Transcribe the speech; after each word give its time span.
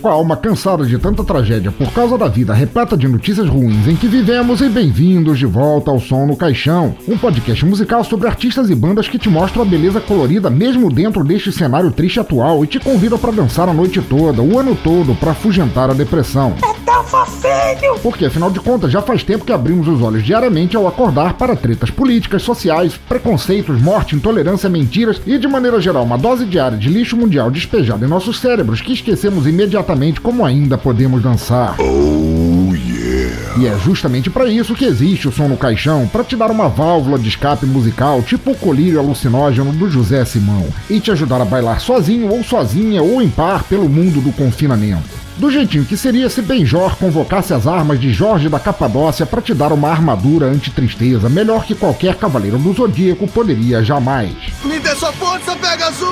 Com 0.00 0.08
a 0.08 0.12
alma 0.12 0.36
cansada 0.36 0.86
de 0.86 0.98
tanta 0.98 1.22
tragédia 1.22 1.70
por 1.70 1.92
causa 1.92 2.16
da 2.16 2.26
vida 2.26 2.54
repleta 2.54 2.96
de 2.96 3.06
notícias 3.06 3.48
ruins 3.48 3.86
em 3.86 3.94
que 3.94 4.08
vivemos 4.08 4.60
e 4.60 4.68
bem-vindos 4.68 5.38
de 5.38 5.46
volta 5.46 5.90
ao 5.90 6.00
Som 6.00 6.26
no 6.26 6.36
Caixão, 6.36 6.94
um 7.06 7.18
podcast 7.18 7.64
musical 7.66 8.02
sobre 8.02 8.26
artistas 8.26 8.70
e 8.70 8.74
bandas 8.74 9.08
que 9.08 9.18
te 9.18 9.28
mostram 9.28 9.62
a 9.62 9.66
beleza 9.66 10.00
colorida 10.00 10.48
mesmo 10.48 10.90
dentro 10.90 11.22
deste 11.22 11.52
cenário 11.52 11.90
triste 11.90 12.18
atual 12.18 12.64
e 12.64 12.66
te 12.66 12.80
convida 12.80 13.18
para 13.18 13.30
dançar 13.30 13.68
a 13.68 13.74
noite 13.74 14.00
toda, 14.00 14.40
o 14.40 14.58
ano 14.58 14.76
todo, 14.82 15.14
para 15.14 15.32
afugentar 15.32 15.90
a 15.90 15.94
depressão. 15.94 16.54
Porque 18.02 18.24
afinal 18.24 18.50
de 18.50 18.60
contas 18.60 18.90
já 18.90 19.02
faz 19.02 19.22
tempo 19.22 19.44
que 19.44 19.52
abrimos 19.52 19.86
os 19.86 20.00
olhos 20.00 20.24
diariamente 20.24 20.76
ao 20.76 20.88
acordar 20.88 21.34
para 21.34 21.56
tretas 21.56 21.90
políticas, 21.90 22.42
sociais, 22.42 22.98
preconceitos, 23.08 23.80
morte, 23.80 24.16
intolerância, 24.16 24.68
mentiras 24.68 25.20
e 25.26 25.38
de 25.38 25.46
maneira 25.46 25.80
geral 25.80 26.04
uma 26.04 26.16
dose 26.16 26.44
diária 26.46 26.78
de 26.78 26.88
lixo 26.88 27.16
mundial 27.16 27.50
despejado 27.50 28.04
em 28.04 28.08
nossos 28.08 28.38
cérebros 28.38 28.80
que 28.80 28.92
esquecemos 28.92 29.46
imediatamente 29.46 29.89
como 30.20 30.44
ainda 30.44 30.78
podemos 30.78 31.22
dançar. 31.22 31.76
E 33.58 33.66
é 33.66 33.76
justamente 33.78 34.30
para 34.30 34.48
isso 34.48 34.74
que 34.74 34.84
existe 34.84 35.28
o 35.28 35.32
som 35.32 35.48
no 35.48 35.56
caixão, 35.56 36.06
para 36.06 36.24
te 36.24 36.36
dar 36.36 36.50
uma 36.50 36.68
válvula 36.68 37.18
de 37.18 37.28
escape 37.28 37.66
musical, 37.66 38.22
tipo 38.22 38.52
o 38.52 38.56
colírio 38.56 38.98
alucinógeno 38.98 39.72
do 39.72 39.90
José 39.90 40.24
Simão, 40.24 40.66
e 40.88 41.00
te 41.00 41.10
ajudar 41.10 41.40
a 41.40 41.44
bailar 41.44 41.80
sozinho 41.80 42.30
ou 42.30 42.42
sozinha 42.42 43.02
ou 43.02 43.20
em 43.20 43.28
par 43.28 43.64
pelo 43.64 43.88
mundo 43.88 44.20
do 44.20 44.32
confinamento. 44.32 45.29
Do 45.40 45.50
jeitinho 45.50 45.86
que 45.86 45.96
seria 45.96 46.28
se 46.28 46.42
Benjor 46.42 46.96
convocasse 46.96 47.54
as 47.54 47.66
armas 47.66 47.98
de 47.98 48.12
Jorge 48.12 48.46
da 48.50 48.60
Capadócia 48.60 49.24
para 49.24 49.40
te 49.40 49.54
dar 49.54 49.72
uma 49.72 49.88
armadura 49.88 50.44
anti-tristeza, 50.44 51.30
melhor 51.30 51.64
que 51.64 51.74
qualquer 51.74 52.14
cavaleiro 52.16 52.58
do 52.58 52.74
Zodíaco 52.74 53.26
poderia 53.26 53.82
jamais. 53.82 54.34
Me 54.62 54.78
dê 54.78 54.94
sua 54.94 55.10
força, 55.12 55.56
Pegasus! 55.56 56.06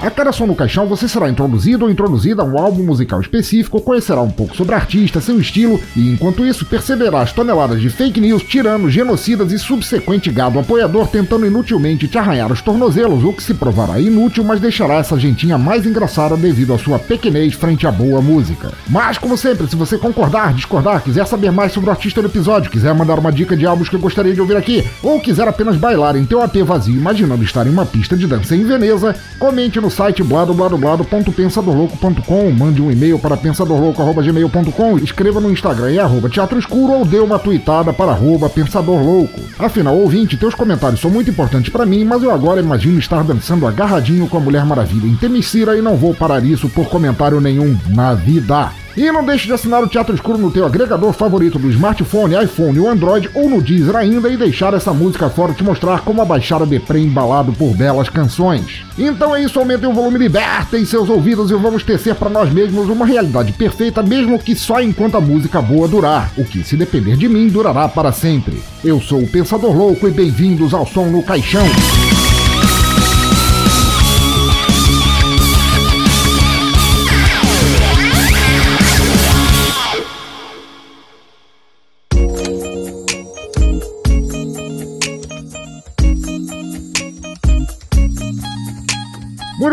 A 0.00 0.08
cada 0.08 0.30
som 0.30 0.46
no 0.46 0.54
caixão 0.54 0.86
você 0.86 1.08
será 1.08 1.28
introduzido 1.28 1.84
ou 1.84 1.90
introduzida 1.90 2.42
a 2.42 2.44
um 2.44 2.56
álbum 2.60 2.84
musical 2.84 3.20
específico, 3.20 3.80
conhecerá 3.80 4.20
um 4.20 4.30
pouco 4.30 4.56
sobre 4.56 4.76
a 4.76 4.78
artista, 4.78 5.20
seu 5.20 5.40
estilo 5.40 5.80
e, 5.96 6.12
enquanto 6.12 6.46
isso, 6.46 6.64
perceberá 6.64 7.22
as 7.22 7.32
toneladas 7.32 7.80
de 7.80 7.90
fake 7.90 8.20
news, 8.20 8.44
tiranos, 8.44 8.92
genocidas 8.92 9.50
e 9.50 9.58
subsequente 9.58 10.30
gado 10.30 10.60
apoiador 10.60 11.08
tentando 11.08 11.44
inutilmente 11.44 12.06
te 12.06 12.18
arranhar 12.18 12.52
os 12.52 12.62
tornozelos, 12.62 13.24
o 13.24 13.32
que 13.32 13.42
se 13.42 13.54
provará 13.54 13.98
inútil, 13.98 14.44
mas 14.44 14.60
deixará 14.60 14.94
essa 14.94 15.18
gentinha 15.18 15.58
mais 15.58 15.84
engraçada 15.84 16.36
devido 16.36 16.72
à 16.72 16.78
sua 16.78 17.00
pequenez 17.00 17.54
frente 17.54 17.84
à 17.84 17.90
boa 17.90 18.22
música. 18.22 18.59
Mas, 18.88 19.18
como 19.18 19.36
sempre, 19.36 19.68
se 19.68 19.76
você 19.76 19.98
concordar, 19.98 20.54
discordar, 20.54 21.02
quiser 21.02 21.26
saber 21.26 21.50
mais 21.50 21.72
sobre 21.72 21.88
o 21.88 21.92
artista 21.92 22.20
do 22.20 22.28
episódio, 22.28 22.70
quiser 22.70 22.94
mandar 22.94 23.18
uma 23.18 23.32
dica 23.32 23.56
de 23.56 23.66
álbuns 23.66 23.88
que 23.88 23.96
eu 23.96 24.00
gostaria 24.00 24.34
de 24.34 24.40
ouvir 24.40 24.56
aqui, 24.56 24.84
ou 25.02 25.20
quiser 25.20 25.46
apenas 25.46 25.76
bailar 25.76 26.16
em 26.16 26.24
teu 26.24 26.42
AP 26.42 26.56
vazio 26.64 26.94
imaginando 26.94 27.44
estar 27.44 27.66
em 27.66 27.70
uma 27.70 27.86
pista 27.86 28.16
de 28.16 28.26
dança 28.26 28.56
em 28.56 28.64
Veneza, 28.64 29.14
comente 29.38 29.80
no 29.80 29.90
site 29.90 30.22
bladobladoblado.pensadorlouco.com, 30.22 32.50
mande 32.50 32.82
um 32.82 32.90
e-mail 32.90 33.18
para 33.18 33.36
pensadorlouco.gmail.com, 33.36 34.98
escreva 34.98 35.40
no 35.40 35.50
Instagram 35.50 35.92
em 35.92 35.98
arroba 35.98 36.28
teatro 36.28 36.58
escuro 36.58 36.92
ou 36.92 37.04
dê 37.04 37.18
uma 37.18 37.38
tweetada 37.38 37.92
para 37.92 38.12
arroba 38.12 38.48
pensadorlouco. 38.48 39.40
Afinal, 39.58 39.96
ouvinte, 39.96 40.36
teus 40.36 40.54
comentários 40.54 41.00
são 41.00 41.10
muito 41.10 41.30
importantes 41.30 41.70
para 41.70 41.86
mim, 41.86 42.04
mas 42.04 42.22
eu 42.22 42.30
agora 42.30 42.60
imagino 42.60 42.98
estar 42.98 43.22
dançando 43.22 43.66
agarradinho 43.66 44.28
com 44.28 44.36
a 44.36 44.40
Mulher 44.40 44.64
Maravilha 44.64 45.06
em 45.06 45.16
Temicira 45.16 45.76
e 45.76 45.82
não 45.82 45.96
vou 45.96 46.14
parar 46.14 46.44
isso 46.44 46.68
por 46.68 46.88
comentário 46.88 47.40
nenhum 47.40 47.76
na 47.88 48.14
vida. 48.14 48.49
E 48.96 49.12
não 49.12 49.24
deixe 49.24 49.46
de 49.46 49.52
assinar 49.52 49.82
o 49.82 49.88
Teatro 49.88 50.14
Escuro 50.14 50.36
no 50.36 50.50
teu 50.50 50.66
agregador 50.66 51.12
favorito 51.12 51.58
do 51.58 51.70
smartphone, 51.70 52.34
iPhone 52.42 52.80
ou 52.80 52.88
Android 52.88 53.30
ou 53.32 53.48
no 53.48 53.62
Deezer 53.62 53.94
ainda 53.94 54.28
e 54.28 54.36
deixar 54.36 54.74
essa 54.74 54.92
música 54.92 55.30
fora 55.30 55.52
te 55.52 55.62
mostrar 55.62 56.00
como 56.00 56.20
a 56.20 56.24
baixada 56.24 56.66
deprê 56.66 56.98
embalado 56.98 57.52
por 57.52 57.76
belas 57.76 58.08
canções. 58.08 58.84
Então 58.98 59.34
é 59.34 59.42
isso, 59.42 59.58
aumentem 59.58 59.88
o 59.88 59.94
volume, 59.94 60.18
libertem 60.18 60.84
seus 60.84 61.08
ouvidos 61.08 61.52
e 61.52 61.54
vamos 61.54 61.84
tecer 61.84 62.16
para 62.16 62.28
nós 62.28 62.52
mesmos 62.52 62.88
uma 62.88 63.06
realidade 63.06 63.52
perfeita, 63.52 64.02
mesmo 64.02 64.38
que 64.38 64.56
só 64.56 64.82
enquanto 64.82 65.16
a 65.16 65.20
música 65.20 65.62
boa 65.62 65.86
durar, 65.86 66.32
o 66.36 66.44
que 66.44 66.64
se 66.64 66.76
depender 66.76 67.16
de 67.16 67.28
mim 67.28 67.46
durará 67.48 67.88
para 67.88 68.10
sempre. 68.10 68.60
Eu 68.84 69.00
sou 69.00 69.20
o 69.20 69.28
Pensador 69.28 69.76
Louco 69.76 70.08
e 70.08 70.10
bem-vindos 70.10 70.74
ao 70.74 70.84
Som 70.84 71.06
no 71.06 71.22
Caixão. 71.22 71.66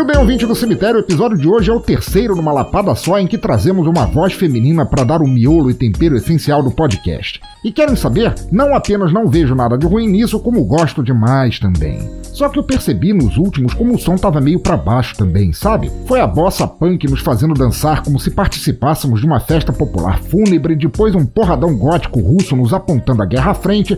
Bem, 0.08 0.16
ouvinte 0.16 0.46
do 0.46 0.54
cemitério, 0.54 0.96
o 0.96 1.02
episódio 1.02 1.36
de 1.36 1.46
hoje 1.46 1.70
é 1.70 1.74
o 1.74 1.80
terceiro 1.80 2.34
numa 2.34 2.50
lapada 2.50 2.94
só 2.94 3.18
em 3.18 3.26
que 3.26 3.36
trazemos 3.36 3.86
uma 3.86 4.06
voz 4.06 4.32
feminina 4.32 4.86
para 4.86 5.04
dar 5.04 5.20
o 5.20 5.28
miolo 5.28 5.70
e 5.70 5.74
tempero 5.74 6.16
essencial 6.16 6.62
do 6.62 6.70
podcast. 6.70 7.38
E 7.62 7.70
querem 7.70 7.94
saber? 7.94 8.34
Não 8.50 8.74
apenas 8.74 9.12
não 9.12 9.28
vejo 9.28 9.54
nada 9.54 9.76
de 9.76 9.86
ruim 9.86 10.08
nisso, 10.08 10.40
como 10.40 10.64
gosto 10.64 11.02
demais 11.02 11.58
também. 11.58 12.08
Só 12.22 12.48
que 12.48 12.58
eu 12.58 12.62
percebi 12.62 13.12
nos 13.12 13.36
últimos 13.36 13.74
como 13.74 13.96
o 13.96 13.98
som 13.98 14.16
tava 14.16 14.40
meio 14.40 14.58
para 14.58 14.78
baixo 14.78 15.14
também, 15.14 15.52
sabe? 15.52 15.92
Foi 16.06 16.22
a 16.22 16.26
bossa 16.26 16.66
punk 16.66 17.06
nos 17.06 17.20
fazendo 17.20 17.52
dançar 17.52 18.02
como 18.02 18.18
se 18.18 18.30
participássemos 18.30 19.20
de 19.20 19.26
uma 19.26 19.40
festa 19.40 19.74
popular 19.74 20.20
fúnebre, 20.20 20.74
depois 20.74 21.14
um 21.14 21.26
porradão 21.26 21.76
gótico 21.76 22.18
russo 22.18 22.56
nos 22.56 22.72
apontando 22.72 23.22
a 23.22 23.26
guerra 23.26 23.50
à 23.50 23.54
frente. 23.54 23.94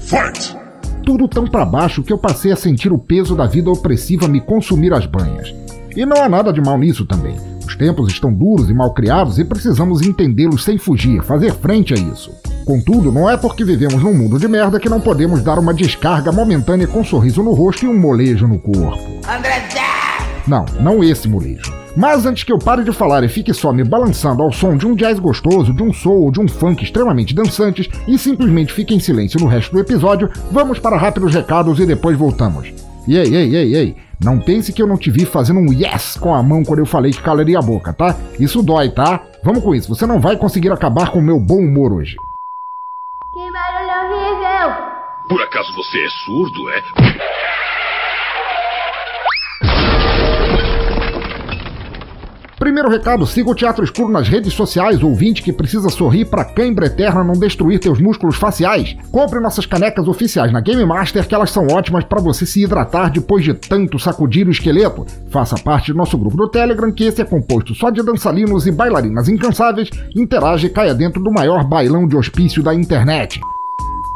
Tudo 1.05 1.29
tão 1.29 1.47
para 1.47 1.65
baixo 1.65 2.03
que 2.03 2.13
eu 2.13 2.19
passei 2.19 2.51
a 2.51 2.57
sentir 2.57 2.93
o 2.93 2.99
peso 2.99 3.37
da 3.37 3.47
vida 3.47 3.71
opressiva 3.71 4.27
me 4.27 4.41
consumir 4.41 4.93
as 4.93 5.07
banhas. 5.07 5.55
E 5.97 6.07
não 6.07 6.23
há 6.23 6.29
nada 6.29 6.53
de 6.53 6.61
mal 6.61 6.79
nisso 6.79 7.05
também. 7.05 7.37
Os 7.67 7.77
tempos 7.77 8.13
estão 8.13 8.33
duros 8.33 8.69
e 8.69 8.75
mal 8.75 8.93
criados 8.93 9.39
e 9.39 9.45
precisamos 9.45 10.03
entendê-los 10.03 10.65
sem 10.65 10.77
fugir, 10.79 11.23
fazer 11.23 11.53
frente 11.55 11.95
a 11.95 11.97
isso. 11.97 12.33
Contudo, 12.65 13.13
não 13.13 13.29
é 13.29 13.37
porque 13.37 13.65
vivemos 13.65 14.03
num 14.03 14.15
mundo 14.15 14.39
de 14.39 14.49
merda 14.49 14.79
que 14.79 14.89
não 14.89 15.01
podemos 15.01 15.43
dar 15.43 15.59
uma 15.59 15.75
descarga 15.75 16.33
momentânea 16.33 16.87
com 16.87 17.01
um 17.01 17.05
sorriso 17.05 17.43
no 17.43 17.53
rosto 17.53 17.85
e 17.85 17.89
um 17.89 17.99
molejo 17.99 18.47
no 18.47 18.59
corpo. 18.59 18.99
Não, 20.47 20.65
não 20.81 21.05
esse 21.05 21.29
molejo. 21.29 21.73
Mas 21.97 22.25
antes 22.25 22.45
que 22.45 22.53
eu 22.53 22.59
pare 22.59 22.85
de 22.85 22.93
falar 22.93 23.23
e 23.25 23.29
fique 23.29 23.53
só 23.53 23.73
me 23.73 23.85
balançando 23.85 24.43
ao 24.43 24.53
som 24.53 24.77
de 24.77 24.87
um 24.87 24.95
jazz 24.95 25.19
gostoso, 25.19 25.75
de 25.75 25.83
um 25.83 25.93
soul 25.93 26.25
ou 26.25 26.31
de 26.31 26.41
um 26.41 26.49
funk 26.49 26.83
extremamente 26.83 27.35
dançantes 27.35 27.89
e 28.07 28.17
simplesmente 28.17 28.73
fique 28.73 28.95
em 28.95 29.01
silêncio 29.01 29.41
no 29.41 29.47
resto 29.47 29.73
do 29.73 29.81
episódio, 29.81 30.31
vamos 30.51 30.79
para 30.79 30.97
rápidos 30.97 31.35
recados 31.35 31.79
e 31.79 31.87
depois 31.87 32.17
voltamos. 32.17 32.73
E 33.07 33.17
ei, 33.17 33.35
ei, 33.35 33.57
ei, 33.57 33.75
ei, 33.75 33.97
não 34.23 34.39
pense 34.39 34.73
que 34.73 34.83
eu 34.83 34.87
não 34.87 34.99
te 34.99 35.11
vi 35.11 35.25
fazendo 35.25 35.61
um 35.61 35.73
yes 35.73 36.17
com 36.17 36.35
a 36.35 36.43
mão 36.43 36.63
quando 36.63 36.81
eu 36.81 36.87
falei 36.87 37.11
que 37.11 37.23
calaria 37.23 37.59
a 37.59 37.63
boca, 37.63 37.93
tá? 37.93 38.15
Isso 38.39 38.63
dói, 38.63 38.91
tá? 38.91 39.23
Vamos 39.43 39.63
com 39.63 39.75
isso, 39.75 39.89
você 39.89 40.07
não 40.07 40.21
vai 40.21 40.37
conseguir 40.37 40.71
acabar 40.71 41.11
com 41.11 41.19
o 41.19 41.23
meu 41.23 41.41
bom 41.41 41.59
humor 41.59 41.93
hoje. 41.93 42.17
Que 43.33 43.51
barulho 43.51 44.15
horrível! 44.15 44.77
Por 45.29 45.43
acaso 45.43 45.73
você 45.75 46.05
é 46.05 46.09
surdo, 46.25 46.71
é? 46.71 47.60
Primeiro 52.61 52.91
recado, 52.91 53.27
siga 53.27 53.49
o 53.49 53.55
Teatro 53.55 53.83
Escuro 53.83 54.13
nas 54.13 54.29
redes 54.29 54.53
sociais, 54.53 55.03
ouvinte 55.03 55.43
que 55.43 55.51
precisa 55.51 55.89
sorrir 55.89 56.27
pra 56.27 56.45
cãibra 56.45 56.85
eterna 56.85 57.25
não 57.25 57.33
destruir 57.33 57.79
teus 57.79 57.99
músculos 57.99 58.37
faciais. 58.37 58.95
Compre 59.11 59.41
nossas 59.41 59.65
canecas 59.65 60.07
oficiais 60.07 60.53
na 60.53 60.61
Game 60.61 60.85
Master, 60.85 61.27
que 61.27 61.35
elas 61.35 61.51
são 61.51 61.67
ótimas 61.69 62.05
para 62.05 62.21
você 62.21 62.45
se 62.45 62.63
hidratar 62.63 63.11
depois 63.11 63.43
de 63.43 63.55
tanto 63.55 63.99
sacudir 63.99 64.47
o 64.47 64.51
esqueleto. 64.51 65.07
Faça 65.31 65.57
parte 65.57 65.91
do 65.91 65.97
nosso 65.97 66.19
grupo 66.19 66.37
do 66.37 66.51
Telegram, 66.51 66.93
que 66.93 67.05
esse 67.05 67.23
é 67.23 67.25
composto 67.25 67.75
só 67.75 67.89
de 67.89 68.03
dançarinos 68.03 68.67
e 68.67 68.71
bailarinas 68.71 69.27
incansáveis, 69.27 69.89
interage 70.15 70.67
e 70.67 70.71
caia 70.71 70.95
dentro 70.95 71.23
do 71.23 71.33
maior 71.33 71.65
bailão 71.67 72.07
de 72.07 72.15
hospício 72.15 72.63
da 72.63 72.75
internet. 72.75 73.41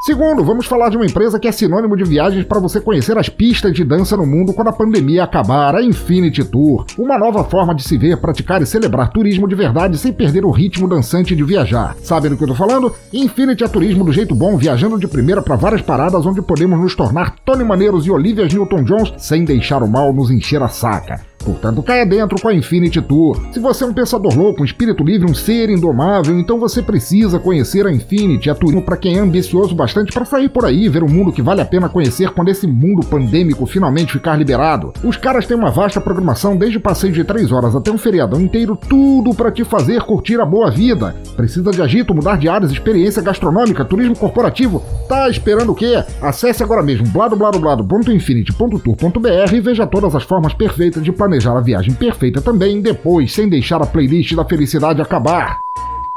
Segundo, 0.04 0.44
vamos 0.44 0.66
falar 0.66 0.90
de 0.90 0.98
uma 0.98 1.06
empresa 1.06 1.40
que 1.40 1.48
é 1.48 1.52
sinônimo 1.52 1.96
de 1.96 2.04
viagens 2.04 2.44
para 2.44 2.60
você 2.60 2.78
conhecer 2.78 3.16
as 3.16 3.30
pistas 3.30 3.72
de 3.72 3.82
dança 3.82 4.14
no 4.18 4.26
mundo 4.26 4.52
quando 4.52 4.68
a 4.68 4.72
pandemia 4.72 5.24
acabar, 5.24 5.74
a 5.74 5.82
Infinity 5.82 6.44
Tour. 6.44 6.84
Uma 6.98 7.18
nova 7.18 7.42
forma 7.42 7.74
de 7.74 7.82
se 7.82 7.96
ver, 7.96 8.18
praticar 8.18 8.60
e 8.60 8.66
celebrar 8.66 9.10
turismo 9.10 9.48
de 9.48 9.54
verdade 9.54 9.96
sem 9.96 10.12
perder 10.12 10.44
o 10.44 10.50
ritmo 10.50 10.86
dançante 10.86 11.34
de 11.34 11.42
viajar. 11.42 11.96
Sabe 12.02 12.28
do 12.28 12.36
que 12.36 12.44
eu 12.44 12.48
tô 12.48 12.54
falando? 12.54 12.94
Infinity 13.14 13.64
é 13.64 13.68
turismo 13.68 14.04
do 14.04 14.12
jeito 14.12 14.34
bom, 14.34 14.58
viajando 14.58 14.98
de 14.98 15.08
primeira 15.08 15.40
para 15.40 15.56
várias 15.56 15.80
paradas 15.80 16.26
onde 16.26 16.42
podemos 16.42 16.78
nos 16.78 16.94
tornar 16.94 17.36
Tony 17.42 17.64
Maneiros 17.64 18.04
e 18.04 18.10
Olivia 18.10 18.44
Newton-Jones 18.44 19.14
sem 19.16 19.42
deixar 19.42 19.82
o 19.82 19.88
mal 19.88 20.12
nos 20.12 20.30
encher 20.30 20.62
a 20.62 20.68
saca. 20.68 21.33
Portanto, 21.44 21.82
caia 21.82 22.06
dentro 22.06 22.40
com 22.40 22.48
a 22.48 22.54
Infinity 22.54 23.02
Tour. 23.02 23.38
Se 23.52 23.60
você 23.60 23.84
é 23.84 23.86
um 23.86 23.92
pensador 23.92 24.34
louco, 24.34 24.62
um 24.62 24.64
espírito 24.64 25.04
livre, 25.04 25.30
um 25.30 25.34
ser 25.34 25.68
indomável, 25.68 26.38
então 26.38 26.58
você 26.58 26.80
precisa 26.82 27.38
conhecer 27.38 27.86
a 27.86 27.92
Infinity, 27.92 28.48
a 28.48 28.54
turismo 28.54 28.80
para 28.82 28.96
quem 28.96 29.18
é 29.18 29.20
ambicioso 29.20 29.74
bastante 29.74 30.10
para 30.12 30.24
sair 30.24 30.48
por 30.48 30.64
aí, 30.64 30.88
ver 30.88 31.04
um 31.04 31.08
mundo 31.08 31.32
que 31.32 31.42
vale 31.42 31.60
a 31.60 31.66
pena 31.66 31.86
conhecer 31.88 32.30
quando 32.30 32.48
esse 32.48 32.66
mundo 32.66 33.06
pandêmico 33.06 33.66
finalmente 33.66 34.14
ficar 34.14 34.36
liberado. 34.36 34.94
Os 35.04 35.18
caras 35.18 35.46
têm 35.46 35.56
uma 35.56 35.70
vasta 35.70 36.00
programação, 36.00 36.56
desde 36.56 36.78
passeio 36.78 37.12
de 37.12 37.24
3 37.24 37.52
horas 37.52 37.76
até 37.76 37.90
um 37.90 37.98
feriadão 37.98 38.40
inteiro, 38.40 38.74
tudo 38.76 39.34
para 39.34 39.52
te 39.52 39.64
fazer 39.64 40.00
curtir 40.02 40.40
a 40.40 40.46
boa 40.46 40.70
vida. 40.70 41.14
Precisa 41.36 41.70
de 41.70 41.82
agito, 41.82 42.14
mudar 42.14 42.38
de 42.38 42.48
áreas, 42.48 42.72
experiência 42.72 43.20
gastronômica, 43.20 43.84
turismo 43.84 44.16
corporativo? 44.16 44.82
Tá 45.08 45.28
esperando 45.28 45.72
o 45.72 45.74
quê? 45.74 46.02
Acesse 46.22 46.62
agora 46.62 46.82
mesmo 46.82 47.06
bladobladoblado.infinity.tour.br 47.08 49.54
e 49.54 49.60
veja 49.60 49.86
todas 49.86 50.14
as 50.14 50.22
formas 50.22 50.54
perfeitas 50.54 51.02
de 51.02 51.12
planejar 51.12 51.33
planejar 51.34 51.56
a 51.56 51.60
viagem 51.60 51.94
perfeita 51.94 52.40
também, 52.40 52.80
depois, 52.80 53.32
sem 53.32 53.48
deixar 53.48 53.82
a 53.82 53.86
playlist 53.86 54.34
da 54.34 54.44
felicidade 54.44 55.02
acabar. 55.02 55.58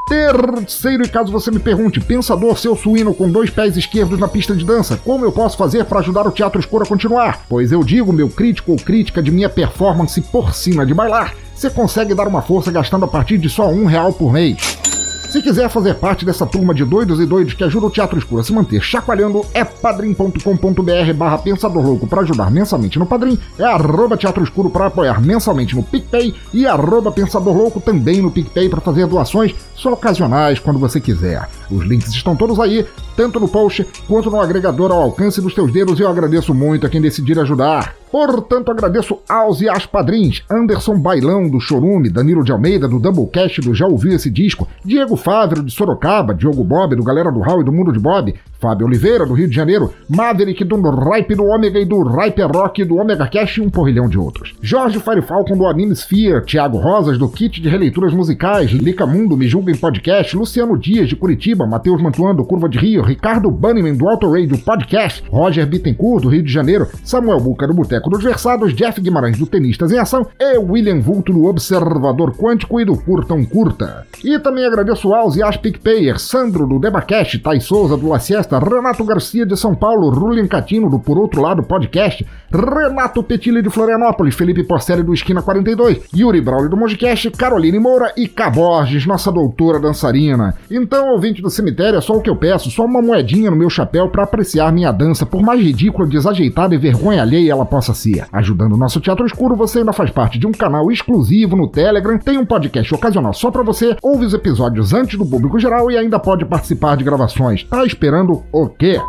Terceiro, 0.08 1.04
e 1.04 1.10
caso 1.10 1.32
você 1.32 1.52
me 1.52 1.60
pergunte, 1.60 2.00
pensador 2.00 2.58
seu 2.58 2.76
suíno 2.78 3.14
com 3.14 3.30
dois 3.30 3.50
pés 3.50 3.76
esquerdos 3.76 4.18
na 4.18 4.28
pista 4.28 4.56
de 4.56 4.64
dança, 4.64 4.98
como 5.04 5.26
eu 5.26 5.32
posso 5.32 5.58
fazer 5.58 5.84
para 5.84 6.00
ajudar 6.00 6.26
o 6.26 6.32
Teatro 6.32 6.60
Escuro 6.60 6.86
a 6.86 6.88
continuar? 6.88 7.42
Pois 7.50 7.72
eu 7.72 7.84
digo, 7.84 8.14
meu 8.14 8.30
crítico 8.30 8.72
ou 8.72 8.78
crítica 8.78 9.22
de 9.22 9.32
minha 9.32 9.50
performance 9.50 10.22
porcina 10.22 10.86
de 10.86 10.94
bailar, 10.94 11.34
você 11.54 11.70
consegue 11.70 12.14
dar 12.14 12.28
uma 12.28 12.42
força 12.42 12.72
gastando 12.72 13.04
a 13.04 13.08
partir 13.08 13.38
de 13.38 13.50
só 13.50 13.68
um 13.68 13.86
real 13.86 14.14
por 14.14 14.32
mês. 14.32 14.97
Se 15.38 15.44
quiser 15.44 15.70
fazer 15.70 15.94
parte 15.94 16.26
dessa 16.26 16.48
turma 16.48 16.74
de 16.74 16.84
doidos 16.84 17.20
e 17.20 17.26
doidos 17.28 17.54
que 17.54 17.64
ajuda 17.64 17.86
o 17.86 17.92
Teatro 17.92 18.18
Escuro 18.18 18.42
a 18.42 18.44
se 18.44 18.52
manter 18.52 18.82
chacoalhando, 18.82 19.46
é 19.54 19.64
padrim.com.br 19.64 21.14
barra 21.16 21.38
Pensador 21.38 21.86
Louco 21.86 22.08
para 22.08 22.22
ajudar 22.22 22.50
mensalmente 22.50 22.98
no 22.98 23.06
Padrim, 23.06 23.38
é 23.60 23.64
arroba 23.64 24.18
Teatro 24.18 24.44
Escuro 24.44 24.72
para 24.72 24.88
apoiar 24.88 25.22
mensalmente 25.22 25.76
no 25.76 25.84
PicPay 25.84 26.34
e 26.52 26.66
arroba 26.66 27.12
Pensador 27.12 27.56
Louco 27.56 27.80
também 27.80 28.20
no 28.20 28.32
PicPay 28.32 28.68
para 28.68 28.82
fazer 28.82 29.06
doações 29.06 29.54
só 29.76 29.94
ocasionais 29.94 30.58
quando 30.58 30.80
você 30.80 31.00
quiser. 31.00 31.48
Os 31.70 31.86
links 31.86 32.10
estão 32.10 32.36
todos 32.36 32.60
aí, 32.60 32.84
tanto 33.16 33.40
no 33.40 33.48
post 33.48 33.86
quanto 34.08 34.32
no 34.32 34.42
agregador 34.42 34.92
ao 34.92 35.04
alcance 35.04 35.40
dos 35.40 35.54
teus 35.54 35.72
dedos 35.72 36.00
e 36.00 36.02
eu 36.02 36.10
agradeço 36.10 36.52
muito 36.52 36.88
a 36.88 36.90
quem 36.90 37.00
decidir 37.00 37.40
ajudar. 37.40 37.94
Portanto, 38.12 38.72
agradeço 38.72 39.20
aos 39.28 39.62
e 39.62 39.70
às 39.70 39.86
padrinhos. 39.86 40.44
Anderson 40.50 40.98
Bailão, 40.98 41.50
do 41.50 41.60
Chorume, 41.60 42.10
Danilo 42.10 42.44
de 42.44 42.52
Almeida, 42.52 42.88
do 42.88 43.00
Doublecast, 43.00 43.62
do 43.62 43.74
Já 43.74 43.86
Ouviu 43.86 44.14
Esse 44.14 44.30
Disco, 44.30 44.68
Diego 44.84 45.16
Fávero, 45.16 45.64
de 45.64 45.72
Sorocaba, 45.72 46.34
Diogo 46.34 46.64
Bob, 46.64 46.96
do 46.96 47.04
Galera 47.04 47.32
do 47.32 47.42
Hall 47.42 47.62
e 47.62 47.66
do 47.66 47.72
Mundo 47.72 47.92
de 47.92 48.00
Bob, 48.00 48.34
Fábio 48.60 48.88
Oliveira, 48.88 49.26
do 49.26 49.34
Rio 49.34 49.48
de 49.48 49.56
Janeiro, 49.56 49.94
Maverick, 50.10 50.64
do 50.64 50.78
Ripe 50.78 51.36
do 51.36 51.46
Ômega 51.46 51.80
e 51.80 51.86
do 51.86 52.04
Ripe 52.04 52.42
Rock, 52.42 52.84
do 52.84 52.98
Omega 52.98 53.28
Cash 53.28 53.58
e 53.58 53.62
um 53.62 53.70
porrilhão 53.70 54.08
de 54.08 54.18
outros. 54.18 54.54
Jorge 54.62 55.00
Fire 55.00 55.22
Falcon, 55.22 55.58
do 55.58 55.68
Anime 55.68 55.94
Sphere, 55.94 56.46
Thiago 56.46 56.78
Rosas, 56.78 57.18
do 57.18 57.30
Kit 57.30 57.62
de 57.62 57.70
Releituras 57.70 58.14
Musicais, 58.14 58.72
Lica 58.72 59.06
Mundo, 59.06 59.38
Me 59.38 59.48
Julga 59.48 59.72
em 59.72 59.78
Podcast, 59.78 60.36
Luciano 60.36 60.78
Dias, 60.78 61.08
de 61.08 61.16
Curitiba, 61.16 61.68
Matheus 61.68 62.02
Mantuan, 62.02 62.36
do 62.36 62.46
Curva 62.46 62.70
de 62.70 62.78
Rio, 62.78 63.04
Ricardo 63.04 63.50
Bunnyman, 63.52 63.96
do 63.96 64.08
Auto 64.08 64.32
Radio 64.32 64.58
Podcast, 64.58 65.24
Roger 65.30 65.66
Bittencourt, 65.68 66.24
do 66.24 66.30
Rio 66.30 66.44
de 66.44 66.52
Janeiro, 66.52 66.88
Samuel 67.04 67.40
Buca, 67.40 67.68
do 67.68 67.74
Boteco 67.74 68.10
dos 68.10 68.24
Versados, 68.24 68.74
Jeff 68.74 69.00
Guimarães, 69.00 69.38
do 69.38 69.46
Tenistas 69.46 69.92
em 69.92 70.00
Ação 70.00 70.28
e 70.40 70.58
William 70.58 71.00
Vulto, 71.00 71.32
do 71.32 71.46
Observador 71.46 72.36
Quântico 72.36 72.80
e 72.80 72.86
do 72.86 72.98
Curtão 72.98 73.44
Curta. 73.46 74.06
E 74.24 74.40
também 74.40 74.66
agradeço 74.66 75.14
aos 75.14 75.36
e 75.36 75.44
às 75.44 75.58
PicPayers, 75.58 76.22
Sandro, 76.24 76.68
do 76.68 76.80
Debacast, 76.80 77.40
Thais 77.40 77.64
Souza, 77.64 77.98
do 77.98 78.10
La 78.10 78.20
Renato 78.56 79.04
Garcia, 79.04 79.46
de 79.46 79.58
São 79.58 79.76
Paulo, 79.76 80.10
Rulian 80.10 80.48
Catino, 80.48 80.90
do 80.90 81.00
Por 81.00 81.18
Outro 81.18 81.42
Lado 81.42 81.64
Podcast, 81.64 82.26
Renato 82.52 83.22
Petilli, 83.22 83.62
de 83.62 83.70
Florianópolis, 83.70 84.36
Felipe 84.36 84.64
Porcelli, 84.64 85.04
do 85.04 85.14
Esquina 85.14 85.42
42, 85.42 86.00
Yuri 86.16 86.40
Brauli, 86.40 86.70
do 86.70 86.78
Mongecast, 86.78 87.30
Caroline 87.32 87.80
Moura 87.80 88.14
e 88.16 88.28
Caborges, 88.28 89.06
nossa 89.06 89.32
doutora 89.32 89.80
dançarina. 89.80 90.56
Então, 90.72 91.12
ouvinte 91.12 91.42
do 91.42 91.50
cemitério, 91.50 91.98
é 91.98 92.02
só 92.02 92.14
o 92.14 92.22
que 92.22 92.30
eu 92.30 92.36
peço, 92.36 92.72
só 92.72 92.86
uma 92.86 93.02
moedinha 93.02 93.52
no 93.52 93.58
meu 93.58 93.70
chapéu 93.70 94.10
para 94.10 94.24
apreciar 94.24 94.72
minha 94.72 94.92
dança, 94.92 95.26
por 95.26 95.42
mais 95.42 95.62
ridícula, 95.62 96.08
desajeitada 96.08 96.74
e 96.74 96.78
vergonha 96.78 97.22
alheia 97.22 97.52
ela 97.52 97.66
possa 97.66 97.94
ser. 97.94 98.26
Ajudando 98.32 98.74
o 98.74 98.78
nosso 98.78 99.02
Teatro 99.02 99.26
Escuro, 99.26 99.56
você 99.56 99.80
ainda 99.80 99.94
faz 99.94 100.10
parte 100.10 100.40
de 100.40 100.48
um 100.48 100.52
canal 100.52 100.92
exclusivo 100.92 101.56
no 101.56 101.68
Telegram, 101.68 102.18
tem 102.18 102.38
um 102.38 102.46
podcast 102.46 102.94
ocasional 102.94 103.34
só 103.34 103.52
para 103.52 103.64
você, 103.64 103.96
ouve 104.02 104.26
os 104.26 104.34
episódios 104.34 104.94
antes 104.94 105.18
do 105.18 105.26
público 105.26 105.60
geral 105.60 105.92
e 105.92 105.98
ainda 105.98 106.20
pode 106.20 106.46
participar 106.46 106.96
de 106.96 107.04
gravações. 107.04 107.64
Tá 107.64 107.86
esperando 107.86 108.37
o 108.52 108.68
quê? 108.68 109.00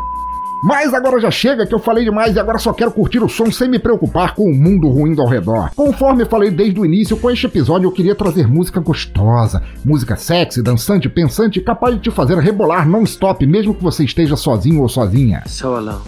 Mas 0.61 0.93
agora 0.93 1.21
já 1.21 1.31
chega 1.31 1.65
que 1.65 1.73
eu 1.73 1.79
falei 1.79 2.03
demais 2.03 2.35
e 2.35 2.39
agora 2.39 2.57
só 2.57 2.73
quero 2.73 2.91
curtir 2.91 3.23
o 3.23 3.29
som 3.29 3.49
sem 3.49 3.69
me 3.69 3.79
preocupar 3.79 4.35
com 4.35 4.43
o 4.43 4.53
mundo 4.53 4.89
ruindo 4.89 5.21
ao 5.21 5.27
redor. 5.27 5.71
Conforme 5.73 6.25
falei 6.25 6.51
desde 6.51 6.79
o 6.79 6.85
início, 6.85 7.15
com 7.15 7.31
este 7.31 7.45
episódio 7.45 7.87
eu 7.87 7.91
queria 7.91 8.13
trazer 8.13 8.45
música 8.45 8.81
gostosa, 8.81 9.63
música 9.85 10.17
sexy, 10.17 10.61
dançante, 10.61 11.07
pensante, 11.07 11.61
capaz 11.61 11.95
de 11.95 12.01
te 12.01 12.11
fazer 12.11 12.37
rebolar 12.39 12.87
non-stop, 12.87 13.45
mesmo 13.45 13.73
que 13.73 13.83
você 13.83 14.03
esteja 14.03 14.35
sozinho 14.35 14.81
ou 14.81 14.89
sozinha. 14.89 15.43
So 15.45 15.75
alone. 15.75 16.01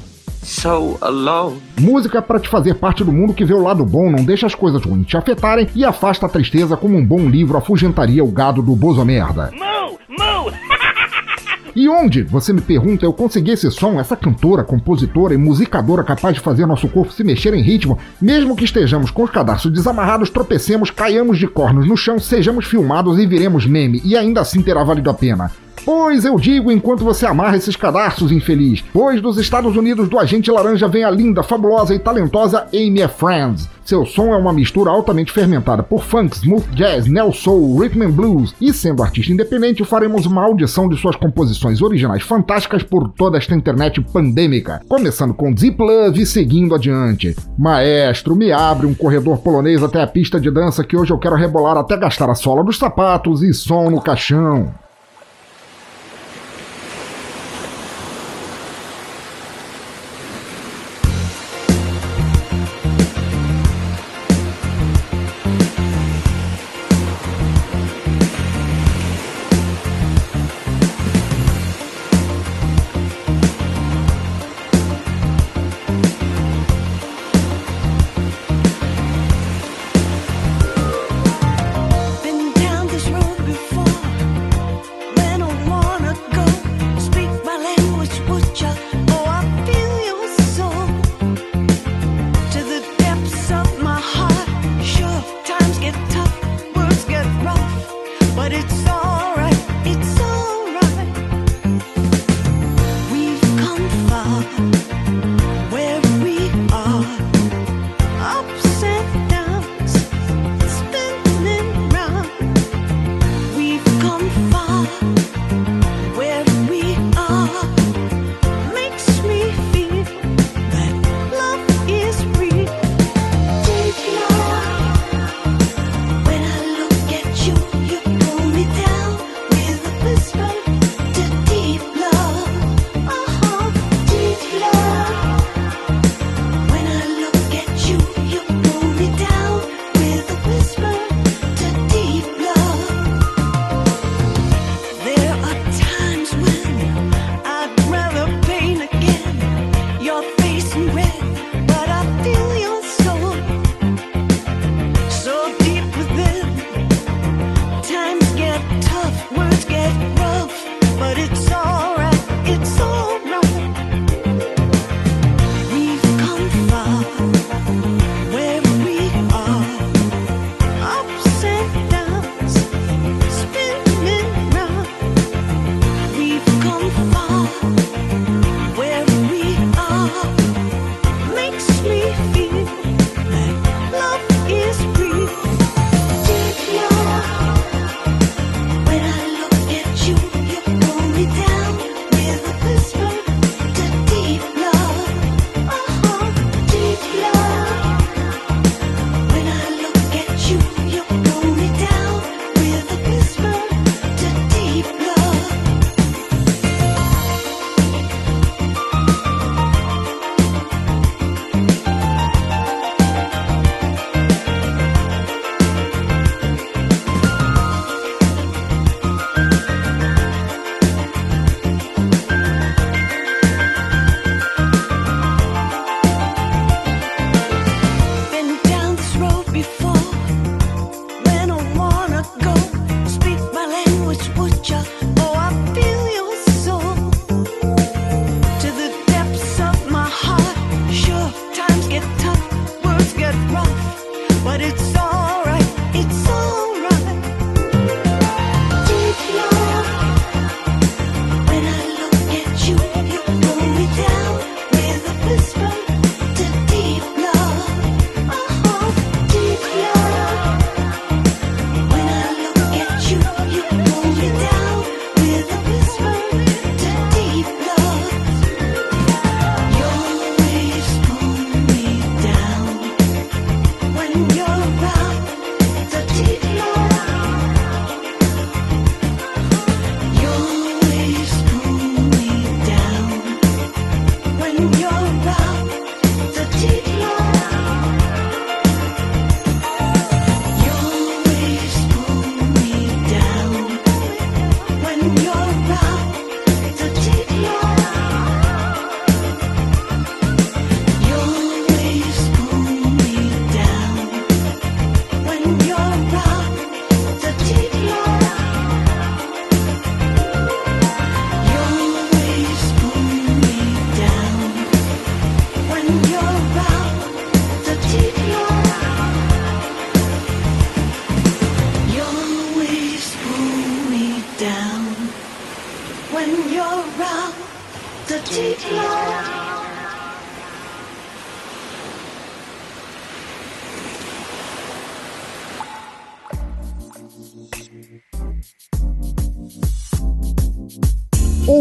So 0.44 0.98
alone. 1.00 1.62
Música 1.80 2.22
para 2.22 2.40
te 2.40 2.50
fazer 2.50 2.76
parte 2.76 3.06
do 3.06 3.12
mundo 3.12 3.34
que 3.34 3.46
vê 3.46 3.54
o 3.54 3.62
lado 3.62 3.86
bom, 3.86 4.12
não 4.12 4.26
deixa 4.26 4.48
as 4.48 4.56
coisas 4.56 4.84
ruins 4.84 5.08
te 5.08 5.16
afetarem 5.16 5.70
e 5.74 5.86
afasta 5.86 6.26
a 6.26 6.30
tristeza 6.30 6.76
como 6.76 6.98
um 6.98 7.06
bom 7.06 7.30
livro 7.30 7.58
afugentaria 7.58 8.24
o 8.24 8.32
gado 8.32 8.62
do 8.62 8.76
bozo 8.76 9.06
merda. 9.06 9.50
Moo! 9.54 9.98
Moo! 10.10 10.52
E 11.76 11.88
onde, 11.88 12.24
você 12.24 12.52
me 12.52 12.62
pergunta, 12.62 13.06
eu 13.06 13.14
consegui 13.14 13.52
esse 13.52 13.70
som, 13.72 14.00
essa 14.00 14.16
cantora, 14.16 14.64
compositora 14.64 15.34
e 15.34 15.38
musicadora 15.38 16.04
capaz 16.04 16.36
de 16.36 16.42
fazer 16.42 16.66
nosso 16.66 16.88
corpo 16.88 17.14
se 17.14 17.24
mexer 17.24 17.54
em 17.54 17.62
ritmo, 17.62 17.98
mesmo 18.22 18.56
que 18.56 18.66
estejamos 18.66 19.10
com 19.10 19.24
os 19.24 19.32
cadarços 19.32 19.72
desamarrados, 19.72 20.30
tropecemos, 20.30 20.92
caiamos 20.92 21.38
de 21.38 21.48
cornos 21.48 21.88
no 21.88 21.96
chão, 21.96 22.20
sejamos 22.20 22.66
filmados 22.66 23.18
e 23.18 23.26
viremos 23.26 23.66
meme, 23.66 24.02
e 24.04 24.18
ainda 24.18 24.42
assim 24.42 24.62
terá 24.62 24.84
valido 24.84 25.10
a 25.10 25.14
pena. 25.14 25.52
Pois 25.84 26.26
eu 26.26 26.38
digo 26.38 26.72
enquanto 26.72 27.04
você 27.04 27.26
amarra 27.26 27.58
esses 27.58 27.76
cadarços, 27.76 28.32
infeliz. 28.32 28.84
Pois 28.94 29.22
dos 29.22 29.38
Estados 29.38 29.76
Unidos 29.76 30.08
do 30.08 30.20
agente 30.20 30.52
laranja 30.52 30.88
vem 30.88 31.04
a 31.04 31.10
linda, 31.10 31.44
fabulosa 31.44 31.96
e 31.96 32.00
talentosa 32.00 32.68
Amy 32.74 33.08
Friends. 33.08 33.70
Seu 33.84 34.06
som 34.06 34.34
é 34.34 34.38
uma 34.38 34.54
mistura 34.54 34.92
altamente 34.92 35.32
fermentada 35.32 35.82
por 35.82 36.04
funk, 36.04 36.38
smooth 36.38 36.66
jazz, 36.76 37.08
neo 37.08 37.34
soul, 37.34 37.78
rhythm 37.80 38.04
and 38.04 38.12
blues. 38.12 38.56
E 38.62 38.72
sendo 38.72 39.04
artista 39.04 39.34
independente, 39.34 39.84
faremos 39.84 40.26
uma 40.26 40.44
audição 40.44 40.88
de 40.88 40.96
suas 40.98 41.16
composições 41.16 41.82
originais 41.82 42.24
fantásticas 42.24 42.84
por 42.84 43.10
toda 43.10 43.38
esta 43.38 43.56
internet 43.56 44.00
pandêmica. 44.00 44.82
Começando 44.88 45.34
com 45.34 45.52
Deep 45.52 45.82
Love 45.82 46.22
e 46.22 46.26
seguindo 46.26 46.76
adiante. 46.76 47.36
Maestro, 47.58 48.36
me 48.36 48.52
abre 48.52 48.86
um 48.86 48.94
corredor 48.94 49.40
polonês 49.40 49.82
até 49.84 50.02
a 50.02 50.08
pista 50.08 50.40
de 50.40 50.52
dança 50.52 50.84
que 50.84 50.96
hoje 50.96 51.12
eu 51.12 51.18
quero 51.18 51.36
rebolar 51.36 51.76
até 51.76 51.98
gastar 51.98 52.30
a 52.30 52.36
sola 52.36 52.64
dos 52.64 52.78
sapatos 52.78 53.42
e 53.42 53.54
som 53.54 53.90
no 53.90 54.00
caixão. 54.00 54.72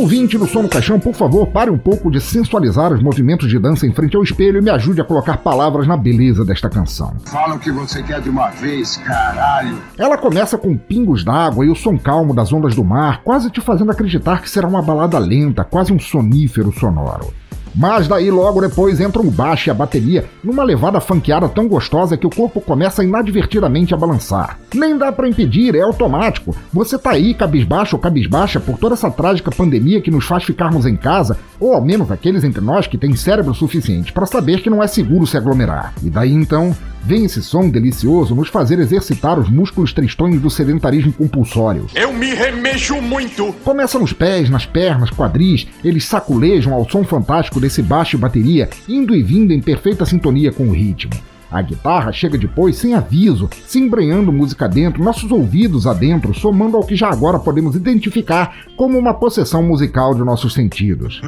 Ouvinte 0.01 0.39
do 0.39 0.47
Som 0.47 0.63
no 0.63 0.69
Caixão, 0.71 0.99
por 0.99 1.15
favor, 1.15 1.47
pare 1.49 1.71
um 1.71 1.77
pouco 1.77 2.11
de 2.11 2.23
sensualizar 2.23 2.91
os 2.91 3.03
movimentos 3.03 3.51
de 3.51 3.59
dança 3.59 3.87
em 3.87 3.93
frente 3.93 4.17
ao 4.17 4.23
espelho 4.23 4.57
e 4.57 4.63
me 4.63 4.71
ajude 4.71 4.99
a 4.99 5.05
colocar 5.05 5.37
palavras 5.37 5.87
na 5.87 5.95
beleza 5.95 6.43
desta 6.43 6.71
canção. 6.71 7.15
Fala 7.27 7.57
o 7.57 7.59
que 7.59 7.71
você 7.71 8.03
quer 8.03 8.19
de 8.23 8.31
uma 8.31 8.49
vez, 8.49 8.97
caralho. 8.97 9.77
Ela 9.99 10.17
começa 10.17 10.57
com 10.57 10.75
pingos 10.75 11.23
d'água 11.23 11.67
e 11.67 11.69
o 11.69 11.75
som 11.75 11.99
calmo 11.99 12.35
das 12.35 12.51
ondas 12.51 12.75
do 12.75 12.83
mar, 12.83 13.21
quase 13.23 13.51
te 13.51 13.61
fazendo 13.61 13.93
acreditar 13.93 14.41
que 14.41 14.49
será 14.49 14.67
uma 14.67 14.81
balada 14.81 15.19
lenta, 15.19 15.65
quase 15.65 15.93
um 15.93 15.99
sonífero 16.01 16.73
sonoro. 16.73 17.35
Mas 17.75 18.09
daí 18.09 18.31
logo 18.31 18.61
depois 18.61 19.01
entram 19.01 19.25
o 19.25 19.31
baixo 19.31 19.69
e 19.69 19.71
a 19.71 19.75
bateria 19.75 20.25
numa 20.43 20.65
levada 20.65 21.01
funkeada 21.01 21.49
tão 21.49 21.69
gostosa 21.69 22.17
que 22.17 22.27
o 22.27 22.31
corpo 22.31 22.61
começa 22.61 23.05
inadvertidamente 23.05 23.95
a 23.95 23.97
balançar. 23.97 24.59
Nem 24.75 24.97
dá 24.97 25.13
pra 25.13 25.29
impedir, 25.29 25.75
é 25.75 25.81
automático. 25.81 26.55
Você 26.73 26.99
tá 26.99 27.11
aí 27.11 27.35
cabisbaixo 27.35 27.97
ou 27.97 28.03
cabisbaixa 28.03 28.61
por 28.61 28.79
toda 28.79 28.95
essa 28.95 29.11
trágica 29.11 29.51
pandemia 29.51 30.01
que 30.01 30.11
nos 30.11 30.25
faz 30.25 30.45
ficarmos 30.45 30.87
em 30.87 30.97
casa, 30.97 31.39
ou 31.59 31.75
ao 31.75 31.85
menos 31.85 32.11
aqueles 32.11 32.45
entre 32.45 32.61
nós 32.61 32.87
que 32.87 32.99
têm 32.99 33.15
cérebro 33.15 33.55
suficiente 33.55 34.13
para 34.13 34.27
saber 34.27 34.63
que 34.63 34.71
não 34.71 34.83
é 34.83 34.87
seguro 34.87 35.27
se 35.27 35.37
aglomerar. 35.37 35.93
E 36.03 36.11
daí 36.11 36.33
então, 36.33 36.75
vem 37.05 37.25
esse 37.25 37.43
som 37.43 37.69
delicioso 37.69 38.35
nos 38.35 38.49
fazer 38.49 38.79
exercitar 38.79 39.39
os 39.39 39.49
músculos 39.49 39.93
tristonhos 39.93 40.41
do 40.41 40.51
sedentarismo 40.51 41.13
compulsório. 41.13 41.87
Eu 41.95 42.13
me 42.13 42.35
remexo 42.35 43.01
muito. 43.01 43.53
Começa 43.65 43.99
nos 43.99 44.13
pés, 44.13 44.51
nas 44.51 44.67
pernas, 44.67 45.11
quadris, 45.11 45.67
eles 45.85 46.05
saculejam 46.05 46.73
ao 46.73 46.89
som 46.89 47.05
fantástico 47.05 47.61
desse 47.61 47.83
baixo 47.83 48.17
e 48.17 48.19
bateria, 48.19 48.69
indo 48.89 49.15
e 49.15 49.23
vindo 49.23 49.53
em 49.53 49.61
perfeita 49.61 50.05
sintonia 50.05 50.53
com 50.53 50.69
o 50.69 50.73
ritmo. 50.73 51.13
A 51.51 51.63
guitarra 51.63 52.13
chega 52.13 52.39
depois 52.39 52.77
sem 52.77 52.95
aviso, 52.95 53.51
se 53.67 53.81
embrenhando 53.81 54.33
música 54.33 54.69
dentro, 54.69 55.03
nossos 55.03 55.33
ouvidos 55.33 55.87
adentro, 55.87 56.33
somando 56.33 56.77
ao 56.77 56.85
que 56.85 56.95
já 56.95 57.11
agora 57.11 57.39
podemos 57.39 57.75
identificar 57.75 58.65
como 58.77 58.97
uma 58.97 59.15
possessão 59.15 59.63
musical 59.63 60.15
de 60.15 60.23
nossos 60.23 60.55
sentidos. 60.55 61.21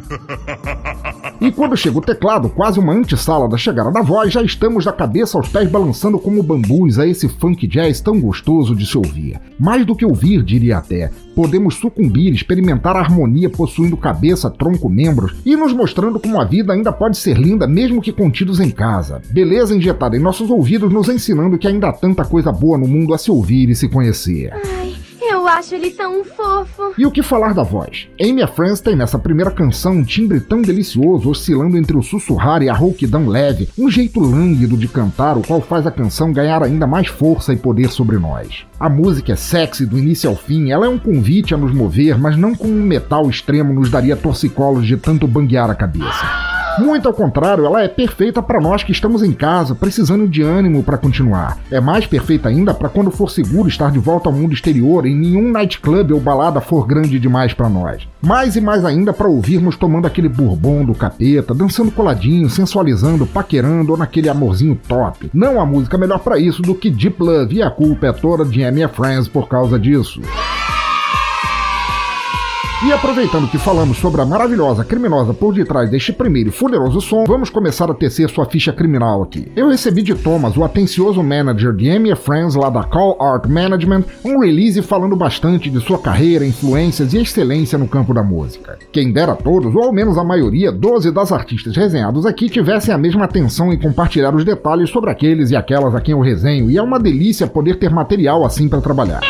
E 1.41 1.50
quando 1.50 1.76
chega 1.76 1.99
o 1.99 2.00
teclado, 2.00 2.49
quase 2.49 2.79
uma 2.79 2.93
antessala 2.93 3.49
da 3.49 3.57
chegada 3.57 3.91
da 3.91 4.00
voz, 4.00 4.33
já 4.33 4.41
estamos 4.41 4.85
da 4.85 4.93
cabeça 4.93 5.37
aos 5.37 5.49
pés 5.49 5.69
balançando 5.69 6.17
como 6.17 6.41
bambus 6.41 7.00
a 7.00 7.07
esse 7.07 7.29
funk 7.29 7.67
jazz 7.67 8.00
tão 8.00 8.21
gostoso 8.21 8.76
de 8.76 8.87
se 8.87 8.97
ouvir. 8.97 9.41
Mais 9.59 9.85
do 9.85 9.97
que 9.97 10.05
ouvir, 10.05 10.41
diria 10.45 10.79
até, 10.79 11.11
podemos 11.35 11.75
sucumbir, 11.75 12.33
experimentar 12.33 12.95
a 12.95 13.00
harmonia 13.00 13.50
possuindo 13.50 13.97
cabeça, 13.97 14.49
tronco, 14.49 14.88
membros 14.88 15.35
e 15.45 15.57
nos 15.57 15.73
mostrando 15.73 16.21
como 16.21 16.41
a 16.41 16.45
vida 16.45 16.73
ainda 16.73 16.93
pode 16.93 17.17
ser 17.17 17.37
linda 17.37 17.67
mesmo 17.67 18.00
que 18.00 18.12
contidos 18.12 18.61
em 18.61 18.71
casa. 18.71 19.21
Beleza 19.31 19.75
injetada 19.75 20.12
em 20.16 20.21
nossos 20.21 20.50
ouvidos 20.50 20.92
nos 20.92 21.09
ensinando 21.09 21.59
que 21.59 21.69
ainda 21.69 21.88
há 21.88 21.92
tanta 21.92 22.25
coisa 22.25 22.52
boa 22.52 22.78
no 22.78 22.87
mundo 22.87 23.14
a 23.14 23.19
se 23.19 23.31
ouvir 23.31 23.69
e 23.69 23.75
se 23.75 23.88
conhecer. 23.88 24.52
Ai, 24.52 24.95
eu 25.21 25.47
acho 25.49 25.75
ele 25.75 25.90
tão 25.90 26.25
fofo. 26.25 26.92
E 26.99 27.07
o 27.07 27.11
que 27.11 27.23
falar 27.23 27.54
da 27.54 27.62
voz? 27.62 28.09
Amy 28.21 28.47
France 28.47 28.83
tem 28.83 28.95
nessa 28.95 29.19
primeira 29.19 29.50
canção 29.50 29.92
um 29.95 30.04
timbre 30.04 30.40
tão 30.40 30.61
delicioso, 30.62 31.31
oscilando 31.31 31.76
entre 31.76 31.97
o 31.97 32.02
sussurrar 32.02 32.62
e 32.62 32.69
a 32.69 32.75
rouquidão 32.75 33.26
leve, 33.26 33.69
um 33.78 33.90
jeito 33.90 34.21
lânguido 34.21 34.76
de 34.76 34.88
cantar, 34.88 35.38
o 35.38 35.42
qual 35.42 35.61
faz 35.61 35.87
a 35.87 35.90
canção 35.90 36.33
ganhar 36.33 36.62
ainda 36.62 36.87
mais 36.87 37.07
força 37.07 37.52
e 37.52 37.57
poder 37.57 37.90
sobre 37.90 38.19
nós. 38.19 38.66
A 38.78 38.88
música 38.88 39.33
é 39.33 39.37
sexy 39.37 39.87
do 39.87 39.99
início 39.99 40.28
ao 40.28 40.37
fim, 40.37 40.71
ela 40.71 40.87
é 40.87 40.88
um 40.88 40.99
convite 40.99 41.54
a 41.54 41.59
nos 41.59 41.73
mover, 41.73 42.19
mas 42.19 42.37
não 42.37 42.54
com 42.54 42.69
um 42.69 42.83
metal 42.83 43.28
extremo 43.28 43.73
nos 43.73 43.90
daria 43.90 44.16
torcicolos 44.16 44.87
de 44.87 44.97
tanto 44.97 45.26
banguear 45.26 45.71
a 45.71 45.75
cabeça. 45.75 46.62
Muito 46.79 47.07
ao 47.07 47.12
contrário, 47.12 47.67
ela 47.67 47.83
é 47.83 47.88
perfeita 47.88 48.43
para 48.43 48.61
nós 48.61 48.83
que 48.83 48.93
estamos 48.93 49.23
em 49.23 49.33
casa, 49.33 49.75
precisando 49.75 50.26
de 50.26 50.43
ânimo 50.43 50.83
para 50.83 50.97
continuar. 50.97 51.59
É 51.71 51.81
mais 51.81 52.07
perfeita 52.07 52.49
ainda 52.49 52.73
para 52.73 52.88
quando 52.88 53.11
for 53.11 53.31
seguro 53.31 53.69
estar 53.69 53.91
de 53.91 53.99
volta 53.99 54.29
ao 54.29 54.35
mundo 54.35 54.55
exterior 54.55 55.07
e 55.07 55.14
nenhum 55.14 55.50
nightclub 55.50 56.12
ou 56.12 56.21
balada 56.21 56.61
for 56.61 56.87
grande 56.87 57.19
demais 57.19 57.52
para 57.52 57.69
nós. 57.69 58.09
Mais 58.23 58.57
e 58.57 58.61
mais 58.61 58.85
ainda 58.85 59.12
para 59.12 59.29
ouvirmos 59.29 59.76
tomando 59.76 60.07
aquele 60.07 60.29
bourbon 60.29 60.85
do 60.85 60.95
capeta, 60.95 61.55
dançando 61.55 61.91
coladinho, 61.91 62.49
sensualizando, 62.49 63.26
paquerando 63.26 63.93
ou 63.93 63.99
naquele 63.99 64.31
amorzinho 64.31 64.79
top. 64.88 65.31
Não 65.35 65.61
há 65.61 65.67
música 65.67 65.99
melhor 65.99 66.21
para 66.21 66.38
isso 66.38 66.62
do 66.62 66.75
que 66.75 66.91
Deep 66.91 67.23
Love 67.23 67.57
e 67.57 67.62
a 67.62 67.71
culpa 67.71 68.07
é 68.07 68.12
toda 68.12 68.45
de 68.45 68.64
Amy 68.64 68.87
Friends 68.88 69.29
por 69.29 69.47
causa 69.47 69.79
disso. 69.79 70.23
E 72.85 72.93
aproveitando 72.93 73.49
que 73.49 73.59
falamos 73.59 73.99
sobre 73.99 74.21
a 74.23 74.27
maravilhosa 74.27 74.85
criminosa 74.85 75.33
por 75.33 75.55
detrás 75.55 75.89
deste 75.89 76.12
primeiro 76.12 76.49
e 76.49 76.53
fuderoso 76.53 77.01
som, 77.01 77.23
vamos 77.25 77.49
começar 77.49 77.89
a 77.89 77.95
tecer 77.95 78.29
sua 78.29 78.45
ficha 78.45 78.73
criminal 78.73 79.23
aqui. 79.23 79.47
Eu 79.55 79.69
recebi 79.69 80.03
de 80.03 80.17
Thomas, 80.17 80.57
o 80.57 80.65
atencioso 80.65 81.23
manager 81.23 81.73
de 81.73 81.89
Amy 81.89 82.12
Friends 82.17 82.57
lá 82.57 82.69
da 82.69 82.83
Call 82.83 83.17
Art 83.23 83.47
Management, 83.47 84.03
um 84.25 84.41
release 84.41 84.83
falando 84.83 85.15
bastante 85.15 85.71
de 85.71 85.81
sua 85.81 85.97
carreira, 85.97 86.45
influências 86.45 87.12
e 87.15 87.19
excelência 87.19 87.79
no 87.79 87.87
campo 87.87 88.12
da 88.12 88.25
música. 88.25 88.77
Quem 88.91 89.12
dera 89.12 89.37
todos, 89.37 89.73
ou 89.77 89.85
ao 89.85 89.93
menos 89.93 90.19
a 90.19 90.25
maioria, 90.25 90.73
12 90.73 91.12
das 91.12 91.31
artistas 91.31 91.77
resenhados 91.77 92.27
aqui 92.27 92.49
tivessem 92.49 92.93
a 92.93 92.99
mesma 92.99 93.27
atenção 93.27 93.73
em 93.73 93.79
compartilhar 93.79 94.35
os 94.35 94.45
detalhes 94.45 94.91
sobre 94.91 95.09
aqueles 95.09 95.53
e 95.53 95.57
aquelas 95.57 95.95
a 95.95 96.01
quem 96.01 96.15
eu 96.15 96.21
resenho, 96.21 96.69
e 96.69 96.77
é 96.77 96.83
uma 96.83 96.99
delícia 96.99 97.47
poder 97.47 97.77
ter 97.77 97.91
material 97.91 98.45
assim 98.45 98.69
para 98.69 98.81
trabalhar. 98.81 99.21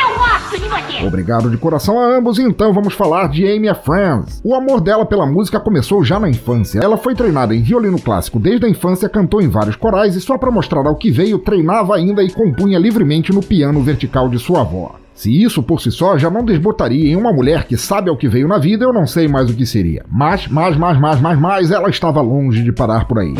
Obrigado 1.04 1.50
de 1.50 1.56
coração 1.56 1.98
a 1.98 2.16
ambos, 2.16 2.38
então 2.38 2.72
vamos 2.72 2.94
falar 2.94 3.28
de 3.28 3.46
Amy 3.46 3.72
Friends. 3.82 4.40
O 4.44 4.54
amor 4.54 4.80
dela 4.80 5.06
pela 5.06 5.26
música 5.26 5.60
começou 5.60 6.04
já 6.04 6.18
na 6.18 6.28
infância. 6.28 6.80
Ela 6.80 6.96
foi 6.96 7.14
treinada 7.14 7.54
em 7.54 7.62
violino 7.62 8.00
clássico 8.00 8.38
desde 8.38 8.66
a 8.66 8.68
infância, 8.68 9.08
cantou 9.08 9.40
em 9.40 9.48
vários 9.48 9.76
corais 9.76 10.14
e 10.16 10.20
só 10.20 10.36
para 10.36 10.50
mostrar 10.50 10.86
ao 10.86 10.96
que 10.96 11.10
veio, 11.10 11.38
treinava 11.38 11.96
ainda 11.96 12.22
e 12.22 12.30
compunha 12.30 12.78
livremente 12.78 13.32
no 13.32 13.42
piano 13.42 13.80
vertical 13.82 14.28
de 14.28 14.38
sua 14.38 14.60
avó. 14.60 14.96
Se 15.14 15.42
isso 15.42 15.62
por 15.62 15.80
si 15.80 15.90
só 15.90 16.16
já 16.16 16.30
não 16.30 16.44
desbotaria 16.44 17.12
em 17.12 17.16
uma 17.16 17.32
mulher 17.32 17.66
que 17.66 17.76
sabe 17.76 18.08
ao 18.10 18.16
que 18.16 18.28
veio 18.28 18.48
na 18.48 18.58
vida, 18.58 18.84
eu 18.84 18.92
não 18.92 19.06
sei 19.06 19.28
mais 19.28 19.50
o 19.50 19.54
que 19.54 19.66
seria. 19.66 20.04
Mas, 20.10 20.48
mas, 20.48 20.76
mas, 20.76 20.98
mas, 20.98 21.20
mas, 21.20 21.38
mas, 21.38 21.70
ela 21.70 21.90
estava 21.90 22.20
longe 22.20 22.62
de 22.62 22.72
parar 22.72 23.06
por 23.06 23.18
aí. 23.18 23.34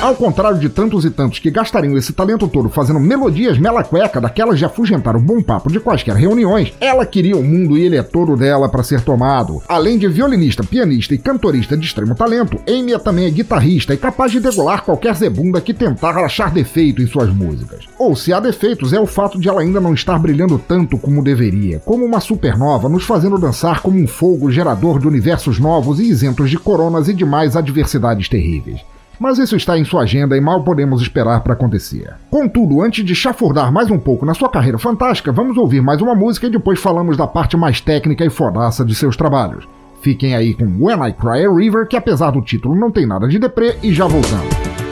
Ao 0.00 0.14
contrário 0.14 0.60
de 0.60 0.68
tantos 0.68 1.04
e 1.04 1.10
tantos 1.10 1.40
que 1.40 1.50
gastariam 1.50 1.96
esse 1.96 2.12
talento 2.12 2.46
todo 2.46 2.68
fazendo 2.68 3.00
melodias 3.00 3.58
mela 3.58 3.82
cueca 3.82 4.20
daquelas 4.20 4.56
de 4.56 4.64
afugentar 4.64 5.16
o 5.16 5.20
bom 5.20 5.42
papo 5.42 5.72
de 5.72 5.80
quaisquer 5.80 6.14
reuniões, 6.14 6.72
ela 6.80 7.04
queria 7.04 7.36
o 7.36 7.42
mundo 7.42 7.76
e 7.76 7.82
ele 7.82 7.96
é 7.96 8.02
todo 8.02 8.36
dela 8.36 8.68
para 8.68 8.84
ser 8.84 9.00
tomado. 9.00 9.60
Além 9.66 9.98
de 9.98 10.06
violinista, 10.06 10.62
pianista 10.62 11.14
e 11.14 11.18
cantorista 11.18 11.76
de 11.76 11.84
extremo 11.84 12.14
talento, 12.14 12.60
Amy 12.68 12.96
também 13.00 13.26
é 13.26 13.30
guitarrista 13.30 13.92
e 13.92 13.96
capaz 13.96 14.30
de 14.30 14.38
degolar 14.38 14.84
qualquer 14.84 15.16
zebunda 15.16 15.60
que 15.60 15.74
tentar 15.74 16.16
achar 16.16 16.52
defeito 16.52 17.02
em 17.02 17.06
suas 17.08 17.34
músicas. 17.34 17.84
Ou 17.98 18.14
se 18.14 18.32
há 18.32 18.38
defeitos, 18.38 18.92
é 18.92 19.00
o 19.00 19.06
fato 19.06 19.36
de 19.40 19.48
ela 19.48 19.62
ainda 19.62 19.80
não 19.80 19.94
estar 19.94 20.16
brilhando 20.16 20.60
tanto 20.60 20.96
como 20.96 21.24
deveria, 21.24 21.80
como 21.80 22.04
uma 22.04 22.20
supernova 22.20 22.88
nos 22.88 23.02
fazendo 23.02 23.36
dançar 23.36 23.82
como 23.82 23.98
um 23.98 24.06
fogo 24.06 24.48
gerador 24.48 25.00
de 25.00 25.08
universos 25.08 25.58
novos 25.58 25.98
e 25.98 26.04
isentos 26.04 26.48
de 26.48 26.56
coronas 26.56 27.08
e 27.08 27.12
demais 27.12 27.56
adversidades 27.56 28.28
terríveis 28.28 28.80
mas 29.18 29.38
isso 29.38 29.56
está 29.56 29.78
em 29.78 29.84
sua 29.84 30.02
agenda 30.02 30.36
e 30.36 30.40
mal 30.40 30.62
podemos 30.62 31.02
esperar 31.02 31.40
para 31.40 31.54
acontecer. 31.54 32.14
Contudo, 32.30 32.82
antes 32.82 33.04
de 33.04 33.14
chafurdar 33.14 33.72
mais 33.72 33.90
um 33.90 33.98
pouco 33.98 34.24
na 34.24 34.34
sua 34.34 34.48
carreira 34.48 34.78
fantástica, 34.78 35.32
vamos 35.32 35.56
ouvir 35.56 35.80
mais 35.80 36.00
uma 36.00 36.14
música 36.14 36.46
e 36.46 36.50
depois 36.50 36.80
falamos 36.80 37.16
da 37.16 37.26
parte 37.26 37.56
mais 37.56 37.80
técnica 37.80 38.24
e 38.24 38.30
fodaça 38.30 38.84
de 38.84 38.94
seus 38.94 39.16
trabalhos. 39.16 39.66
Fiquem 40.00 40.34
aí 40.34 40.54
com 40.54 40.64
When 40.64 41.08
I 41.08 41.12
Cry 41.12 41.44
a 41.44 41.52
River, 41.52 41.86
que 41.88 41.96
apesar 41.96 42.30
do 42.30 42.40
título 42.40 42.76
não 42.76 42.90
tem 42.90 43.06
nada 43.06 43.26
de 43.26 43.38
deprê, 43.38 43.76
e 43.82 43.92
já 43.92 44.06
voltamos. 44.06 44.87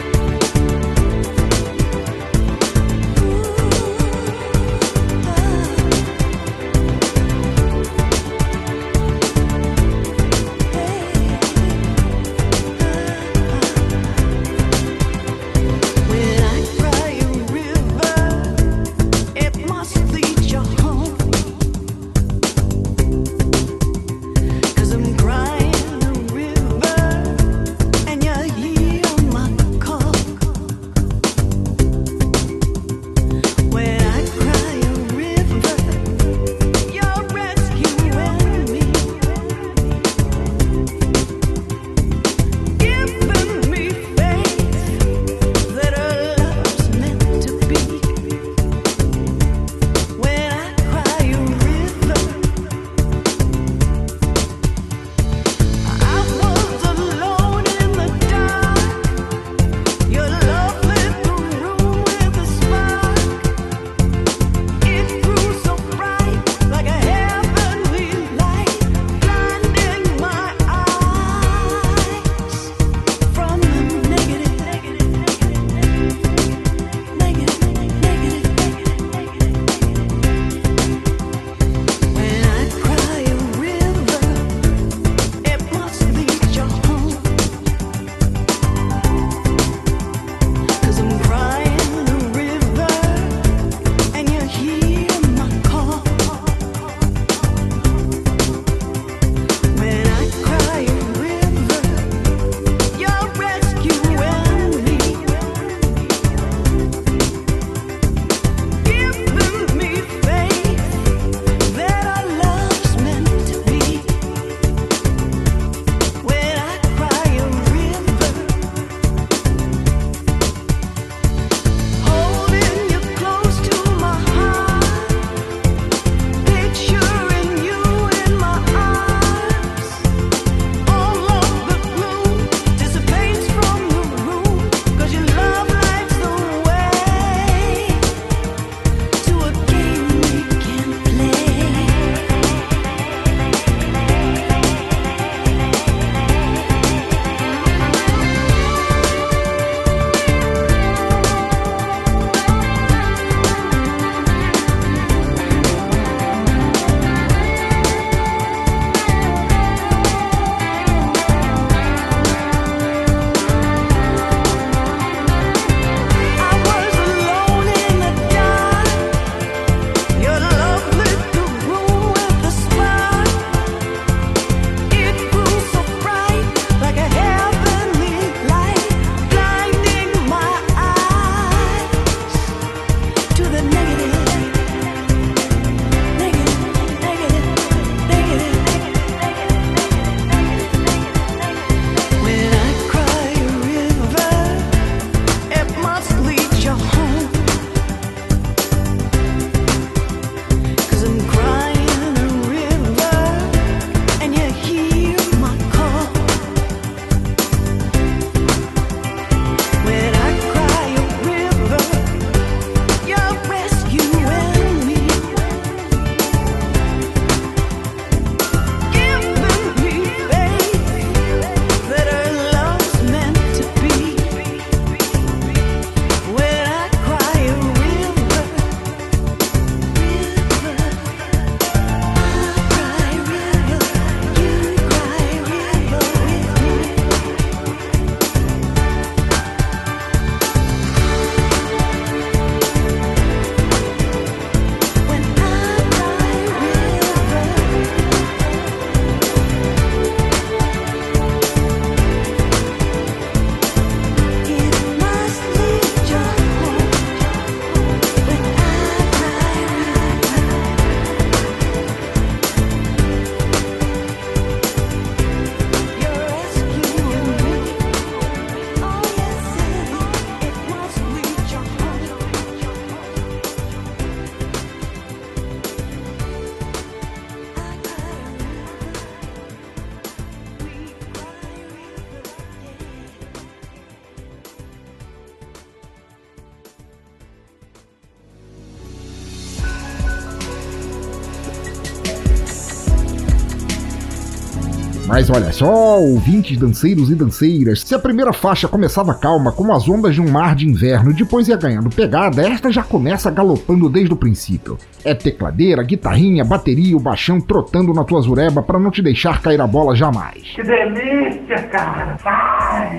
Mas 295.17 295.31
olha 295.31 295.51
só, 295.51 295.99
ouvintes 295.99 296.59
danceiros 296.59 297.11
e 297.11 297.15
danceiras, 297.15 297.81
se 297.81 297.95
a 297.95 297.99
primeira 297.99 298.35
faixa 298.35 298.69
começava 298.69 299.15
calma, 299.15 299.51
como 299.51 299.73
as 299.73 299.89
ondas 299.89 300.15
de 300.15 300.21
um 300.21 300.31
mar 300.31 300.55
de 300.55 300.69
inverno, 300.69 301.11
e 301.11 301.15
depois 301.15 301.49
ia 301.49 301.57
ganhando 301.57 301.89
pegada, 301.89 302.43
esta 302.43 302.71
já 302.71 302.83
começa 302.83 303.31
galopando 303.31 303.89
desde 303.89 304.13
o 304.13 304.17
princípio. 304.17 304.77
É 305.03 305.15
tecladeira, 305.15 305.83
guitarrinha, 305.83 306.45
bateria, 306.45 306.95
o 306.95 307.01
baixão 307.01 307.41
trotando 307.41 307.95
na 307.95 308.05
tua 308.05 308.21
zureba 308.21 308.63
para 308.63 308.79
não 308.79 308.91
te 308.91 309.01
deixar 309.01 309.41
cair 309.41 309.59
a 309.59 309.67
bola 309.67 309.97
jamais. 309.97 310.43
Que 310.55 310.63
delícia, 310.63 311.63
cara! 311.71 312.19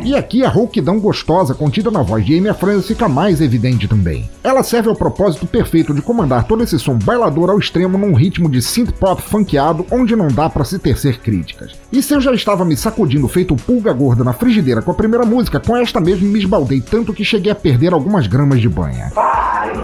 E 0.03 0.15
aqui 0.15 0.43
a 0.43 0.49
rouquidão 0.49 0.99
gostosa 0.99 1.53
contida 1.53 1.91
na 1.91 2.01
voz 2.01 2.25
de 2.25 2.35
Amy 2.35 2.51
Francis 2.55 2.87
fica 2.87 3.07
mais 3.07 3.41
evidente 3.41 3.87
também. 3.87 4.27
Ela 4.47 4.63
serve 4.63 4.87
ao 4.87 4.95
propósito 4.95 5.45
perfeito 5.45 5.93
de 5.93 6.01
comandar 6.01 6.45
todo 6.45 6.63
esse 6.63 6.79
som 6.79 6.97
bailador 6.97 7.49
ao 7.49 7.59
extremo 7.59 7.97
num 7.97 8.13
ritmo 8.13 8.49
de 8.49 8.61
synth 8.61 8.93
pop 8.93 9.21
funkeado 9.21 9.85
onde 9.91 10.15
não 10.15 10.29
dá 10.29 10.49
para 10.49 10.63
se 10.63 10.79
tecer 10.79 11.19
críticas. 11.19 11.73
E 11.91 12.01
se 12.01 12.13
eu 12.13 12.21
já 12.21 12.33
estava 12.33 12.63
me 12.63 12.77
sacudindo 12.77 13.27
feito 13.27 13.57
pulga 13.57 13.91
gorda 13.91 14.23
na 14.23 14.31
frigideira 14.31 14.81
com 14.81 14.89
a 14.89 14.93
primeira 14.93 15.25
música, 15.25 15.59
com 15.59 15.75
esta 15.75 15.99
mesmo 15.99 16.29
me 16.29 16.39
esbaldei 16.39 16.79
tanto 16.79 17.13
que 17.13 17.25
cheguei 17.25 17.51
a 17.51 17.55
perder 17.55 17.91
algumas 17.91 18.25
gramas 18.25 18.61
de 18.61 18.69
banha. 18.69 19.11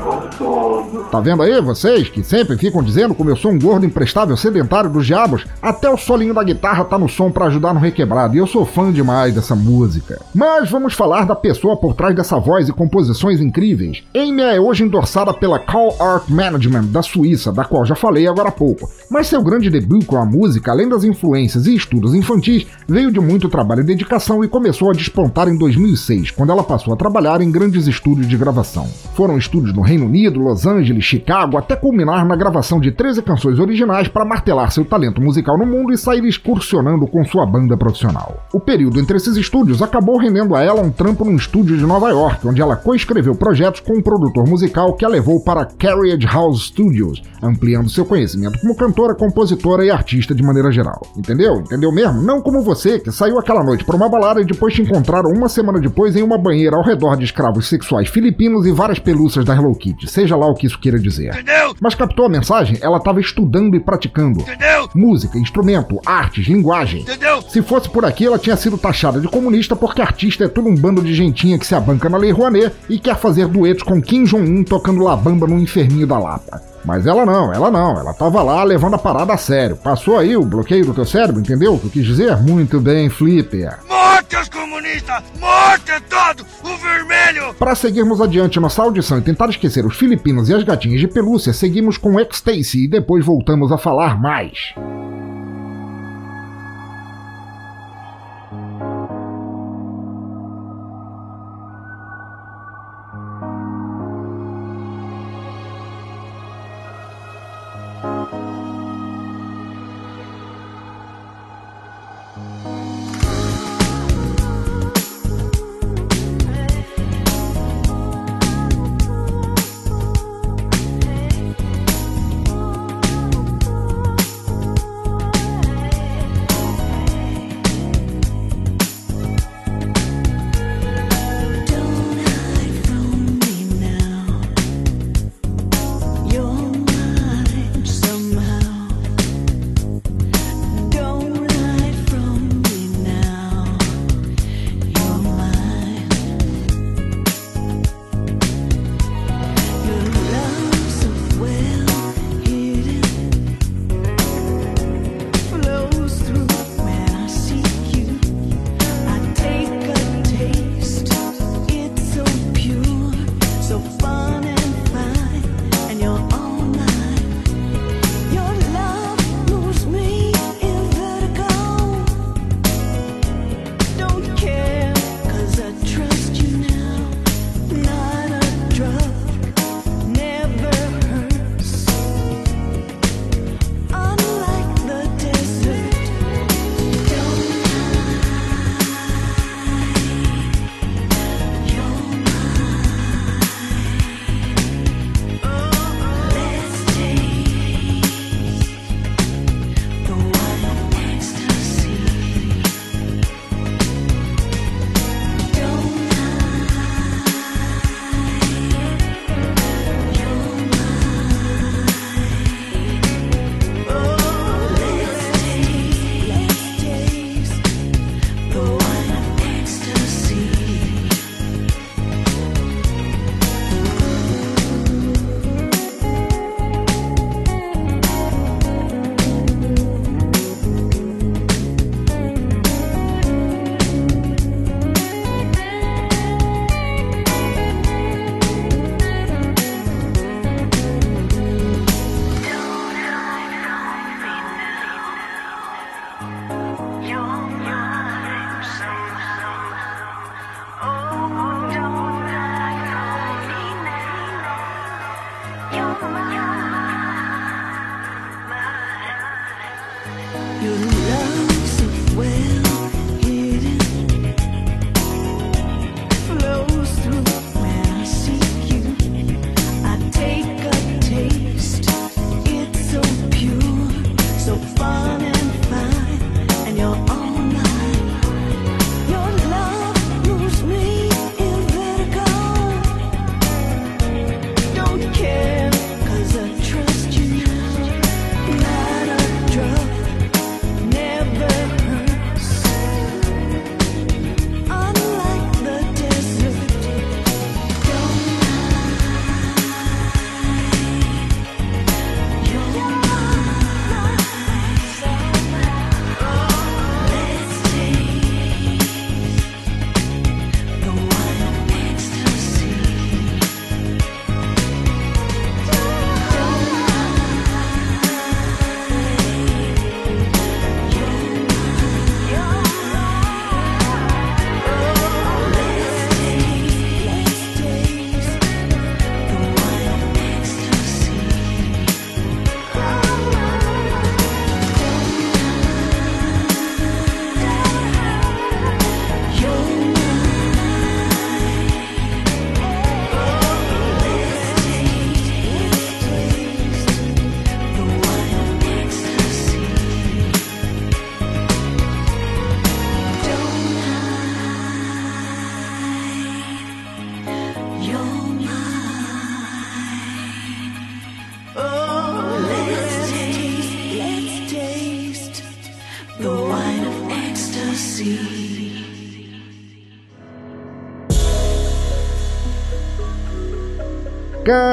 Gostoso! 0.02 1.04
Tá 1.12 1.20
vendo 1.20 1.44
aí 1.44 1.62
vocês 1.62 2.10
que 2.10 2.24
sempre 2.24 2.58
ficam 2.58 2.82
dizendo 2.82 3.14
como 3.14 3.30
eu 3.30 3.36
sou 3.36 3.52
um 3.52 3.60
gordo 3.60 3.86
imprestável 3.86 4.36
sedentário 4.38 4.90
dos 4.90 5.06
diabos? 5.06 5.46
Até 5.62 5.90
o 5.90 5.98
solinho 5.98 6.34
da 6.34 6.44
guitarra 6.44 6.86
tá 6.86 6.98
no 6.98 7.10
som 7.10 7.30
para 7.30 7.46
ajudar 7.46 7.74
no 7.74 7.80
requebrado 7.80 8.36
e 8.36 8.40
eu 8.40 8.48
sou 8.48 8.66
fã 8.66 8.92
demais 8.92 9.36
dessa 9.36 9.56
música. 9.56 10.22
Mas 10.34 10.70
vamos 10.70 10.94
falar 10.94 11.26
da 11.26 11.36
pessoa 11.36 11.76
por 11.78 11.94
trás 11.94 12.16
dessa 12.16 12.40
voz 12.40 12.70
e 12.70 12.74
composições 12.74 13.42
incríveis. 13.42 14.04
Amy 14.16 14.53
é 14.54 14.60
hoje 14.60 14.84
endossada 14.84 15.34
pela 15.34 15.58
Call 15.58 15.96
Art 16.00 16.30
Management 16.30 16.86
da 16.86 17.02
Suíça, 17.02 17.52
da 17.52 17.66
qual 17.66 17.86
já 17.86 17.96
falei 17.96 18.28
agora 18.28 18.50
há 18.50 18.52
pouco. 18.52 18.90
Mas 19.10 19.28
seu 19.28 19.42
grande 19.42 19.70
debut 19.70 20.06
com 20.06 20.18
a 20.18 20.26
música, 20.26 20.72
além 20.72 20.88
das 20.88 21.04
influências 21.04 21.66
e 21.66 21.76
estudos 21.76 22.14
infantis, 22.14 22.68
veio 22.88 23.12
de 23.12 23.20
muito 23.20 23.50
trabalho 23.50 23.82
e 23.82 23.86
dedicação 23.86 24.44
e 24.44 24.48
começou 24.48 24.92
a 24.92 24.94
despontar 24.94 25.48
em 25.48 25.58
2006, 25.58 26.32
quando 26.32 26.52
ela 26.52 26.64
passou 26.64 26.94
a 26.94 26.98
trabalhar 26.98 27.42
em 27.42 27.52
grandes 27.52 27.88
estúdios 27.88 28.28
de 28.28 28.38
gravação. 28.38 28.88
Foram 29.16 29.38
estúdios 29.38 29.74
no 29.74 29.82
Reino 29.82 30.06
Unido, 30.06 30.40
Los 30.40 30.66
Angeles, 30.68 31.04
Chicago, 31.04 31.58
até 31.58 31.76
culminar 31.76 32.26
na 32.26 32.36
gravação 32.36 32.80
de 32.80 32.92
13 32.92 33.22
canções 33.24 33.60
originais 33.60 34.08
para 34.08 34.26
martelar 34.26 34.72
seu 34.72 34.86
talento 34.86 35.22
musical 35.22 35.58
no 35.58 35.66
mundo 35.66 35.92
e 35.92 35.98
sair 35.98 36.24
excursionando 36.26 37.08
com 37.08 37.26
sua 37.26 37.46
banda 37.46 37.76
profissional. 37.76 38.48
O 38.54 38.60
período 38.60 39.00
entre 39.00 39.18
esses 39.18 39.36
estúdios 39.36 39.82
acabou 39.82 40.18
rendendo 40.18 40.56
a 40.56 40.62
ela 40.62 40.82
um 40.82 40.92
trampo 40.92 41.26
num 41.26 41.36
estúdio 41.36 41.78
de 41.78 41.86
Nova 41.86 42.10
York, 42.10 42.48
onde 42.48 42.62
ela 42.62 42.76
coescreveu 42.76 43.36
projetos 43.36 43.80
com 43.80 43.98
um 43.98 44.02
produtor 44.02 44.43
musical 44.46 44.94
que 44.94 45.06
a 45.06 45.08
levou 45.08 45.40
para 45.44 45.66
Carriage 45.66 46.26
House 46.26 46.68
Studios, 46.68 47.22
ampliando 47.42 47.90
seu 47.90 48.06
conhecimento 48.06 48.60
como 48.60 48.76
cantora, 48.76 49.16
compositora 49.16 49.86
e 49.86 49.92
artista 49.92 50.34
de 50.34 50.44
maneira 50.44 50.72
geral. 50.72 51.02
Entendeu? 51.18 51.60
Entendeu 51.60 51.92
mesmo? 51.92 52.22
Não 52.22 52.42
como 52.42 52.62
você, 52.62 53.00
que 53.00 53.12
saiu 53.12 53.38
aquela 53.38 53.64
noite 53.64 53.84
para 53.84 53.96
uma 53.96 54.10
balada 54.10 54.42
e 54.42 54.46
depois 54.46 54.74
te 54.74 54.82
encontraram 54.82 55.30
uma 55.30 55.50
semana 55.50 55.80
depois 55.80 56.16
em 56.16 56.24
uma 56.24 56.38
banheira 56.38 56.76
ao 56.76 56.84
redor 56.84 57.16
de 57.18 57.26
escravos 57.26 57.68
sexuais 57.68 58.10
filipinos 58.10 58.66
e 58.66 58.72
várias 58.72 59.00
pelúcias 59.00 59.46
da 59.46 59.56
Hello 59.56 59.76
Kitty, 59.76 60.10
seja 60.10 60.36
lá 60.36 60.48
o 60.48 60.56
que 60.56 60.68
isso 60.68 60.80
queira 60.80 61.00
dizer. 61.00 61.34
Entendeu? 61.34 61.76
Mas 61.80 61.96
captou 61.96 62.26
a 62.26 62.30
mensagem? 62.30 62.78
Ela 62.82 62.98
estava 62.98 63.20
estudando 63.20 63.76
e 63.76 63.80
praticando. 63.80 64.42
Entendeu? 64.42 64.90
Música, 64.96 65.38
instrumento, 65.38 66.00
artes, 66.06 66.48
linguagem. 66.48 67.02
Entendeu? 67.02 67.42
Se 67.42 67.62
fosse 67.62 67.90
por 67.90 68.06
aqui, 68.06 68.26
ela 68.26 68.40
tinha 68.40 68.56
sido 68.56 68.78
taxada 68.78 69.20
de 69.20 69.28
comunista 69.28 69.76
porque 69.76 70.02
artista 70.02 70.46
é 70.46 70.48
todo 70.48 70.68
um 70.68 70.76
bando 70.76 71.02
de 71.02 71.14
gentinha 71.14 71.58
que 71.58 71.66
se 71.66 71.76
abanca 71.76 72.10
na 72.10 72.18
Lei 72.18 72.32
Rouanet 72.32 72.74
e 72.90 73.00
quer 73.00 73.16
fazer 73.16 73.48
duetos 73.48 73.84
com 73.84 74.02
Kim 74.02 74.23
Jong-un 74.24 74.64
tocando 74.64 75.04
labamba 75.04 75.48
no 75.48 75.60
inferninho 75.60 76.08
da 76.08 76.18
Lapa. 76.18 76.62
Mas 76.86 77.06
ela 77.08 77.26
não, 77.26 77.54
ela 77.54 77.72
não, 77.72 77.98
ela 77.98 78.14
tava 78.14 78.44
lá 78.44 78.64
levando 78.64 78.96
a 78.96 78.98
parada 78.98 79.34
a 79.34 79.38
sério. 79.38 79.78
Passou 79.78 80.18
aí 80.18 80.36
o 80.36 80.44
bloqueio 80.44 80.86
do 80.86 80.94
teu 80.94 81.06
cérebro, 81.06 81.40
entendeu 81.40 81.74
o 81.74 81.80
que 81.80 81.86
eu 81.86 81.92
quis 81.92 82.06
dizer? 82.06 82.38
Muito 82.38 82.80
bem, 82.80 83.10
Flipper. 83.10 83.80
Morte 83.88 84.36
aos 84.36 84.50
comunistas! 84.50 85.24
Morte 85.40 85.92
a 85.92 86.02
todos! 86.02 86.46
O 86.64 86.78
vermelho! 86.78 87.54
Para 87.54 87.76
seguirmos 87.76 88.20
adiante 88.20 88.60
nossa 88.60 88.82
audição 88.82 89.18
e 89.18 89.22
tentar 89.22 89.50
esquecer 89.50 89.86
os 89.86 89.96
filipinos 89.96 90.50
e 90.50 90.54
as 90.54 90.64
gatinhas 90.64 91.00
de 91.00 91.08
pelúcia, 91.08 91.54
seguimos 91.54 91.98
com 91.98 92.20
Ecstasy 92.20 92.86
e 92.86 92.88
depois 92.88 93.26
voltamos 93.26 93.72
a 93.72 93.78
falar 93.78 94.22
mais. 94.22 94.74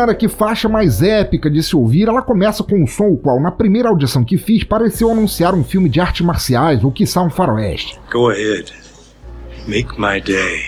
Cara, 0.00 0.14
que 0.14 0.28
faixa 0.28 0.66
mais 0.66 1.02
épica 1.02 1.50
de 1.50 1.62
se 1.62 1.76
ouvir, 1.76 2.08
ela 2.08 2.22
começa 2.22 2.64
com 2.64 2.82
um 2.82 2.86
som 2.86 3.08
o 3.08 3.18
qual, 3.18 3.38
na 3.38 3.50
primeira 3.50 3.90
audição 3.90 4.24
que 4.24 4.38
fiz, 4.38 4.64
pareceu 4.64 5.10
anunciar 5.10 5.54
um 5.54 5.62
filme 5.62 5.90
de 5.90 6.00
artes 6.00 6.24
marciais 6.24 6.82
ou 6.82 6.90
quiçá 6.90 7.20
um 7.20 7.28
faroeste. 7.28 8.00
Go 8.10 8.30
ahead. 8.30 8.72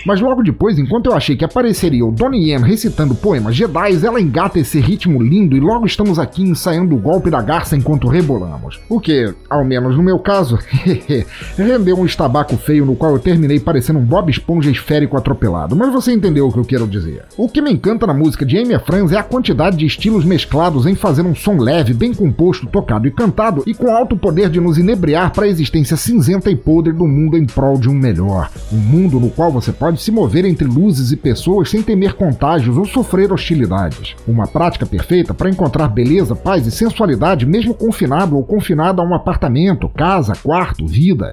Mas 0.05 0.21
logo 0.21 0.43
depois, 0.43 0.77
enquanto 0.77 1.07
eu 1.07 1.13
achei 1.13 1.35
que 1.35 1.45
apareceria 1.45 2.05
o 2.05 2.11
Donnie 2.11 2.51
Yen 2.51 2.61
recitando 2.61 3.15
poemas 3.15 3.55
Jedi, 3.55 4.05
ela 4.05 4.21
engata 4.21 4.59
esse 4.59 4.79
ritmo 4.79 5.21
lindo 5.21 5.55
e 5.55 5.59
logo 5.59 5.85
estamos 5.85 6.19
aqui 6.19 6.43
ensaiando 6.43 6.95
o 6.95 6.99
golpe 6.99 7.29
da 7.29 7.41
garça 7.41 7.75
enquanto 7.75 8.07
rebolamos. 8.07 8.79
O 8.89 8.99
que, 8.99 9.33
ao 9.49 9.63
menos 9.63 9.95
no 9.95 10.03
meu 10.03 10.19
caso, 10.19 10.57
rendeu 11.57 11.97
um 11.97 12.05
estabaco 12.05 12.55
feio 12.57 12.85
no 12.85 12.95
qual 12.95 13.13
eu 13.13 13.19
terminei 13.19 13.59
parecendo 13.59 13.99
um 13.99 14.05
Bob 14.05 14.29
Esponja 14.29 14.71
esférico 14.71 15.17
atropelado, 15.17 15.75
mas 15.75 15.91
você 15.91 16.11
entendeu 16.11 16.47
o 16.47 16.51
que 16.51 16.59
eu 16.59 16.65
quero 16.65 16.87
dizer. 16.87 17.23
O 17.37 17.49
que 17.49 17.61
me 17.61 17.71
encanta 17.71 18.07
na 18.07 18.13
música 18.13 18.45
de 18.45 18.57
Amy 18.57 18.77
Franz 18.79 19.11
é 19.11 19.17
a 19.17 19.23
quantidade 19.23 19.77
de 19.77 19.85
estilos 19.85 20.25
mesclados 20.25 20.85
em 20.85 20.95
fazer 20.95 21.23
um 21.23 21.35
som 21.35 21.57
leve, 21.57 21.93
bem 21.93 22.13
composto, 22.13 22.67
tocado 22.67 23.07
e 23.07 23.11
cantado 23.11 23.63
e 23.65 23.73
com 23.73 23.93
alto 23.93 24.15
poder 24.15 24.49
de 24.49 24.59
nos 24.59 24.77
inebriar 24.77 25.31
para 25.31 25.45
a 25.45 25.49
existência 25.49 25.97
cinzenta 25.97 26.49
e 26.49 26.55
podre 26.55 26.93
do 26.93 27.07
mundo 27.07 27.37
em 27.37 27.45
prol 27.45 27.77
de 27.77 27.89
um 27.89 27.93
melhor. 27.93 28.49
Um 28.71 28.82
mundo 28.83 29.19
no 29.19 29.29
qual 29.29 29.51
você 29.51 29.71
pode 29.71 30.01
se 30.01 30.11
mover 30.11 30.45
entre 30.45 30.67
luzes 30.67 31.11
e 31.11 31.17
pessoas 31.17 31.69
sem 31.69 31.81
temer 31.81 32.13
contágios 32.13 32.77
ou 32.77 32.85
sofrer 32.85 33.31
hostilidades. 33.31 34.15
Uma 34.27 34.45
prática 34.45 34.85
perfeita 34.85 35.33
para 35.33 35.49
encontrar 35.49 35.87
beleza, 35.87 36.35
paz 36.35 36.67
e 36.67 36.71
sensualidade 36.71 37.45
mesmo 37.45 37.73
confinado 37.73 38.35
ou 38.35 38.43
confinado 38.43 39.01
a 39.01 39.05
um 39.05 39.15
apartamento, 39.15 39.89
casa, 39.89 40.33
quarto, 40.35 40.85
vida. 40.85 41.31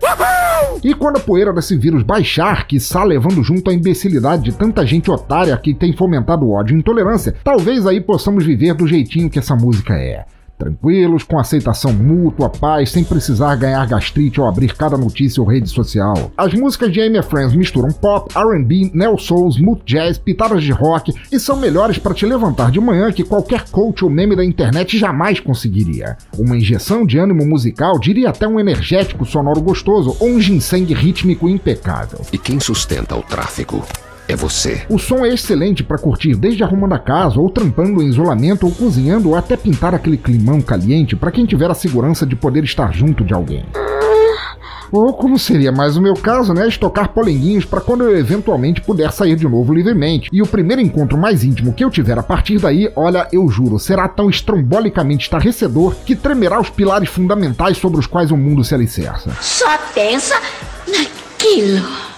E 0.82 0.94
quando 0.94 1.16
a 1.16 1.20
poeira 1.20 1.52
desse 1.52 1.76
vírus 1.76 2.02
baixar, 2.02 2.66
que 2.66 2.76
está 2.76 3.04
levando 3.04 3.42
junto 3.42 3.70
a 3.70 3.74
imbecilidade 3.74 4.44
de 4.44 4.52
tanta 4.52 4.86
gente 4.86 5.10
otária 5.10 5.56
que 5.56 5.74
tem 5.74 5.92
fomentado 5.92 6.50
ódio 6.50 6.74
e 6.74 6.78
intolerância, 6.78 7.34
talvez 7.44 7.86
aí 7.86 8.00
possamos 8.00 8.44
viver 8.46 8.74
do 8.74 8.86
jeitinho 8.86 9.28
que 9.28 9.38
essa 9.38 9.54
música 9.54 9.94
é. 9.94 10.24
Tranquilos, 10.61 11.23
com 11.23 11.38
aceitação 11.38 11.90
mútua, 11.90 12.51
paz, 12.51 12.90
sem 12.90 13.03
precisar 13.03 13.57
ganhar 13.57 13.87
gastrite 13.87 14.38
ou 14.38 14.46
abrir 14.46 14.77
cada 14.77 14.99
notícia 14.99 15.40
ou 15.40 15.49
rede 15.49 15.70
social. 15.70 16.31
As 16.37 16.53
músicas 16.53 16.92
de 16.92 17.01
Amy 17.01 17.23
Friends 17.23 17.57
misturam 17.57 17.88
pop, 17.90 18.31
R&B, 18.37 18.90
neo 18.92 19.16
soul, 19.16 19.49
smooth 19.49 19.81
jazz, 19.87 20.18
pitadas 20.18 20.62
de 20.62 20.70
rock 20.70 21.14
e 21.33 21.40
são 21.40 21.57
melhores 21.57 21.96
para 21.96 22.12
te 22.12 22.27
levantar 22.27 22.70
de 22.70 22.79
manhã 22.79 23.11
que 23.11 23.25
qualquer 23.25 23.70
coach 23.70 24.05
ou 24.05 24.11
meme 24.11 24.37
da 24.37 24.44
internet 24.44 24.99
jamais 24.99 25.40
conseguiria. 25.40 26.18
Uma 26.38 26.59
injeção 26.59 27.07
de 27.07 27.18
ânimo 27.18 27.46
musical, 27.46 27.99
diria 27.99 28.29
até 28.29 28.46
um 28.46 28.61
energético 28.61 29.25
sonoro 29.25 29.62
gostoso 29.62 30.14
ou 30.20 30.29
um 30.29 30.38
ginseng 30.38 30.92
rítmico 30.92 31.49
impecável. 31.49 32.20
E 32.31 32.37
quem 32.37 32.61
sustenta 32.61 33.16
o 33.16 33.23
tráfego 33.23 33.83
é 34.31 34.37
você. 34.37 34.83
O 34.88 34.99
som 34.99 35.25
é 35.25 35.29
excelente 35.29 35.83
para 35.83 35.99
curtir 35.99 36.35
desde 36.35 36.62
arrumando 36.62 36.93
a 36.93 36.99
casa, 36.99 37.40
ou 37.40 37.51
trampando 37.51 38.03
em 38.03 38.07
isolamento, 38.07 38.64
ou 38.66 38.73
cozinhando, 38.73 39.31
ou 39.31 39.37
até 39.37 39.57
pintar 39.57 39.95
aquele 39.95 40.16
climão 40.16 40.61
caliente 40.61 41.16
para 41.16 41.31
quem 41.31 41.45
tiver 41.45 41.71
a 41.71 41.75
segurança 41.75 42.25
de 42.25 42.37
poder 42.37 42.64
estar 42.64 42.93
junto 42.95 43.25
de 43.25 43.35
alguém. 43.35 43.64
Ou 44.93 45.12
como 45.12 45.38
seria 45.38 45.71
mais 45.71 45.97
o 45.97 46.03
meu 46.03 46.14
caso, 46.14 46.53
né? 46.53 46.66
Estocar 46.66 47.11
polenguinhos 47.11 47.64
para 47.64 47.81
quando 47.81 48.03
eu 48.03 48.19
eventualmente 48.19 48.81
puder 48.81 49.12
sair 49.12 49.37
de 49.37 49.49
novo 49.49 49.73
livremente. 49.73 50.29
E 50.33 50.43
o 50.43 50.47
primeiro 50.47 50.83
encontro 50.83 51.16
mais 51.16 51.45
íntimo 51.45 51.73
que 51.73 51.85
eu 51.85 51.90
tiver 51.90 52.19
a 52.19 52.25
partir 52.25 52.59
daí, 52.59 52.90
olha, 52.97 53.29
eu 53.33 53.49
juro, 53.49 53.79
será 53.79 54.09
tão 54.09 54.29
estrombolicamente 54.29 55.25
estarrecedor 55.25 55.95
que 56.05 56.16
tremerá 56.16 56.61
os 56.61 56.71
pilares 56.71 57.09
fundamentais 57.09 57.79
sobre 57.79 58.01
os 58.01 58.07
quais 58.07 58.33
o 58.33 58.37
mundo 58.37 58.64
se 58.64 58.75
alicerça. 58.75 59.31
Só 59.40 59.79
pensa 59.95 60.35
naquilo. 60.88 61.19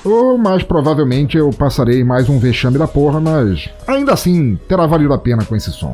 Ou 0.05 0.37
mais 0.37 0.63
provavelmente 0.63 1.37
eu 1.37 1.51
passarei 1.51 2.03
mais 2.03 2.29
um 2.29 2.39
vexame 2.39 2.79
da 2.79 2.89
porra, 2.89 3.21
mas 3.21 3.69
ainda 3.87 4.13
assim 4.13 4.59
terá 4.69 4.87
valido 4.87 5.13
a 5.13 5.19
pena 5.19 5.45
com 5.45 5.55
esse 5.55 5.71
som. 5.71 5.93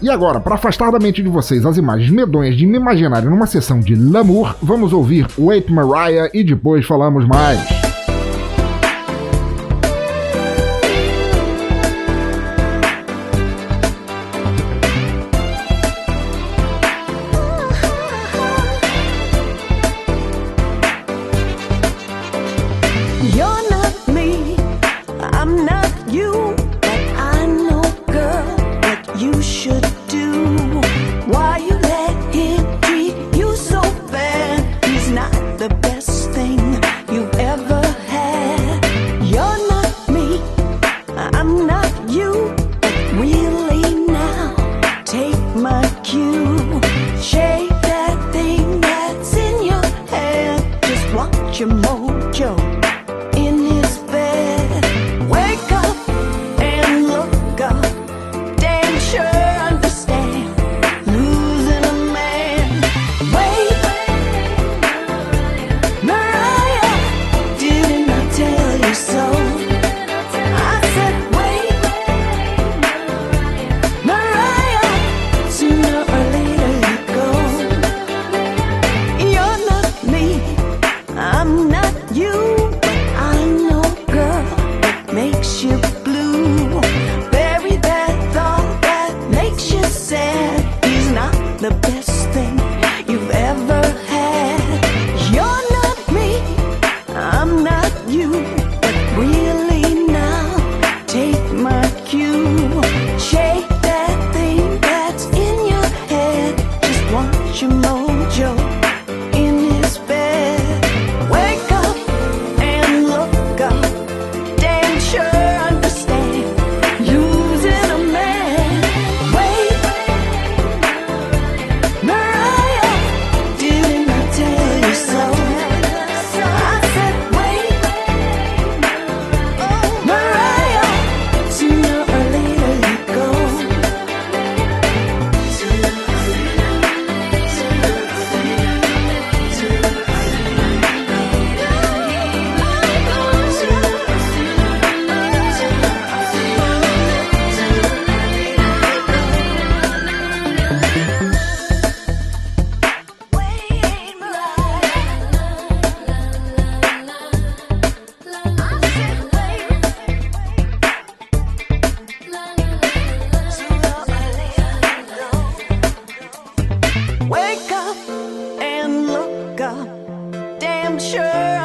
E 0.00 0.08
agora, 0.08 0.38
para 0.38 0.54
afastar 0.54 0.92
da 0.92 0.98
mente 0.98 1.22
de 1.22 1.28
vocês 1.28 1.66
as 1.66 1.76
imagens 1.76 2.10
medonhas 2.10 2.56
de 2.56 2.66
me 2.66 2.76
imaginarem 2.76 3.28
numa 3.28 3.46
sessão 3.46 3.80
de 3.80 3.96
Lamour, 3.96 4.54
vamos 4.62 4.92
ouvir 4.92 5.26
Wait 5.36 5.68
Mariah 5.70 6.30
e 6.32 6.44
depois 6.44 6.86
falamos 6.86 7.26
mais. 7.26 7.87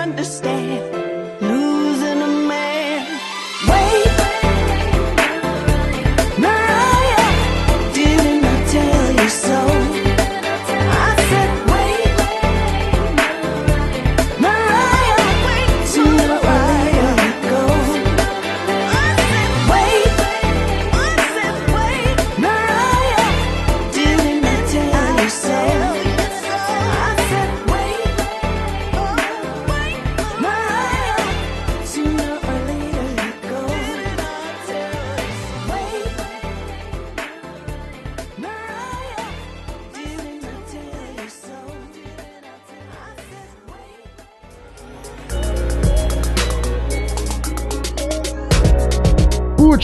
Understand 0.03 1.02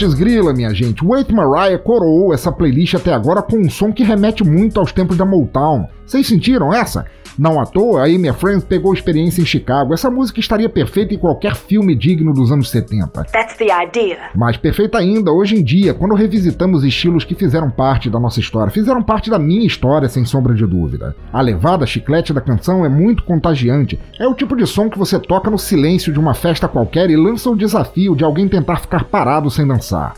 Putz 0.00 0.14
grila, 0.14 0.54
minha 0.54 0.72
gente, 0.72 1.04
Wait 1.04 1.30
Mariah 1.30 1.78
coroou 1.78 2.32
essa 2.32 2.50
playlist 2.50 2.94
até 2.94 3.12
agora 3.12 3.42
com 3.42 3.58
um 3.58 3.68
som 3.68 3.92
que 3.92 4.02
remete 4.02 4.42
muito 4.42 4.80
aos 4.80 4.92
tempos 4.92 5.14
da 5.14 5.26
Motown. 5.26 5.90
Vocês 6.06 6.26
sentiram 6.26 6.72
essa? 6.72 7.04
Não 7.38 7.60
à 7.60 7.66
toa, 7.66 8.02
a 8.02 8.04
Amy 8.04 8.32
Friends 8.32 8.64
pegou 8.64 8.92
experiência 8.92 9.40
em 9.40 9.46
Chicago. 9.46 9.94
Essa 9.94 10.10
música 10.10 10.40
estaria 10.40 10.68
perfeita 10.68 11.14
em 11.14 11.18
qualquer 11.18 11.54
filme 11.54 11.94
digno 11.94 12.32
dos 12.32 12.52
anos 12.52 12.70
70. 12.70 13.24
That's 13.24 13.56
the 13.56 13.66
idea. 13.66 14.18
Mais 14.34 14.56
perfeita 14.56 14.98
ainda 14.98 15.32
hoje 15.32 15.56
em 15.56 15.62
dia, 15.62 15.94
quando 15.94 16.14
revisitamos 16.14 16.84
estilos 16.84 17.24
que 17.24 17.34
fizeram 17.34 17.70
parte 17.70 18.10
da 18.10 18.18
nossa 18.18 18.40
história, 18.40 18.72
fizeram 18.72 19.02
parte 19.02 19.30
da 19.30 19.38
minha 19.38 19.66
história, 19.66 20.08
sem 20.08 20.24
sombra 20.24 20.54
de 20.54 20.66
dúvida. 20.66 21.16
A 21.32 21.40
levada 21.40 21.86
chiclete 21.86 22.32
da 22.32 22.40
canção 22.40 22.84
é 22.84 22.88
muito 22.88 23.22
contagiante. 23.24 23.98
É 24.18 24.26
o 24.26 24.34
tipo 24.34 24.56
de 24.56 24.66
som 24.66 24.88
que 24.88 24.98
você 24.98 25.18
toca 25.18 25.50
no 25.50 25.58
silêncio 25.58 26.12
de 26.12 26.18
uma 26.18 26.34
festa 26.34 26.68
qualquer 26.68 27.10
e 27.10 27.16
lança 27.16 27.50
o 27.50 27.56
desafio 27.56 28.14
de 28.14 28.24
alguém 28.24 28.48
tentar 28.48 28.76
ficar 28.76 29.04
parado 29.04 29.50
sem 29.50 29.66
dançar. 29.66 30.14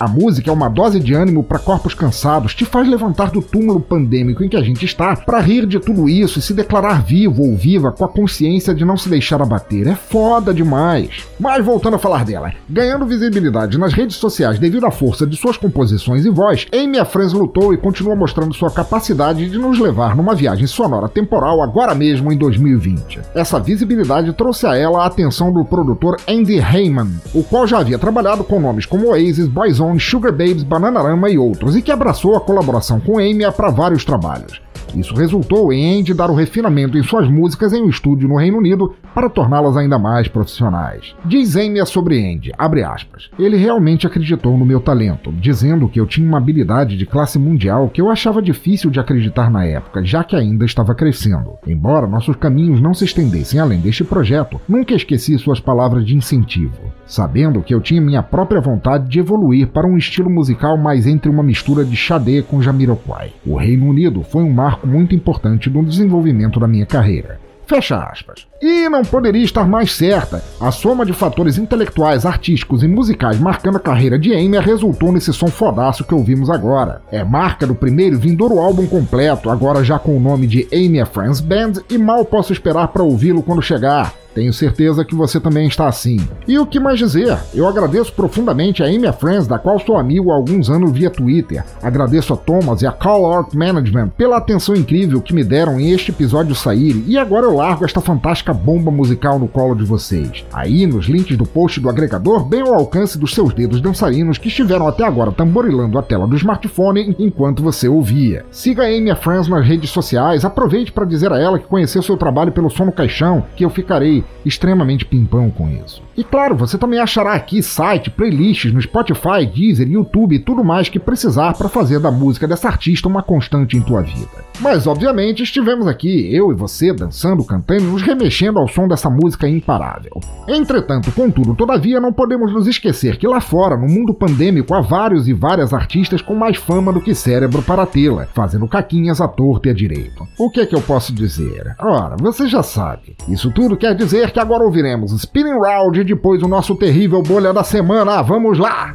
A 0.00 0.08
música 0.08 0.50
é 0.50 0.52
uma 0.52 0.68
dose 0.68 1.00
de 1.00 1.14
ânimo 1.14 1.42
para 1.42 1.58
corpos 1.58 1.94
cansados, 1.94 2.54
te 2.54 2.64
faz 2.64 2.88
levantar 2.88 3.30
do 3.30 3.42
túmulo 3.42 3.80
pandêmico 3.80 4.44
em 4.44 4.48
que 4.48 4.56
a 4.56 4.62
gente 4.70 4.84
está 4.84 5.14
para 5.14 5.40
rir 5.40 5.66
de 5.66 5.78
tudo 5.78 6.08
isso 6.08 6.38
e 6.38 6.42
se 6.42 6.54
declarar 6.54 7.02
vivo 7.02 7.42
ou 7.42 7.56
viva 7.56 7.92
com 7.92 8.04
a 8.04 8.08
consciência 8.08 8.74
de 8.74 8.84
não 8.84 8.96
se 8.96 9.08
deixar 9.08 9.42
abater. 9.42 9.86
É 9.86 9.94
foda 9.94 10.54
demais. 10.54 11.26
Mas 11.38 11.64
voltando 11.64 11.96
a 11.96 11.98
falar 11.98 12.24
dela, 12.24 12.52
ganhando 12.68 13.06
visibilidade 13.06 13.78
nas 13.78 13.92
redes 13.92 14.16
sociais 14.16 14.58
devido 14.58 14.86
à 14.86 14.90
força 14.90 15.26
de 15.26 15.36
suas 15.36 15.56
composições 15.56 16.24
e 16.24 16.30
voz, 16.30 16.66
Amy 16.72 17.04
Friends 17.04 17.32
lutou 17.32 17.74
e 17.74 17.78
continua 17.78 18.14
mostrando 18.14 18.54
sua 18.54 18.70
capacidade 18.70 19.48
de 19.48 19.58
nos 19.58 19.78
levar 19.78 20.16
numa 20.16 20.34
viagem 20.34 20.66
sonora 20.66 21.08
temporal 21.08 21.62
agora 21.62 21.94
mesmo 21.94 22.32
em 22.32 22.38
2020. 22.38 23.20
Essa 23.34 23.58
visibilidade 23.58 24.32
trouxe 24.32 24.66
a 24.66 24.76
ela 24.76 25.02
a 25.02 25.06
atenção 25.06 25.52
do 25.52 25.64
produtor 25.64 26.16
Andy 26.28 26.58
Heyman, 26.58 27.10
o 27.34 27.42
qual 27.42 27.66
já 27.66 27.78
havia 27.78 27.98
trabalhado 27.98 28.44
com 28.44 28.60
nomes 28.60 28.86
como 28.86 29.08
Oasis, 29.08 29.48
Boyzone, 29.48 29.98
Sugar 29.98 30.32
Babes, 30.32 30.62
Bananarama 30.62 31.30
e 31.30 31.38
outros, 31.38 31.76
e 31.76 31.82
que 31.82 31.90
abraçou 31.90 32.36
a 32.36 32.40
colaboração 32.40 33.00
com 33.00 33.18
Amy 33.18 33.50
para 33.56 33.70
vários 33.70 34.04
trabalhos. 34.04 34.59
Isso 34.94 35.14
resultou 35.14 35.72
em 35.72 36.00
Andy 36.00 36.14
dar 36.14 36.30
o 36.30 36.34
refinamento 36.34 36.98
em 36.98 37.02
suas 37.02 37.28
músicas 37.28 37.72
em 37.72 37.82
um 37.82 37.88
estúdio 37.88 38.28
no 38.28 38.36
Reino 38.36 38.58
Unido 38.58 38.94
para 39.14 39.28
torná-las 39.28 39.76
ainda 39.76 39.98
mais 39.98 40.28
profissionais. 40.28 41.14
Diz 41.24 41.56
Amy 41.56 41.84
sobre 41.86 42.18
Andy, 42.18 42.52
aspas, 42.56 43.30
ele 43.38 43.56
realmente 43.56 44.06
acreditou 44.06 44.56
no 44.56 44.64
meu 44.64 44.80
talento, 44.80 45.32
dizendo 45.32 45.88
que 45.88 46.00
eu 46.00 46.06
tinha 46.06 46.26
uma 46.26 46.38
habilidade 46.38 46.96
de 46.96 47.06
classe 47.06 47.38
mundial 47.38 47.88
que 47.88 48.00
eu 48.00 48.10
achava 48.10 48.42
difícil 48.42 48.90
de 48.90 49.00
acreditar 49.00 49.50
na 49.50 49.64
época, 49.64 50.04
já 50.04 50.24
que 50.24 50.36
ainda 50.36 50.64
estava 50.64 50.94
crescendo. 50.94 51.54
Embora 51.66 52.06
nossos 52.06 52.36
caminhos 52.36 52.80
não 52.80 52.94
se 52.94 53.04
estendessem 53.04 53.60
além 53.60 53.80
deste 53.80 54.04
projeto, 54.04 54.60
nunca 54.68 54.94
esqueci 54.94 55.38
suas 55.38 55.60
palavras 55.60 56.04
de 56.04 56.16
incentivo, 56.16 56.80
sabendo 57.10 57.60
que 57.60 57.74
eu 57.74 57.80
tinha 57.80 58.00
minha 58.00 58.22
própria 58.22 58.60
vontade 58.60 59.08
de 59.08 59.18
evoluir 59.18 59.66
para 59.66 59.86
um 59.86 59.98
estilo 59.98 60.30
musical 60.30 60.78
mais 60.78 61.06
entre 61.08 61.28
uma 61.28 61.42
mistura 61.42 61.84
de 61.84 61.96
Xadê 61.96 62.40
com 62.40 62.62
Jamiroquai. 62.62 63.32
O 63.44 63.56
Reino 63.56 63.86
Unido 63.86 64.22
foi 64.22 64.44
um 64.44 64.52
marco 64.52 64.86
muito 64.86 65.14
importante 65.14 65.68
no 65.68 65.84
desenvolvimento 65.84 66.60
da 66.60 66.68
minha 66.68 66.86
carreira. 66.86 67.40
Fecha 67.66 67.96
aspas. 67.96 68.49
E 68.62 68.90
não 68.90 69.00
poderia 69.00 69.42
estar 69.42 69.66
mais 69.66 69.92
certa. 69.92 70.44
A 70.60 70.70
soma 70.70 71.06
de 71.06 71.14
fatores 71.14 71.56
intelectuais, 71.56 72.26
artísticos 72.26 72.82
e 72.82 72.88
musicais 72.88 73.40
marcando 73.40 73.76
a 73.76 73.80
carreira 73.80 74.18
de 74.18 74.34
Amy 74.34 74.58
resultou 74.58 75.10
nesse 75.10 75.32
som 75.32 75.46
fodaço 75.46 76.04
que 76.04 76.14
ouvimos 76.14 76.50
agora. 76.50 77.00
É 77.10 77.24
marca 77.24 77.66
do 77.66 77.74
primeiro 77.74 78.18
vindouro 78.18 78.58
álbum 78.58 78.86
completo, 78.86 79.48
agora 79.48 79.82
já 79.82 79.98
com 79.98 80.14
o 80.14 80.20
nome 80.20 80.46
de 80.46 80.68
Amy 80.74 81.02
Friends 81.06 81.40
Band, 81.40 81.72
e 81.88 81.96
mal 81.96 82.22
posso 82.22 82.52
esperar 82.52 82.88
para 82.88 83.02
ouvi-lo 83.02 83.42
quando 83.42 83.62
chegar. 83.62 84.12
Tenho 84.34 84.52
certeza 84.52 85.04
que 85.04 85.14
você 85.14 85.40
também 85.40 85.66
está 85.66 85.88
assim. 85.88 86.20
E 86.46 86.56
o 86.56 86.64
que 86.64 86.78
mais 86.78 86.98
dizer? 86.98 87.36
Eu 87.52 87.66
agradeço 87.66 88.12
profundamente 88.12 88.80
a 88.80 88.86
Amy 88.86 89.12
Friends, 89.18 89.48
da 89.48 89.58
qual 89.58 89.80
sou 89.80 89.96
amigo 89.96 90.30
há 90.30 90.36
alguns 90.36 90.70
anos 90.70 90.92
via 90.92 91.10
Twitter. 91.10 91.64
Agradeço 91.82 92.32
a 92.32 92.36
Thomas 92.36 92.80
e 92.80 92.86
a 92.86 92.92
Call 92.92 93.32
Art 93.32 93.52
Management 93.54 94.10
pela 94.16 94.36
atenção 94.36 94.76
incrível 94.76 95.20
que 95.20 95.34
me 95.34 95.42
deram 95.42 95.80
em 95.80 95.90
este 95.90 96.12
episódio 96.12 96.54
sair, 96.54 97.02
e 97.08 97.18
agora 97.18 97.46
eu 97.46 97.56
largo 97.56 97.84
esta 97.84 98.00
fantástica 98.00 98.49
bomba 98.52 98.90
musical 98.90 99.38
no 99.38 99.48
colo 99.48 99.74
de 99.74 99.84
vocês. 99.84 100.44
Aí, 100.52 100.86
nos 100.86 101.06
links 101.06 101.36
do 101.36 101.46
post 101.46 101.80
do 101.80 101.88
agregador, 101.88 102.44
bem 102.44 102.60
ao 102.60 102.74
alcance 102.74 103.18
dos 103.18 103.34
seus 103.34 103.52
dedos 103.54 103.80
dançarinos 103.80 104.38
que 104.38 104.48
estiveram 104.48 104.86
até 104.86 105.04
agora 105.04 105.32
tamborilando 105.32 105.98
a 105.98 106.02
tela 106.02 106.26
do 106.26 106.36
smartphone 106.36 107.14
enquanto 107.18 107.62
você 107.62 107.88
ouvia. 107.88 108.44
Siga 108.50 108.82
a 108.82 108.86
Amy 108.86 109.14
Friends 109.14 109.48
nas 109.48 109.66
redes 109.66 109.90
sociais, 109.90 110.44
aproveite 110.44 110.92
para 110.92 111.04
dizer 111.04 111.32
a 111.32 111.38
ela 111.38 111.58
que 111.58 111.66
conheceu 111.66 112.02
seu 112.02 112.16
trabalho 112.16 112.52
pelo 112.52 112.70
som 112.70 112.84
no 112.84 112.92
caixão, 112.92 113.44
que 113.56 113.64
eu 113.64 113.70
ficarei 113.70 114.24
extremamente 114.44 115.04
pimpão 115.04 115.50
com 115.50 115.68
isso. 115.70 116.02
E 116.16 116.24
claro, 116.24 116.56
você 116.56 116.76
também 116.76 116.98
achará 116.98 117.34
aqui 117.34 117.62
site, 117.62 118.10
playlists 118.10 118.72
no 118.72 118.82
Spotify, 118.82 119.46
Deezer, 119.46 119.88
YouTube 119.88 120.34
e 120.34 120.38
tudo 120.38 120.64
mais 120.64 120.88
que 120.88 120.98
precisar 120.98 121.54
para 121.54 121.68
fazer 121.68 122.00
da 122.00 122.10
música 122.10 122.46
dessa 122.46 122.68
artista 122.68 123.08
uma 123.08 123.22
constante 123.22 123.76
em 123.76 123.80
tua 123.80 124.02
vida. 124.02 124.50
Mas 124.60 124.86
obviamente 124.86 125.42
estivemos 125.42 125.86
aqui, 125.86 126.28
eu 126.34 126.52
e 126.52 126.54
você, 126.54 126.92
dançando, 126.92 127.44
cantando, 127.44 127.84
nos 127.84 128.02
remexendo 128.02 128.39
ao 128.48 128.68
som 128.68 128.88
dessa 128.88 129.10
música 129.10 129.48
imparável. 129.48 130.12
Entretanto, 130.48 131.12
contudo, 131.12 131.54
todavia, 131.54 132.00
não 132.00 132.12
podemos 132.12 132.52
nos 132.52 132.66
esquecer 132.66 133.18
que 133.18 133.26
lá 133.26 133.40
fora, 133.40 133.76
no 133.76 133.86
mundo 133.86 134.14
pandêmico, 134.14 134.74
há 134.74 134.80
vários 134.80 135.28
e 135.28 135.32
várias 135.32 135.72
artistas 135.72 136.22
com 136.22 136.34
mais 136.34 136.56
fama 136.56 136.92
do 136.92 137.00
que 137.00 137.14
cérebro 137.14 137.62
para 137.62 137.86
tê-la, 137.86 138.26
fazendo 138.34 138.66
caquinhas 138.66 139.20
à 139.20 139.28
torta 139.28 139.68
e 139.68 139.70
à 139.70 139.74
direito. 139.74 140.26
O 140.38 140.50
que 140.50 140.60
é 140.60 140.66
que 140.66 140.74
eu 140.74 140.80
posso 140.80 141.12
dizer? 141.12 141.74
Ora, 141.78 142.16
você 142.18 142.48
já 142.48 142.62
sabe. 142.62 143.16
Isso 143.28 143.50
tudo 143.50 143.76
quer 143.76 143.94
dizer 143.94 144.30
que 144.30 144.40
agora 144.40 144.64
ouviremos 144.64 145.12
Spinning 145.12 145.58
Round 145.58 146.00
e 146.00 146.04
depois 146.04 146.42
o 146.42 146.48
nosso 146.48 146.74
terrível 146.74 147.22
bolha 147.22 147.52
da 147.52 147.62
semana. 147.62 148.22
Vamos 148.22 148.58
lá! 148.58 148.94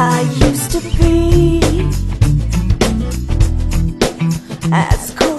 I 0.00 0.22
used 0.46 0.70
to 0.70 0.80
be 0.80 1.60
as 4.72 5.10
cold 5.14 5.37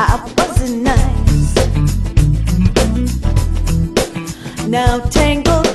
I 0.00 0.32
wasn't 0.38 0.82
nice. 0.82 1.56
Now 4.68 5.00
tangled 5.00 5.67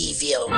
desprezível. 0.00 0.48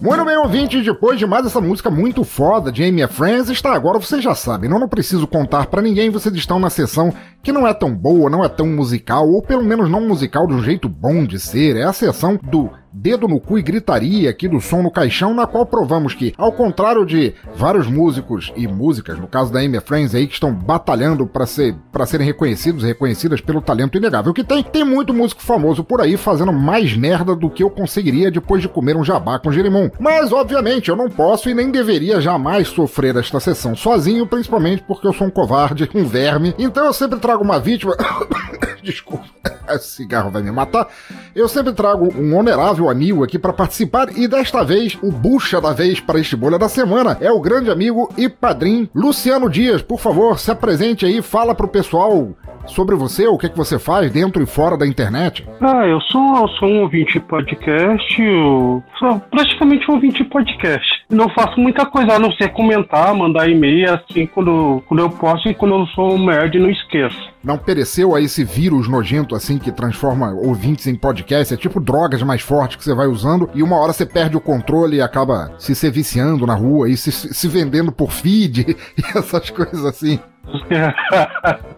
Muito 0.00 0.24
bem, 0.24 0.36
ouvinte, 0.36 0.82
depois 0.82 1.18
de 1.18 1.26
mais 1.26 1.44
essa 1.46 1.60
música 1.60 1.90
muito 1.90 2.24
foda 2.24 2.72
de 2.72 2.82
Amy 2.84 3.06
Friends, 3.08 3.50
está 3.50 3.72
agora, 3.72 3.98
vocês 3.98 4.22
já 4.22 4.34
sabem, 4.34 4.70
não, 4.70 4.78
não 4.78 4.88
preciso 4.88 5.26
contar 5.26 5.66
pra 5.66 5.82
ninguém, 5.82 6.10
vocês 6.10 6.34
estão 6.34 6.58
na 6.58 6.70
sessão 6.70 7.12
que 7.42 7.52
não 7.52 7.66
é 7.66 7.74
tão 7.74 7.94
boa, 7.94 8.30
não 8.30 8.44
é 8.44 8.48
tão 8.48 8.66
musical, 8.66 9.28
ou 9.28 9.42
pelo 9.42 9.64
menos 9.64 9.90
não 9.90 10.00
musical 10.00 10.46
de 10.46 10.54
um 10.54 10.62
jeito 10.62 10.88
bom 10.88 11.24
de 11.24 11.38
ser, 11.38 11.76
é 11.76 11.84
a 11.84 11.92
sessão 11.92 12.38
do 12.42 12.70
dedo 12.92 13.28
no 13.28 13.40
cu 13.40 13.58
e 13.58 13.62
gritaria 13.62 14.30
aqui 14.30 14.48
do 14.48 14.60
som 14.60 14.82
no 14.82 14.90
caixão, 14.90 15.34
na 15.34 15.46
qual 15.46 15.64
provamos 15.66 16.14
que, 16.14 16.34
ao 16.36 16.52
contrário 16.52 17.04
de 17.06 17.34
vários 17.54 17.86
músicos 17.86 18.52
e 18.56 18.66
músicas, 18.66 19.18
no 19.18 19.26
caso 19.26 19.52
da 19.52 19.60
Amy 19.60 19.80
Friends 19.80 20.14
aí, 20.14 20.26
que 20.26 20.34
estão 20.34 20.52
batalhando 20.52 21.26
para 21.26 21.46
ser, 21.46 21.74
pra 21.92 22.06
serem 22.06 22.26
reconhecidos 22.26 22.82
reconhecidas 22.82 23.40
pelo 23.40 23.60
talento 23.60 23.96
inegável 23.96 24.32
que 24.32 24.44
tem, 24.44 24.62
tem 24.62 24.84
muito 24.84 25.14
músico 25.14 25.42
famoso 25.42 25.84
por 25.84 26.00
aí 26.00 26.16
fazendo 26.16 26.52
mais 26.52 26.96
merda 26.96 27.34
do 27.34 27.50
que 27.50 27.62
eu 27.62 27.70
conseguiria 27.70 28.30
depois 28.30 28.62
de 28.62 28.68
comer 28.68 28.96
um 28.96 29.04
jabá 29.04 29.38
com 29.38 29.52
girimum. 29.52 29.90
Mas, 29.98 30.32
obviamente, 30.32 30.88
eu 30.88 30.96
não 30.96 31.08
posso 31.08 31.48
e 31.48 31.54
nem 31.54 31.70
deveria 31.70 32.20
jamais 32.20 32.68
sofrer 32.68 33.16
esta 33.16 33.40
sessão 33.40 33.74
sozinho, 33.76 34.26
principalmente 34.26 34.82
porque 34.82 35.06
eu 35.06 35.12
sou 35.12 35.26
um 35.26 35.30
covarde, 35.30 35.88
um 35.94 36.04
verme, 36.04 36.54
então 36.58 36.86
eu 36.86 36.92
sempre 36.92 37.18
trago 37.18 37.42
uma 37.42 37.58
vítima. 37.58 37.96
Desculpa, 38.82 39.24
esse 39.70 39.88
cigarro 39.88 40.30
vai 40.30 40.42
me 40.42 40.50
matar. 40.50 40.88
Eu 41.34 41.48
sempre 41.48 41.72
trago 41.72 42.08
um 42.16 42.36
honorável 42.80 42.88
amigo 42.88 43.22
aqui 43.22 43.38
para 43.38 43.52
participar 43.52 44.08
e 44.16 44.26
desta 44.26 44.64
vez 44.64 44.98
o 45.02 45.12
bucha 45.12 45.60
da 45.60 45.72
vez 45.72 46.00
para 46.00 46.18
este 46.18 46.36
bolha 46.36 46.58
da 46.58 46.68
semana 46.68 47.16
é 47.20 47.30
o 47.30 47.40
grande 47.40 47.70
amigo 47.70 48.08
e 48.16 48.28
padrinho 48.28 48.88
Luciano 48.94 49.50
Dias. 49.50 49.82
Por 49.82 50.00
favor, 50.00 50.38
se 50.38 50.50
apresente 50.50 51.04
aí, 51.04 51.20
fala 51.20 51.54
pro 51.54 51.68
pessoal 51.68 52.34
sobre 52.66 52.94
você, 52.94 53.26
o 53.26 53.38
que, 53.38 53.48
que 53.48 53.56
você 53.56 53.78
faz 53.78 54.10
dentro 54.10 54.42
e 54.42 54.46
fora 54.46 54.76
da 54.76 54.86
internet. 54.86 55.46
Ah, 55.60 55.86
eu 55.86 56.00
sou, 56.02 56.36
eu 56.36 56.48
sou 56.48 56.68
um 56.68 56.82
ouvinte 56.82 57.14
de 57.14 57.20
podcast, 57.20 58.22
eu 58.22 58.82
sou 58.98 59.20
praticamente 59.30 59.90
um 59.90 59.94
ouvinte 59.94 60.22
de 60.22 60.28
podcast. 60.28 60.88
Não 61.10 61.28
faço 61.30 61.58
muita 61.58 61.86
coisa 61.86 62.14
a 62.14 62.18
não 62.18 62.32
ser 62.32 62.50
comentar, 62.50 63.14
mandar 63.14 63.48
e-mail, 63.48 63.94
assim, 63.94 64.26
quando, 64.26 64.82
quando 64.86 65.00
eu 65.00 65.10
posso 65.10 65.48
e 65.48 65.54
quando 65.54 65.74
eu 65.74 65.86
sou 65.88 66.14
um 66.14 66.26
nerd 66.26 66.58
não 66.58 66.70
esqueço. 66.70 67.30
Não 67.42 67.56
pereceu 67.56 68.14
a 68.14 68.20
esse 68.20 68.44
vírus 68.44 68.86
nojento 68.86 69.34
assim 69.34 69.58
que 69.58 69.72
transforma 69.72 70.30
ouvintes 70.32 70.86
em 70.86 70.94
podcast? 70.94 71.54
É 71.54 71.56
tipo 71.56 71.80
drogas 71.80 72.22
mais 72.22 72.42
fortes 72.42 72.69
que 72.76 72.84
você 72.84 72.94
vai 72.94 73.06
usando 73.06 73.48
e 73.54 73.62
uma 73.62 73.76
hora 73.76 73.92
você 73.92 74.06
perde 74.06 74.36
o 74.36 74.40
controle 74.40 74.96
e 74.96 75.02
acaba 75.02 75.52
se 75.58 75.74
se 75.74 75.90
viciando 75.90 76.46
na 76.46 76.54
rua 76.54 76.88
e 76.88 76.96
se, 76.96 77.10
se 77.12 77.48
vendendo 77.48 77.92
por 77.92 78.10
feed 78.10 78.76
e 78.96 79.18
essas 79.18 79.50
coisas 79.50 79.84
assim. 79.84 80.18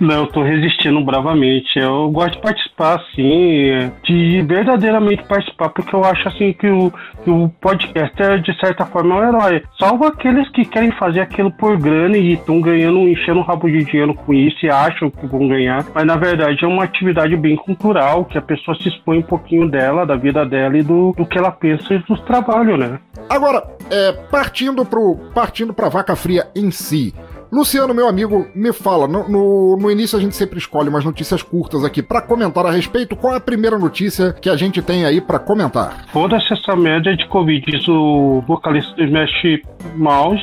Não, 0.00 0.22
eu 0.22 0.26
tô 0.26 0.42
resistindo 0.42 1.00
bravamente. 1.04 1.78
Eu 1.78 2.10
gosto 2.10 2.32
de 2.32 2.40
participar, 2.40 2.96
assim, 2.96 3.90
de 4.04 4.42
verdadeiramente 4.42 5.24
participar, 5.24 5.68
porque 5.70 5.94
eu 5.94 6.04
acho, 6.04 6.28
assim, 6.28 6.52
que 6.52 6.66
o, 6.66 6.92
que 7.22 7.30
o 7.30 7.48
podcast 7.60 8.22
é, 8.22 8.38
de 8.38 8.58
certa 8.58 8.86
forma, 8.86 9.16
um 9.16 9.28
herói. 9.28 9.62
Salvo 9.78 10.06
aqueles 10.06 10.48
que 10.50 10.64
querem 10.64 10.90
fazer 10.92 11.20
aquilo 11.20 11.50
por 11.50 11.76
grana 11.78 12.16
e 12.16 12.34
estão 12.34 12.60
ganhando, 12.60 13.08
enchendo 13.08 13.40
o 13.40 13.42
rabo 13.44 13.68
de 13.68 13.84
dinheiro 13.84 14.14
com 14.14 14.32
isso 14.32 14.64
e 14.64 14.70
acham 14.70 15.10
que 15.10 15.26
vão 15.26 15.48
ganhar. 15.48 15.84
Mas, 15.94 16.04
na 16.04 16.16
verdade, 16.16 16.64
é 16.64 16.68
uma 16.68 16.84
atividade 16.84 17.36
bem 17.36 17.56
cultural, 17.56 18.24
que 18.24 18.38
a 18.38 18.42
pessoa 18.42 18.76
se 18.76 18.88
expõe 18.88 19.18
um 19.18 19.22
pouquinho 19.22 19.68
dela, 19.68 20.06
da 20.06 20.16
vida 20.16 20.44
dela 20.44 20.76
e 20.76 20.82
do, 20.82 21.12
do 21.16 21.26
que 21.26 21.38
ela 21.38 21.50
pensa 21.50 21.94
e 21.94 21.98
dos 21.98 22.20
trabalhos, 22.22 22.78
né? 22.78 22.98
Agora, 23.28 23.62
é, 23.90 24.12
partindo 24.30 24.84
pro 24.84 25.16
partindo 25.34 25.72
pra 25.72 25.88
vaca 25.88 26.16
fria 26.16 26.46
em 26.54 26.70
si. 26.70 27.14
Luciano, 27.52 27.92
meu 27.92 28.06
amigo, 28.06 28.46
me 28.54 28.72
fala. 28.72 29.08
No, 29.08 29.28
no, 29.28 29.76
no 29.76 29.90
início 29.90 30.16
a 30.16 30.20
gente 30.20 30.36
sempre 30.36 30.58
escolhe 30.58 30.88
umas 30.88 31.04
notícias 31.04 31.42
curtas 31.42 31.84
aqui 31.84 32.02
pra 32.02 32.22
comentar 32.22 32.64
a 32.64 32.70
respeito. 32.70 33.16
Qual 33.16 33.34
é 33.34 33.36
a 33.36 33.40
primeira 33.40 33.78
notícia 33.78 34.32
que 34.32 34.48
a 34.48 34.56
gente 34.56 34.80
tem 34.80 35.04
aí 35.04 35.20
pra 35.20 35.38
comentar? 35.38 36.06
Foda-se 36.12 36.52
essa 36.52 36.76
média 36.76 37.16
de 37.16 37.26
Covid, 37.28 37.64
diz 37.66 37.88
o 37.88 38.42
vocalista 38.46 38.94
do 38.94 39.04
Smash 39.04 39.62
Mouse 39.96 40.42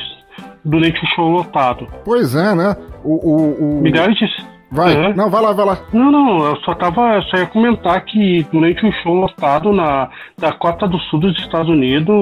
durante 0.64 1.02
o 1.02 1.08
show 1.14 1.28
lotado. 1.30 1.86
Pois 2.04 2.34
é, 2.34 2.54
né? 2.54 2.76
O. 3.02 3.14
o, 3.14 3.78
o... 3.78 3.82
Milhares 3.82 4.18
de. 4.18 4.26
Vai, 4.70 4.94
É. 4.94 5.14
não, 5.14 5.30
vai 5.30 5.40
lá, 5.40 5.52
vai 5.52 5.64
lá. 5.64 5.78
Não, 5.92 6.12
não, 6.12 6.44
eu 6.44 6.56
só 6.56 6.74
tava. 6.74 7.14
Eu 7.16 7.22
só 7.22 7.36
ia 7.38 7.46
comentar 7.46 8.04
que 8.04 8.46
durante 8.52 8.84
um 8.84 8.92
show 9.02 9.14
lotado 9.14 9.72
na 9.72 10.10
Dakota 10.38 10.86
do 10.86 10.98
Sul 10.98 11.20
dos 11.20 11.38
Estados 11.38 11.70
Unidos, 11.70 12.14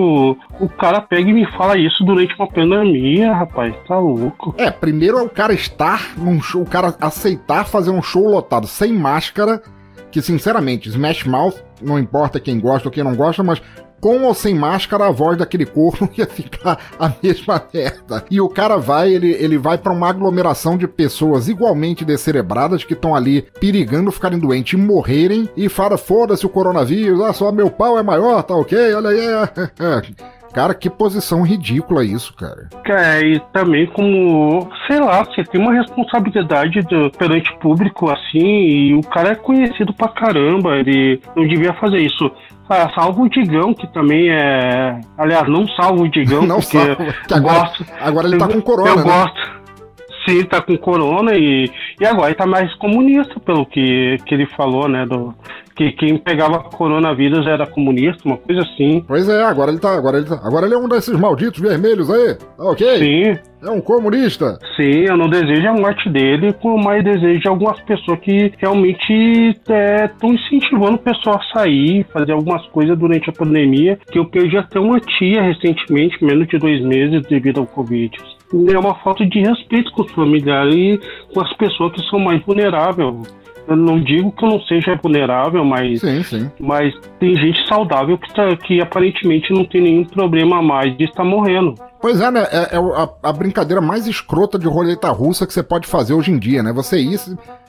o 0.60 0.68
cara 0.78 1.00
pega 1.00 1.28
e 1.28 1.32
me 1.32 1.46
fala 1.56 1.76
isso 1.76 2.04
durante 2.04 2.34
uma 2.38 2.46
pandemia, 2.46 3.32
rapaz. 3.32 3.74
Tá 3.88 3.98
louco. 3.98 4.54
É, 4.58 4.70
primeiro 4.70 5.18
é 5.18 5.22
o 5.22 5.28
cara 5.28 5.52
estar 5.52 6.00
num 6.16 6.40
show, 6.40 6.62
o 6.62 6.66
cara 6.68 6.94
aceitar 7.00 7.66
fazer 7.66 7.90
um 7.90 8.00
show 8.02 8.28
lotado 8.28 8.66
sem 8.68 8.92
máscara, 8.92 9.60
que 10.12 10.22
sinceramente, 10.22 10.88
Smash 10.88 11.24
Mouth, 11.24 11.56
não 11.82 11.98
importa 11.98 12.38
quem 12.38 12.60
gosta 12.60 12.88
ou 12.88 12.92
quem 12.92 13.02
não 13.02 13.16
gosta, 13.16 13.42
mas 13.42 13.60
com 14.00 14.22
ou 14.22 14.34
sem 14.34 14.54
máscara, 14.54 15.06
a 15.06 15.10
voz 15.10 15.38
daquele 15.38 15.66
corno 15.66 16.08
ia 16.16 16.26
ficar 16.26 16.78
a 16.98 17.12
mesma 17.22 17.62
merda. 17.72 18.24
E 18.30 18.40
o 18.40 18.48
cara 18.48 18.76
vai, 18.76 19.12
ele, 19.12 19.32
ele 19.32 19.58
vai 19.58 19.78
pra 19.78 19.92
uma 19.92 20.08
aglomeração 20.08 20.76
de 20.76 20.86
pessoas 20.86 21.48
igualmente 21.48 22.04
descerebradas 22.04 22.84
que 22.84 22.94
estão 22.94 23.14
ali 23.14 23.42
perigando 23.60 24.12
ficarem 24.12 24.38
doentes 24.38 24.74
e 24.74 24.82
morrerem 24.82 25.48
e 25.56 25.68
fala: 25.68 25.96
foda-se 25.96 26.46
o 26.46 26.50
coronavírus, 26.50 27.20
ah, 27.20 27.32
só 27.32 27.50
meu 27.52 27.70
pau 27.70 27.98
é 27.98 28.02
maior, 28.02 28.42
tá 28.42 28.54
ok? 28.54 28.94
Olha 28.94 29.10
aí. 29.10 29.20
é." 29.20 30.36
Cara, 30.56 30.72
que 30.72 30.88
posição 30.88 31.42
ridícula 31.42 32.02
isso, 32.02 32.32
cara. 32.34 32.70
É, 32.86 33.20
e 33.20 33.38
também 33.52 33.86
como, 33.88 34.66
sei 34.86 34.98
lá, 34.98 35.22
você 35.22 35.44
tem 35.44 35.60
uma 35.60 35.74
responsabilidade 35.74 36.80
do, 36.80 37.10
perante 37.10 37.52
o 37.52 37.58
público 37.58 38.10
assim, 38.10 38.38
e 38.38 38.94
o 38.94 39.02
cara 39.02 39.32
é 39.32 39.34
conhecido 39.34 39.92
pra 39.92 40.08
caramba, 40.08 40.78
ele 40.78 41.20
não 41.36 41.46
devia 41.46 41.74
fazer 41.74 41.98
isso. 41.98 42.32
Ah, 42.68 42.90
salvo 42.94 43.22
o 43.24 43.28
Digão, 43.28 43.72
que 43.72 43.86
também 43.92 44.28
é. 44.30 45.00
Aliás, 45.16 45.48
não 45.48 45.66
salvo 45.68 46.04
o 46.04 46.08
Digão, 46.08 46.42
Não 46.46 46.56
porque 46.60 46.78
salva, 46.78 46.96
que 47.28 47.34
agora- 47.34 47.58
gosto. 47.60 47.86
agora 48.00 48.26
ele 48.28 48.38
tá 48.38 48.48
com 48.48 48.60
corona, 48.60 48.90
Eu 48.90 48.96
né? 48.96 49.02
gosto. 49.04 49.56
Sim, 50.28 50.42
tá 50.44 50.60
com 50.60 50.76
corona 50.76 51.34
e, 51.36 51.70
e 52.00 52.04
agora 52.04 52.26
ele 52.28 52.34
tá 52.34 52.46
mais 52.46 52.74
comunista, 52.74 53.38
pelo 53.38 53.64
que, 53.64 54.16
que 54.26 54.34
ele 54.34 54.46
falou, 54.56 54.88
né? 54.88 55.06
Do, 55.06 55.32
que 55.76 55.92
quem 55.92 56.16
pegava 56.16 56.58
coronavírus 56.58 57.46
era 57.46 57.66
comunista, 57.66 58.22
uma 58.24 58.38
coisa 58.38 58.62
assim. 58.62 59.04
Pois 59.06 59.28
é, 59.28 59.42
agora 59.44 59.70
ele 59.70 59.78
tá. 59.78 59.94
Agora 59.94 60.16
ele, 60.16 60.26
tá, 60.26 60.40
agora 60.42 60.66
ele 60.66 60.74
é 60.74 60.78
um 60.78 60.88
desses 60.88 61.18
malditos 61.18 61.60
vermelhos 61.60 62.10
aí. 62.10 62.34
Tá 62.34 62.64
ok? 62.64 62.98
Sim. 62.98 63.38
É 63.62 63.70
um 63.70 63.80
comunista. 63.80 64.58
Sim, 64.76 65.06
eu 65.08 65.16
não 65.16 65.28
desejo 65.28 65.68
a 65.68 65.72
morte 65.72 66.08
dele, 66.08 66.54
mas 66.84 67.02
desejo 67.02 67.40
de 67.40 67.48
algumas 67.48 67.80
pessoas 67.80 68.20
que 68.20 68.52
realmente 68.58 69.12
estão 69.12 70.32
incentivando 70.32 70.94
o 70.94 70.98
pessoal 70.98 71.40
a 71.40 71.58
sair, 71.58 72.06
fazer 72.12 72.32
algumas 72.32 72.64
coisas 72.68 72.96
durante 72.96 73.28
a 73.28 73.32
pandemia. 73.32 73.98
Que 74.10 74.18
eu 74.18 74.26
perdi 74.26 74.56
até 74.56 74.78
uma 74.78 75.00
tia 75.00 75.42
recentemente, 75.42 76.22
menos 76.24 76.46
de 76.48 76.58
dois 76.58 76.80
meses, 76.82 77.26
devido 77.28 77.60
ao 77.60 77.66
Covid. 77.66 78.16
É 78.72 78.78
uma 78.78 78.94
falta 78.96 79.26
de 79.26 79.40
respeito 79.40 79.90
com 79.92 80.02
os 80.02 80.12
familiares 80.12 80.74
e 80.74 81.00
com 81.34 81.40
as 81.40 81.52
pessoas 81.54 81.92
que 81.92 82.02
são 82.08 82.18
mais 82.20 82.40
vulneráveis. 82.44 83.45
Eu 83.68 83.76
não 83.76 84.00
digo 84.00 84.30
que 84.32 84.44
eu 84.44 84.48
não 84.50 84.60
seja 84.62 84.98
vulnerável, 85.02 85.64
mas, 85.64 86.00
Sim, 86.00 86.22
sim. 86.22 86.50
mas 86.60 86.94
tem 87.18 87.34
gente 87.34 87.66
saudável 87.66 88.16
que, 88.16 88.32
tá- 88.32 88.56
que 88.56 88.80
aparentemente 88.80 89.52
não 89.52 89.64
tem 89.64 89.80
nenhum 89.82 90.04
problema 90.04 90.62
mais 90.62 90.96
de 90.96 91.04
estar 91.04 91.24
morrendo. 91.24 91.74
Pois 92.00 92.20
é, 92.20 92.30
né? 92.30 92.46
É, 92.52 92.76
é 92.76 92.78
a, 92.78 93.08
a 93.28 93.32
brincadeira 93.32 93.80
mais 93.80 94.06
escrota 94.06 94.58
de 94.58 94.68
roleta 94.68 95.08
russa 95.10 95.46
que 95.46 95.52
você 95.52 95.62
pode 95.62 95.88
fazer 95.88 96.14
hoje 96.14 96.30
em 96.30 96.38
dia, 96.38 96.62
né? 96.62 96.72
Você 96.72 97.00
ir. 97.00 97.18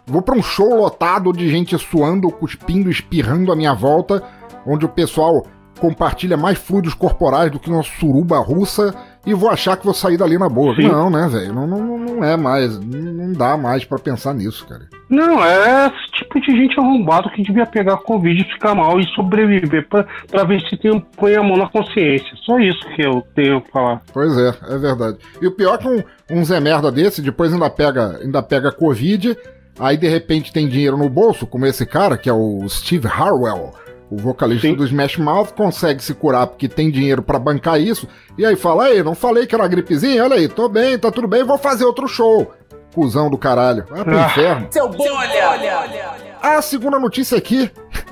Vou 0.06 0.22
pra 0.22 0.36
um 0.38 0.43
show 0.43 0.76
lotado 0.78 1.34
de 1.34 1.50
gente 1.50 1.78
suando, 1.78 2.30
cuspindo, 2.32 2.89
espirrando 2.89 3.52
à 3.52 3.56
minha 3.56 3.74
volta, 3.74 4.22
onde 4.66 4.86
o 4.86 4.89
pessoal 4.89 5.43
compartilha 5.80 6.38
mais 6.38 6.58
fluidos 6.58 6.93
corporais 6.93 7.52
do 7.52 7.60
que 7.60 7.70
uma 7.70 7.84
suruba 7.84 8.39
russa 8.39 8.93
e 9.28 9.34
vou 9.34 9.49
achar 9.49 9.75
que 9.75 9.84
vou 9.84 9.93
sair 9.93 10.17
dali 10.17 10.38
na 10.38 10.47
boa. 10.47 10.73
Sim. 10.73 10.88
Não, 10.88 11.09
né, 11.09 11.28
velho? 11.28 11.53
Não, 11.53 11.67
não, 11.67 11.97
não 11.97 12.23
é 12.23 12.38
mais. 12.38 12.80
Não 12.80 13.34
dá 13.34 13.57
mais 13.57 13.84
pra 13.84 13.99
pensar 13.99 14.34
nisso, 14.34 14.65
cara. 14.65 14.88
Não, 15.09 15.43
é 15.43 15.91
tipo 16.13 16.39
de 16.39 16.51
gente 16.51 16.80
arrombado 16.80 17.30
que 17.32 17.43
devia 17.43 17.65
pegar 17.65 17.97
Covid 17.97 18.41
e 18.41 18.53
ficar 18.53 18.73
mal 18.73 18.99
e 18.99 19.05
sobreviver 19.09 19.88
pra 19.88 20.43
ver 20.45 20.61
se 20.61 20.78
tem, 20.78 20.97
põe 21.17 21.36
a 21.36 21.43
mão 21.43 21.57
na 21.57 21.67
consciência. 21.67 22.32
Só 22.45 22.57
isso 22.57 22.80
que 22.95 23.01
eu 23.01 23.21
tenho 23.36 23.57
a 23.57 23.61
falar. 23.71 24.01
Pois 24.13 24.38
é, 24.38 24.53
é 24.69 24.78
verdade. 24.78 25.17
E 25.41 25.47
o 25.47 25.51
pior 25.51 25.75
é 25.75 25.78
que 25.78 25.88
um, 25.88 26.03
um 26.39 26.45
Zé 26.45 26.61
Merda 26.61 26.89
desse, 26.89 27.21
depois 27.21 27.53
ainda 27.53 27.69
pega, 27.69 28.19
ainda 28.21 28.41
pega 28.41 28.71
Covid, 28.71 29.38
aí 29.78 29.97
de 29.97 30.07
repente 30.07 30.53
tem 30.53 30.69
dinheiro 30.69 30.97
no 30.97 31.09
bolso, 31.09 31.45
como 31.45 31.65
esse 31.65 31.86
cara, 31.86 32.17
que 32.17 32.30
é 32.30 32.34
o 32.34 32.67
Steve 32.69 33.07
Harwell. 33.07 33.73
O 34.10 34.18
vocalista 34.18 34.68
Sim. 34.68 34.74
do 34.76 34.86
Smash 34.86 35.18
Mouth 35.18 35.51
consegue 35.51 36.01
se 36.03 36.14
curar 36.14 36.47
porque 36.47 36.68
tem 36.70 36.89
dinheiro 36.89 37.22
pra 37.22 37.38
bancar 37.38 37.80
isso. 37.80 38.08
E 38.38 38.45
aí 38.45 38.55
fala: 38.55 38.86
Aí, 38.86 39.03
não 39.03 39.14
falei 39.14 39.45
que 39.45 39.53
era 39.53 39.64
uma 39.64 39.68
gripezinha? 39.70 40.24
Olha 40.24 40.36
aí, 40.38 40.47
tô 40.47 40.70
bem, 40.70 40.97
tá 40.97 41.12
tudo 41.12 41.28
bem, 41.28 41.43
vou 41.43 41.58
fazer 41.58 41.84
outro 41.84 42.08
show. 42.08 42.51
Cusão 42.95 43.30
do 43.30 43.38
caralho. 43.38 43.86
Vai 43.89 44.03
pro 44.03 44.18
Ah. 44.18 44.26
inferno. 44.28 44.68
Seu 44.72 44.88
bom 44.89 45.03
olha. 45.14 46.38
A 46.41 46.62
segunda 46.62 46.97
notícia 46.97 47.38
aqui, 47.38 47.70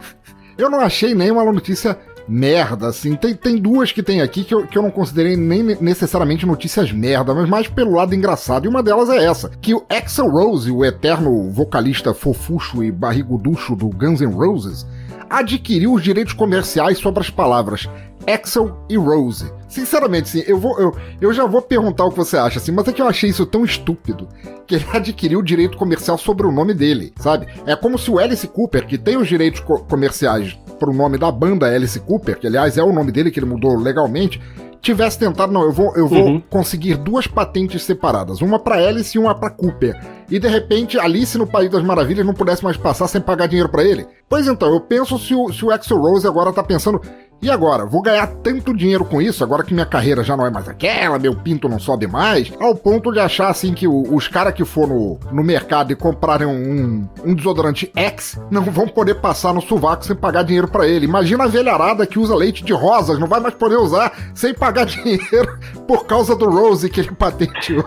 eu 0.57 0.69
não 0.69 0.79
achei 0.81 1.15
nenhuma 1.15 1.43
notícia 1.51 1.97
merda, 2.27 2.87
assim. 2.87 3.15
Tem, 3.15 3.33
tem 3.33 3.55
duas 3.57 3.91
que 3.91 4.03
tem 4.03 4.21
aqui 4.21 4.43
que 4.43 4.53
eu, 4.53 4.65
que 4.67 4.77
eu 4.77 4.81
não 4.81 4.91
considerei 4.91 5.35
nem 5.37 5.63
ne- 5.63 5.77
necessariamente 5.79 6.45
notícias 6.45 6.91
merda, 6.91 7.33
mas 7.33 7.47
mais 7.47 7.67
pelo 7.67 7.93
lado 7.95 8.13
engraçado. 8.13 8.65
E 8.65 8.67
uma 8.67 8.83
delas 8.83 9.09
é 9.09 9.23
essa: 9.25 9.49
que 9.61 9.73
o 9.73 9.85
Axel 9.89 10.27
Rose, 10.29 10.69
o 10.71 10.83
eterno 10.83 11.49
vocalista 11.51 12.13
fofucho 12.13 12.83
e 12.83 12.91
barriguducho 12.91 13.75
do 13.75 13.87
Guns 13.89 14.21
N' 14.21 14.33
Roses, 14.33 14.85
adquiriu 15.29 15.93
os 15.93 16.03
direitos 16.03 16.33
comerciais 16.33 16.97
sobre 16.97 17.19
as 17.21 17.29
palavras 17.29 17.87
Axel 18.27 18.75
e 18.89 18.97
Rose. 18.97 19.51
Sinceramente, 19.67 20.29
sim, 20.29 20.43
eu, 20.47 20.57
vou, 20.57 20.79
eu, 20.79 20.95
eu 21.21 21.33
já 21.33 21.45
vou 21.45 21.61
perguntar 21.61 22.05
o 22.05 22.11
que 22.11 22.17
você 22.17 22.37
acha, 22.37 22.57
assim, 22.59 22.71
mas 22.71 22.87
é 22.87 22.91
que 22.93 23.01
eu 23.01 23.07
achei 23.07 23.29
isso 23.29 23.45
tão 23.45 23.63
estúpido 23.63 24.27
que 24.65 24.75
ele 24.75 24.85
adquiriu 24.93 25.39
o 25.39 25.43
direito 25.43 25.77
comercial 25.77 26.17
sobre 26.17 26.47
o 26.47 26.51
nome 26.51 26.73
dele, 26.73 27.13
sabe? 27.17 27.47
É 27.65 27.75
como 27.75 27.97
se 27.99 28.09
o 28.09 28.17
Alice 28.17 28.47
Cooper, 28.47 28.87
que 28.87 28.97
tem 28.97 29.17
os 29.17 29.27
direitos 29.27 29.59
co- 29.59 29.79
comerciais 29.79 30.57
pro 30.79 30.93
nome 30.93 31.17
da 31.17 31.31
banda 31.31 31.65
Alice 31.67 31.99
Cooper, 31.99 32.37
que 32.39 32.47
aliás 32.47 32.77
é 32.77 32.83
o 32.83 32.91
nome 32.93 33.11
dele 33.11 33.31
que 33.31 33.39
ele 33.39 33.45
mudou 33.47 33.75
legalmente, 33.77 34.41
tivesse 34.81 35.17
tentado, 35.17 35.51
não, 35.51 35.63
eu 35.63 35.71
vou, 35.71 35.95
eu 35.95 36.07
vou 36.07 36.25
Uhum. 36.25 36.41
conseguir 36.49 36.95
duas 36.95 37.25
patentes 37.25 37.83
separadas, 37.83 38.41
uma 38.41 38.59
pra 38.59 38.75
Alice 38.75 39.17
e 39.17 39.19
uma 39.19 39.33
pra 39.33 39.49
Cooper. 39.49 39.99
E 40.29 40.37
de 40.39 40.47
repente 40.47 40.99
Alice 40.99 41.35
no 41.37 41.47
País 41.47 41.71
das 41.71 41.81
Maravilhas 41.83 42.25
não 42.25 42.33
pudesse 42.35 42.63
mais 42.63 42.77
passar 42.77 43.07
sem 43.07 43.19
pagar 43.19 43.47
dinheiro 43.47 43.69
pra 43.69 43.83
ele. 43.83 44.05
Pois 44.29 44.47
então, 44.47 44.71
eu 44.71 44.79
penso 44.81 45.17
se 45.17 45.33
o, 45.33 45.51
se 45.51 45.65
o 45.65 45.71
Axel 45.71 45.97
Rose 45.97 46.27
agora 46.27 46.53
tá 46.53 46.63
pensando, 46.63 47.01
e 47.41 47.49
agora? 47.51 47.85
Vou 47.85 48.01
ganhar 48.01 48.25
tanto 48.27 48.75
dinheiro 48.75 49.05
com 49.05 49.21
isso, 49.21 49.43
agora 49.43 49.63
que 49.63 49.73
minha 49.73 49.85
carreira 49.85 50.23
já 50.23 50.35
não 50.35 50.45
é 50.45 50.49
mais 50.49 50.67
aquela, 50.67 51.19
meu 51.19 51.35
pinto 51.35 51.69
não 51.69 51.77
sobe 51.77 52.07
mais, 52.07 52.51
ao 52.59 52.73
ponto 52.75 53.11
de 53.11 53.19
achar 53.19 53.49
assim 53.49 53.73
que 53.73 53.87
o- 53.87 54.15
os 54.15 54.27
caras 54.27 54.53
que 54.53 54.65
for 54.65 54.87
no, 54.87 55.19
no 55.31 55.43
mercado 55.43 55.91
e 55.91 55.95
comprarem 55.95 56.47
um, 56.47 57.07
um 57.23 57.35
desodorante 57.35 57.91
X 57.95 58.39
não 58.49 58.63
vão 58.63 58.87
poder 58.87 59.15
passar 59.15 59.53
no 59.53 59.61
sovaco 59.61 60.05
sem 60.05 60.15
pagar 60.15 60.43
dinheiro 60.43 60.67
pra 60.67 60.87
ele. 60.87 61.05
Imagina 61.05 61.43
a 61.43 61.47
velharada 61.47 62.07
que 62.07 62.17
usa 62.17 62.35
leite 62.35 62.63
de 62.63 62.73
rosas, 62.73 63.19
não 63.19 63.27
vai 63.27 63.39
mais 63.39 63.53
poder 63.53 63.75
usar 63.77 64.11
sem 64.33 64.53
pagar 64.53 64.85
dinheiro 64.87 65.59
por 65.87 66.05
causa 66.05 66.35
do 66.35 66.49
Rose 66.49 66.89
que 66.89 66.99
ele 67.01 67.11
patenteou. 67.11 67.85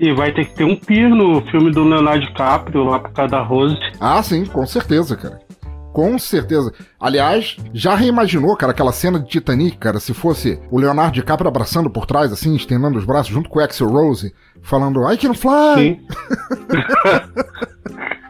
E 0.00 0.12
vai 0.14 0.32
ter 0.32 0.44
que 0.44 0.54
ter 0.54 0.64
um 0.64 0.76
pir 0.76 1.08
no 1.08 1.40
filme 1.50 1.72
do 1.72 1.82
Leonardo 1.82 2.24
DiCaprio 2.24 2.84
lá 2.84 3.00
por 3.00 3.10
causa 3.10 3.32
da 3.32 3.42
Rose. 3.42 3.76
Ah, 3.98 4.22
sim, 4.22 4.44
com 4.46 4.64
certeza, 4.64 5.16
cara. 5.16 5.40
Com 5.98 6.16
certeza. 6.16 6.72
Aliás, 7.00 7.56
já 7.74 7.96
reimaginou, 7.96 8.56
cara, 8.56 8.70
aquela 8.70 8.92
cena 8.92 9.18
de 9.18 9.26
Titanic, 9.26 9.78
cara, 9.78 9.98
se 9.98 10.14
fosse 10.14 10.56
o 10.70 10.78
Leonardo 10.78 11.14
DiCaprio 11.14 11.48
abraçando 11.48 11.90
por 11.90 12.06
trás, 12.06 12.32
assim, 12.32 12.54
estendendo 12.54 12.96
os 12.96 13.04
braços 13.04 13.32
junto 13.32 13.50
com 13.50 13.58
o 13.58 13.62
Axel 13.62 13.88
Rose, 13.88 14.32
falando 14.62 15.12
I 15.12 15.16
can 15.16 15.34
fly! 15.34 15.74
Sim. 15.74 16.00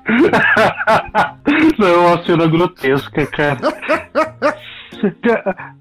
Não, 1.78 1.88
é 1.88 1.96
uma 1.98 2.24
cena 2.24 2.46
grotesca, 2.46 3.26
cara. 3.26 3.58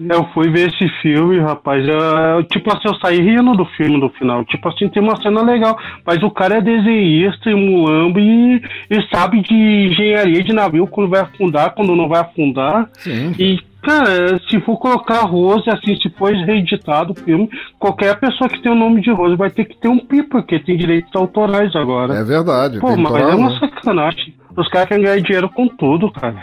Eu 0.00 0.24
fui 0.34 0.48
ver 0.50 0.68
esse 0.68 0.88
filme, 1.00 1.38
rapaz. 1.38 1.86
eu- 1.86 2.42
tipo 2.44 2.70
assim, 2.72 2.88
eu 2.88 2.94
saí 2.96 3.20
rindo 3.20 3.52
do 3.54 3.64
filme 3.76 3.96
no 3.98 4.08
final. 4.10 4.44
Tipo 4.44 4.68
assim, 4.68 4.88
tem 4.88 5.02
uma 5.02 5.16
cena 5.20 5.42
legal. 5.42 5.76
Mas 6.06 6.22
o 6.22 6.30
cara 6.30 6.56
é 6.56 6.60
desenhista 6.60 7.50
e 7.50 7.54
mulambo 7.54 8.18
e, 8.18 8.56
e 8.90 9.02
sabe 9.14 9.40
de 9.42 9.54
engenharia 9.54 10.42
de 10.42 10.52
navio 10.52 10.86
quando 10.86 11.10
vai 11.10 11.20
afundar, 11.20 11.74
quando 11.74 11.94
não 11.96 12.08
vai 12.08 12.20
afundar. 12.20 12.88
Sim. 12.94 13.32
E, 13.38 13.58
cara, 13.82 14.38
se 14.48 14.60
for 14.60 14.76
colocar 14.78 15.20
Rose, 15.22 15.68
assim, 15.70 15.96
se 15.96 16.08
for 16.10 16.32
reeditado 16.32 17.12
o 17.12 17.20
filme, 17.20 17.48
qualquer 17.78 18.18
pessoa 18.18 18.48
que 18.50 18.60
tem 18.62 18.70
o 18.72 18.76
nome 18.76 19.00
de 19.00 19.10
Rose 19.10 19.36
vai 19.36 19.50
ter 19.50 19.64
que 19.64 19.76
ter 19.80 19.88
um 19.88 19.98
pi, 19.98 20.22
porque 20.22 20.58
tem 20.58 20.76
direitos 20.76 21.14
autorais 21.14 21.74
agora. 21.76 22.14
É 22.14 22.24
verdade. 22.24 22.78
Pô, 22.80 22.88
tem 22.88 23.02
mas 23.02 23.12
toda 23.12 23.24
é 23.24 23.34
uma 23.34 23.50
razão. 23.50 23.58
sacanagem. 23.68 24.34
Os 24.56 24.68
caras 24.68 24.88
querem 24.88 25.04
ganhar 25.04 25.20
dinheiro 25.20 25.48
com 25.50 25.68
tudo, 25.68 26.10
cara. 26.10 26.36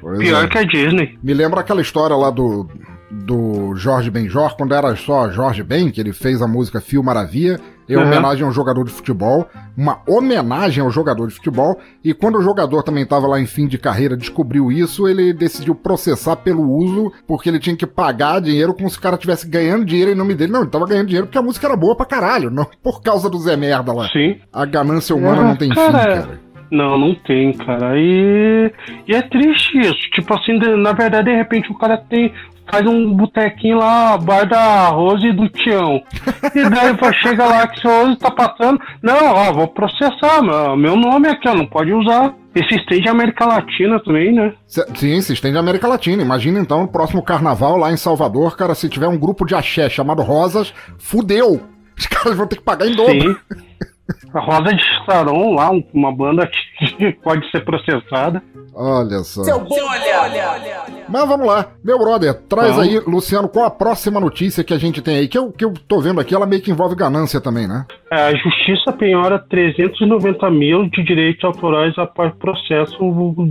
Pois 0.00 0.18
Pior 0.18 0.44
é. 0.44 0.48
que 0.48 0.58
a 0.58 0.64
Disney. 0.64 1.18
Me 1.22 1.34
lembra 1.34 1.60
aquela 1.60 1.80
história 1.80 2.16
lá 2.16 2.30
do, 2.30 2.68
do 3.10 3.74
Jorge 3.76 4.10
Benjor, 4.10 4.56
quando 4.56 4.74
era 4.74 4.94
só 4.96 5.30
Jorge 5.30 5.62
Ben, 5.62 5.90
que 5.90 6.00
ele 6.00 6.12
fez 6.12 6.40
a 6.40 6.46
música 6.46 6.80
Fio 6.80 7.02
Maravilha, 7.02 7.60
em 7.88 7.96
Uhum. 7.96 8.04
homenagem 8.04 8.44
a 8.44 8.48
um 8.48 8.52
jogador 8.52 8.84
de 8.84 8.92
futebol, 8.92 9.48
uma 9.76 10.00
homenagem 10.06 10.80
ao 10.80 10.92
jogador 10.92 11.26
de 11.26 11.34
futebol, 11.34 11.76
e 12.04 12.14
quando 12.14 12.38
o 12.38 12.42
jogador 12.42 12.84
também 12.84 13.02
estava 13.02 13.26
lá 13.26 13.40
em 13.40 13.46
fim 13.46 13.66
de 13.66 13.78
carreira, 13.78 14.16
descobriu 14.16 14.70
isso, 14.70 15.08
ele 15.08 15.32
decidiu 15.32 15.74
processar 15.74 16.36
pelo 16.36 16.62
uso, 16.70 17.12
porque 17.26 17.48
ele 17.48 17.58
tinha 17.58 17.74
que 17.74 17.88
pagar 17.88 18.40
dinheiro 18.40 18.72
como 18.74 18.88
se 18.88 18.96
o 18.96 19.00
cara 19.00 19.16
estivesse 19.16 19.48
ganhando 19.48 19.84
dinheiro 19.84 20.12
em 20.12 20.14
nome 20.14 20.34
dele. 20.36 20.52
Não, 20.52 20.60
ele 20.60 20.70
tava 20.70 20.86
ganhando 20.86 21.08
dinheiro 21.08 21.26
porque 21.26 21.38
a 21.38 21.42
música 21.42 21.66
era 21.66 21.74
boa 21.76 21.96
pra 21.96 22.06
caralho, 22.06 22.48
não 22.48 22.64
por 22.80 23.02
causa 23.02 23.28
do 23.28 23.38
Zé 23.40 23.56
Merda 23.56 23.92
lá. 23.92 24.06
Sim. 24.12 24.36
A 24.52 24.64
ganância 24.64 25.16
humana 25.16 25.40
Ah, 25.40 25.44
não 25.48 25.56
tem 25.56 25.70
fim, 25.70 25.74
cara, 25.74 25.98
cara. 26.22 26.40
Não, 26.70 26.96
não 26.96 27.14
tem, 27.14 27.52
cara. 27.52 27.98
E, 27.98 28.72
e 29.06 29.14
é 29.14 29.22
triste 29.22 29.78
isso. 29.78 30.10
Tipo 30.12 30.34
assim, 30.34 30.58
na 30.76 30.92
verdade, 30.92 31.30
de 31.30 31.36
repente 31.36 31.70
o 31.70 31.78
cara 31.78 31.96
tem. 31.96 32.32
Faz 32.70 32.86
um 32.86 33.12
botequinho 33.12 33.78
lá, 33.78 34.16
bar 34.16 34.48
da 34.48 34.86
Rose 34.90 35.26
e 35.26 35.32
do 35.32 35.48
Tião. 35.48 36.00
E 36.54 36.70
daí 36.70 37.12
chega 37.20 37.44
lá 37.44 37.66
que 37.66 37.80
seu 37.80 37.90
Rose 37.90 38.18
tá 38.18 38.30
passando. 38.30 38.80
Não, 39.02 39.34
ó, 39.34 39.52
vou 39.52 39.66
processar. 39.66 40.40
Meu, 40.40 40.76
meu 40.76 40.96
nome 40.96 41.28
aqui, 41.28 41.48
ó, 41.48 41.54
não 41.54 41.66
pode 41.66 41.92
usar. 41.92 42.32
Esse 42.54 42.76
estende 42.76 43.08
América 43.08 43.44
Latina 43.44 44.00
também, 44.00 44.32
né? 44.32 44.52
Sim, 44.66 45.20
se 45.20 45.32
estende 45.32 45.56
à 45.56 45.60
América 45.60 45.88
Latina. 45.88 46.22
Imagina 46.22 46.60
então 46.60 46.82
no 46.82 46.88
próximo 46.88 47.22
carnaval 47.22 47.76
lá 47.76 47.92
em 47.92 47.96
Salvador, 47.96 48.56
cara, 48.56 48.74
se 48.74 48.88
tiver 48.88 49.08
um 49.08 49.18
grupo 49.18 49.44
de 49.44 49.54
axé 49.54 49.88
chamado 49.88 50.22
Rosas, 50.22 50.72
fudeu! 50.98 51.60
Os 51.96 52.06
caras 52.06 52.36
vão 52.36 52.46
ter 52.46 52.56
que 52.56 52.62
pagar 52.62 52.86
em 52.86 52.94
dobro. 52.94 53.34
Sim. 53.34 53.36
A 54.34 54.40
Rosa 54.40 54.74
de 54.74 54.82
Saron 55.06 55.54
lá, 55.54 55.70
um- 55.70 55.82
uma 55.92 56.14
banda 56.14 56.46
que 56.46 57.12
pode 57.22 57.48
ser 57.50 57.64
processada. 57.64 58.42
Olha 58.74 59.18
só. 59.24 59.42
Seu 59.44 59.60
bom 59.60 59.74
olha. 59.74 60.80
Mas 61.08 61.28
vamos 61.28 61.46
lá, 61.46 61.66
meu 61.84 61.98
brother, 61.98 62.34
traz 62.48 62.76
Vamos. 62.76 62.88
aí, 62.88 63.00
Luciano, 63.00 63.48
qual 63.48 63.64
a 63.66 63.70
próxima 63.70 64.20
notícia 64.20 64.62
que 64.62 64.72
a 64.72 64.78
gente 64.78 65.02
tem 65.02 65.16
aí? 65.16 65.28
Que 65.28 65.36
eu, 65.36 65.50
que 65.50 65.64
eu 65.64 65.74
tô 65.88 66.00
vendo 66.00 66.20
aqui, 66.20 66.34
ela 66.34 66.46
meio 66.46 66.62
que 66.62 66.70
envolve 66.70 66.94
ganância 66.94 67.40
também, 67.40 67.66
né? 67.66 67.84
É, 68.12 68.28
A 68.28 68.34
justiça 68.36 68.92
penhora 68.92 69.38
390 69.50 70.48
mil 70.50 70.88
de 70.88 71.02
direitos 71.02 71.42
autorais 71.44 71.98
após 71.98 72.32
processo 72.36 72.96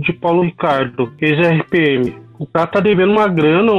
de 0.02 0.12
Paulo 0.14 0.42
Ricardo, 0.42 1.12
ex-RPM. 1.20 2.29
O 2.40 2.46
cara 2.46 2.66
tá 2.66 2.80
devendo 2.80 3.12
uma 3.12 3.28
grana 3.28 3.70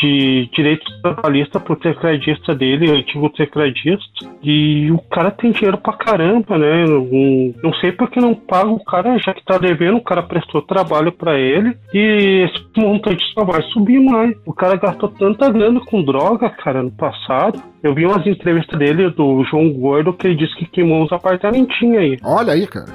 de 0.00 0.48
direitos 0.54 0.86
trabalhistas 1.02 1.60
pro 1.60 1.74
tecladista 1.74 2.54
dele, 2.54 2.88
antigo 2.88 3.28
tecladista. 3.30 4.30
E 4.40 4.92
o 4.92 4.98
cara 5.10 5.32
tem 5.32 5.50
dinheiro 5.50 5.76
pra 5.76 5.94
caramba, 5.94 6.56
né? 6.56 6.84
Não, 6.86 7.74
sei 7.80 7.90
por 7.90 8.08
que 8.08 8.20
não 8.20 8.32
paga 8.32 8.70
o 8.70 8.84
cara, 8.84 9.18
já 9.18 9.34
que 9.34 9.44
tá 9.44 9.58
devendo, 9.58 9.96
o 9.96 10.04
cara 10.04 10.22
prestou 10.22 10.62
trabalho 10.62 11.10
pra 11.10 11.36
ele. 11.36 11.76
E 11.92 12.46
esse 12.46 12.64
montante 12.76 13.24
só 13.34 13.44
vai 13.44 13.60
subir 13.72 13.98
mais. 13.98 14.36
O 14.46 14.52
cara 14.52 14.76
gastou 14.76 15.08
tanta 15.08 15.50
grana 15.50 15.80
com 15.80 16.04
droga, 16.04 16.48
cara, 16.48 16.84
no 16.84 16.92
passado. 16.92 17.60
Eu 17.82 17.92
vi 17.92 18.06
umas 18.06 18.24
entrevistas 18.24 18.78
dele, 18.78 19.10
do 19.10 19.42
João 19.44 19.68
Gordo, 19.72 20.12
que 20.12 20.28
ele 20.28 20.36
disse 20.36 20.54
que 20.54 20.66
queimou 20.66 21.02
uns 21.02 21.10
apartamentinhos 21.10 21.98
aí. 21.98 22.18
Olha 22.22 22.52
aí, 22.52 22.68
cara. 22.68 22.92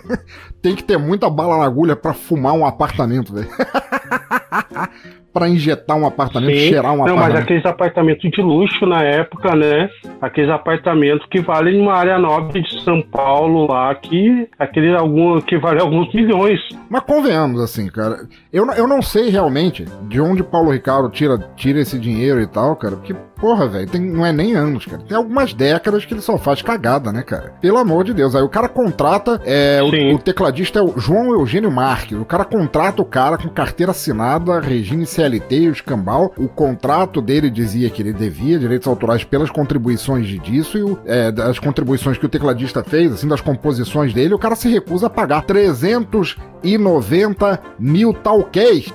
Tem 0.62 0.74
que 0.74 0.84
ter 0.84 0.96
muita 0.96 1.28
bala 1.28 1.58
na 1.58 1.64
agulha 1.64 1.94
pra 1.94 2.14
fumar 2.14 2.54
um 2.54 2.64
apartamento, 2.64 3.34
velho. 3.34 3.48
pra 5.32 5.48
injetar 5.48 5.96
um 5.96 6.06
apartamento, 6.06 6.58
Sim. 6.58 6.68
cheirar 6.68 6.92
um 6.92 6.96
Não, 6.96 7.04
mas 7.04 7.12
apartamento. 7.14 7.42
aqueles 7.44 7.66
apartamentos 7.66 8.30
de 8.30 8.42
luxo 8.42 8.84
na 8.86 9.02
época, 9.02 9.54
né? 9.54 9.88
Aqueles 10.20 10.50
apartamentos 10.50 11.26
que 11.30 11.40
valem 11.40 11.78
numa 11.78 11.94
área 11.94 12.18
nobre 12.18 12.62
de 12.62 12.82
São 12.82 13.00
Paulo 13.00 13.66
lá, 13.70 13.94
que 13.94 14.48
aquele 14.58 14.94
algum 14.94 15.40
que 15.40 15.56
vale 15.56 15.80
alguns 15.80 16.12
milhões. 16.12 16.58
Mas 16.88 17.02
convenhamos, 17.04 17.60
assim, 17.60 17.86
cara. 17.88 18.26
Eu, 18.52 18.66
não- 18.66 18.74
eu 18.74 18.86
não 18.88 19.00
sei 19.00 19.30
realmente 19.30 19.84
de 20.08 20.20
onde 20.20 20.42
Paulo 20.42 20.72
Ricardo 20.72 21.08
tira, 21.10 21.38
tira 21.56 21.78
esse 21.80 21.98
dinheiro 21.98 22.40
e 22.40 22.46
tal, 22.46 22.74
cara. 22.76 22.96
Porque, 22.96 23.14
porra, 23.40 23.66
velho, 23.66 23.88
não 24.00 24.24
é 24.26 24.32
nem 24.32 24.54
anos, 24.54 24.84
cara. 24.86 25.02
Tem 25.02 25.16
algumas 25.16 25.52
décadas 25.54 26.04
que 26.04 26.12
ele 26.14 26.20
só 26.20 26.36
faz 26.38 26.60
cagada, 26.62 27.12
né, 27.12 27.22
cara? 27.22 27.54
Pelo 27.60 27.78
amor 27.78 28.04
de 28.04 28.12
Deus. 28.14 28.34
Aí 28.34 28.42
o 28.42 28.48
cara 28.48 28.68
contrata. 28.68 29.40
É, 29.44 29.80
o, 29.82 29.90
o 30.14 30.18
tecladista 30.18 30.78
é 30.78 30.82
o 30.82 30.94
João 30.98 31.32
Eugênio 31.32 31.70
Marques. 31.70 32.18
O 32.18 32.24
cara 32.24 32.44
contrata 32.44 33.00
o 33.02 33.04
cara 33.04 33.36
com 33.38 33.48
carteira 33.48 33.90
assinada, 33.92 34.60
regime 34.60 35.06
CLT 35.06 35.56
e 35.56 35.68
o 35.68 35.72
escambau. 35.72 36.32
O 36.36 36.48
contrato 36.48 37.20
dele 37.22 37.50
dizia 37.50 37.88
que 37.90 38.02
ele 38.02 38.12
devia 38.12 38.58
direitos 38.58 38.86
autorais 38.86 39.24
pelas 39.24 39.50
contribuições 39.50 40.26
disso 40.40 40.78
e 40.78 40.82
o- 40.82 40.98
é, 41.06 41.30
das 41.32 41.58
contribuições 41.58 42.18
que 42.18 42.26
o 42.26 42.28
tecladista 42.28 42.84
fez, 42.84 43.12
assim, 43.12 43.26
das 43.28 43.40
composições 43.40 44.12
dele, 44.12 44.34
o 44.34 44.38
cara 44.38 44.54
se 44.54 44.68
recusa 44.68 45.06
a 45.06 45.10
pagar 45.10 45.42
390 45.42 47.60
mil 47.78 48.12
talquês. 48.12 48.92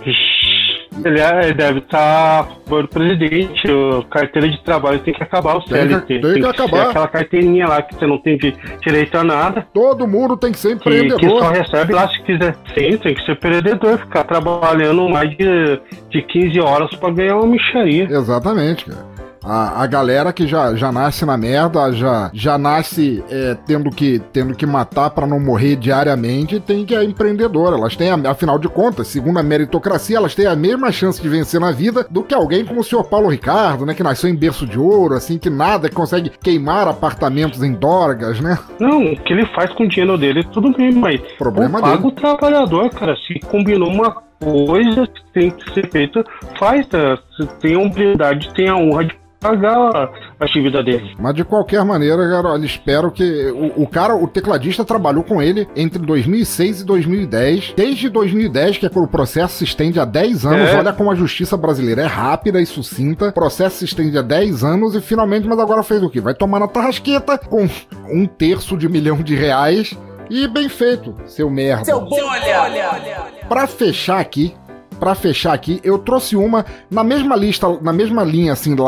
Ele, 1.04 1.20
é- 1.20 1.44
ele 1.46 1.54
deve 1.54 1.80
estar 1.80 2.48
por 2.66 2.88
presidente, 2.88 3.70
o 3.70 4.04
carteira 4.04 4.48
de 4.48 4.64
trabalho 4.64 5.00
tem 5.00 5.14
que 5.14 5.22
acabar 5.22 5.56
o 5.58 5.62
Tem 5.62 5.88
que- 5.88 5.94
CLT. 5.94 6.20
tem 6.20 6.42
que 6.42 6.46
acabar. 6.48 6.90
aquela 6.90 7.08
carteirinha 7.08 7.68
lá 7.68 7.82
que 7.82 7.96
você 7.96 8.08
não 8.08 8.18
tem 8.18 8.38
di- 8.38 8.56
direito 8.82 9.16
a 9.18 9.24
nada. 9.24 9.68
Todo 9.74 10.08
mundo 10.08 10.38
tem 10.38 10.52
que 10.52 10.58
ser 10.58 10.78
Que, 10.78 10.84
que 10.84 10.90
empreendedor. 10.90 11.40
só 11.44 11.50
recebe 11.50 11.94
lá 11.94 12.08
se 12.10 12.22
quiser. 12.24 12.56
Sim, 12.78 12.98
tem 12.98 13.14
que 13.14 13.26
ser 13.26 13.34
empreendedor, 13.34 13.98
ficar 14.00 14.24
trabalhando 14.24 15.08
mais 15.10 15.30
de, 15.38 15.80
de 16.10 16.22
15 16.22 16.60
horas 16.62 16.90
pra 16.96 17.10
ganhar 17.10 17.36
uma 17.38 17.48
micharia. 17.48 18.06
Exatamente, 18.06 18.86
cara. 18.86 19.15
A, 19.46 19.84
a 19.84 19.88
galera 19.88 20.34
que 20.34 20.48
já, 20.48 20.76
já 20.76 20.92
nasce 20.92 21.26
na 21.26 21.38
merda, 21.38 21.92
já, 21.92 22.32
já 22.34 22.58
nasce 22.58 23.24
é, 23.30 23.56
tendo, 23.66 23.92
que, 23.92 24.20
tendo 24.34 24.56
que 24.56 24.66
matar 24.66 25.12
pra 25.12 25.28
não 25.28 25.40
morrer 25.40 25.76
diariamente, 25.76 26.60
tem 26.60 26.84
que 26.84 26.96
é 26.96 27.04
empreendedora. 27.04 27.78
Elas 27.78 27.96
têm, 27.96 28.10
afinal 28.10 28.58
de 28.58 28.68
contas, 28.68 29.08
segundo 29.08 29.38
a 29.38 29.44
meritocracia, 29.44 30.18
elas 30.18 30.34
têm 30.34 30.48
a 30.48 30.56
mesma 30.56 30.92
chance 30.92 31.22
de 31.22 31.30
vencer 31.30 31.60
na 31.60 31.72
vida 31.72 32.06
do 32.10 32.24
que 32.24 32.34
alguém 32.34 32.66
como 32.66 32.80
o 32.80 32.84
senhor 32.84 33.04
Paulo 33.04 33.30
Ricardo, 33.30 33.86
né? 33.86 33.94
Que 33.94 34.04
nasceu 34.04 34.30
em 34.30 34.36
berço 34.36 34.66
de 34.66 34.80
ouro, 34.80 35.14
assim, 35.14 35.38
que 35.38 35.50
nada, 35.50 35.90
que 35.90 35.96
consegue 35.96 36.32
queimar 36.42 36.88
apartamentos 36.88 37.62
em 37.62 37.74
dorgas, 37.74 38.40
né? 38.40 38.58
Não, 38.80 39.14
o 39.14 39.18
que 39.22 39.34
ele 39.34 39.46
faz 39.48 39.72
com 39.74 39.84
o 39.84 39.88
dinheiro 39.88 40.18
dele, 40.18 40.44
tudo 40.52 40.72
bem, 40.72 40.92
mas 40.92 41.22
Problema 41.38 41.80
pô, 41.80 41.86
paga 41.86 41.98
dele. 41.98 42.08
o 42.08 42.12
trabalhador, 42.12 42.90
cara. 42.90 43.16
Se 43.28 43.40
combinou 43.40 43.90
uma 43.90 44.24
coisa 44.40 45.08
que 45.08 45.24
tem 45.34 45.52
que 45.52 45.74
ser 45.74 45.90
feita, 45.90 46.24
faz, 46.58 46.86
tá? 46.88 47.18
Tem 47.60 47.76
a 47.76 47.80
humildade, 47.80 48.54
tem 48.54 48.68
a 48.68 48.76
honra 48.76 49.06
de 49.06 49.16
pagar 49.46 49.78
a 49.78 50.10
atividade 50.40 50.86
dele. 50.86 51.16
Mas 51.20 51.36
de 51.36 51.44
qualquer 51.44 51.84
maneira, 51.86 52.28
cara, 52.30 52.58
espero 52.60 53.12
que. 53.12 53.24
O, 53.52 53.84
o 53.84 53.88
cara, 53.88 54.16
o 54.16 54.28
tecladista, 54.28 54.84
trabalhou 54.84 55.24
com 55.24 55.42
ele 55.42 55.68
entre 55.76 56.00
2006 56.00 56.82
e 56.82 56.86
2010. 56.86 57.74
Desde 57.76 58.10
2010, 58.10 58.80
que 58.80 58.86
é 58.88 58.90
quando 58.90 59.06
o 59.06 59.10
processo 59.10 59.58
se 59.58 59.64
estende 59.64 60.00
a 60.00 60.06
10 60.06 60.46
anos. 60.46 60.70
É. 60.70 60.78
Olha 60.78 60.94
como 60.94 61.12
a 61.12 61.16
justiça 61.16 61.56
brasileira 61.56 62.02
é 62.02 62.08
rápida 62.08 62.60
e 62.60 62.66
sucinta. 62.66 63.30
O 63.30 63.34
processo 63.34 63.78
se 63.78 63.86
estende 63.86 64.18
a 64.18 64.22
10 64.22 64.64
anos 64.64 64.96
e 64.96 65.02
finalmente, 65.02 65.48
mas 65.48 65.60
agora 65.60 65.84
fez 65.84 66.02
o 66.02 66.10
quê? 66.10 66.20
Vai 66.20 66.34
tomar 66.34 66.60
na 66.60 66.68
tarrasqueta 66.68 67.38
com 67.38 67.68
um 68.10 68.26
terço 68.26 68.76
de 68.76 68.90
milhão 68.90 69.18
de 69.18 69.36
reais. 69.36 69.96
E 70.30 70.48
bem 70.48 70.68
feito, 70.70 71.16
seu 71.26 71.50
merda. 71.50 71.86
Seu 71.86 72.02
bolha. 72.02 72.72
Pra 73.48 73.68
fechar 73.68 74.20
aqui, 74.20 74.56
pra 75.00 75.16
fechar 75.16 75.54
aqui, 75.54 75.80
eu 75.84 75.98
trouxe 75.98 76.36
uma 76.36 76.66
na 76.90 77.04
mesma 77.04 77.36
lista, 77.36 77.68
na 77.82 77.94
mesma 77.94 78.24
linha 78.24 78.54
assim 78.54 78.76
do, 78.76 78.84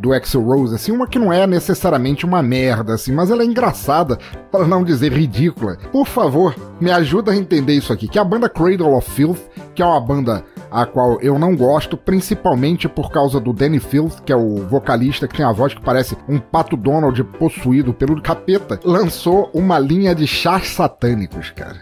do 0.00 0.12
Axel 0.12 0.42
Rose, 0.42 0.74
assim, 0.74 0.92
uma 0.92 1.06
que 1.06 1.18
não 1.18 1.32
é 1.32 1.46
necessariamente 1.46 2.24
uma 2.24 2.42
merda 2.42 2.94
assim, 2.94 3.12
mas 3.12 3.30
ela 3.30 3.42
é 3.42 3.46
engraçada, 3.46 4.18
para 4.50 4.66
não 4.66 4.82
dizer 4.82 5.12
ridícula. 5.12 5.76
Por 5.92 6.06
favor, 6.06 6.54
me 6.80 6.90
ajuda 6.90 7.32
a 7.32 7.36
entender 7.36 7.74
isso 7.74 7.92
aqui, 7.92 8.08
que 8.08 8.18
é 8.18 8.20
a 8.20 8.24
banda 8.24 8.48
Cradle 8.48 8.96
of 8.96 9.10
Filth, 9.10 9.40
que 9.74 9.82
é 9.82 9.86
uma 9.86 10.00
banda 10.00 10.44
a 10.70 10.86
qual 10.86 11.20
eu 11.20 11.38
não 11.38 11.56
gosto, 11.56 11.96
principalmente 11.96 12.88
por 12.88 13.10
causa 13.10 13.40
do 13.40 13.52
Danny 13.52 13.80
Filth, 13.80 14.20
que 14.24 14.32
é 14.32 14.36
o 14.36 14.66
vocalista 14.68 15.26
que 15.26 15.36
tem 15.36 15.44
a 15.44 15.52
voz 15.52 15.74
que 15.74 15.80
parece 15.80 16.16
um 16.28 16.38
pato 16.38 16.76
Donald 16.76 17.22
possuído 17.38 17.92
pelo 17.92 18.20
capeta, 18.22 18.78
lançou 18.84 19.50
uma 19.52 19.78
linha 19.78 20.14
de 20.14 20.26
chás 20.26 20.68
satânicos, 20.68 21.50
cara. 21.50 21.76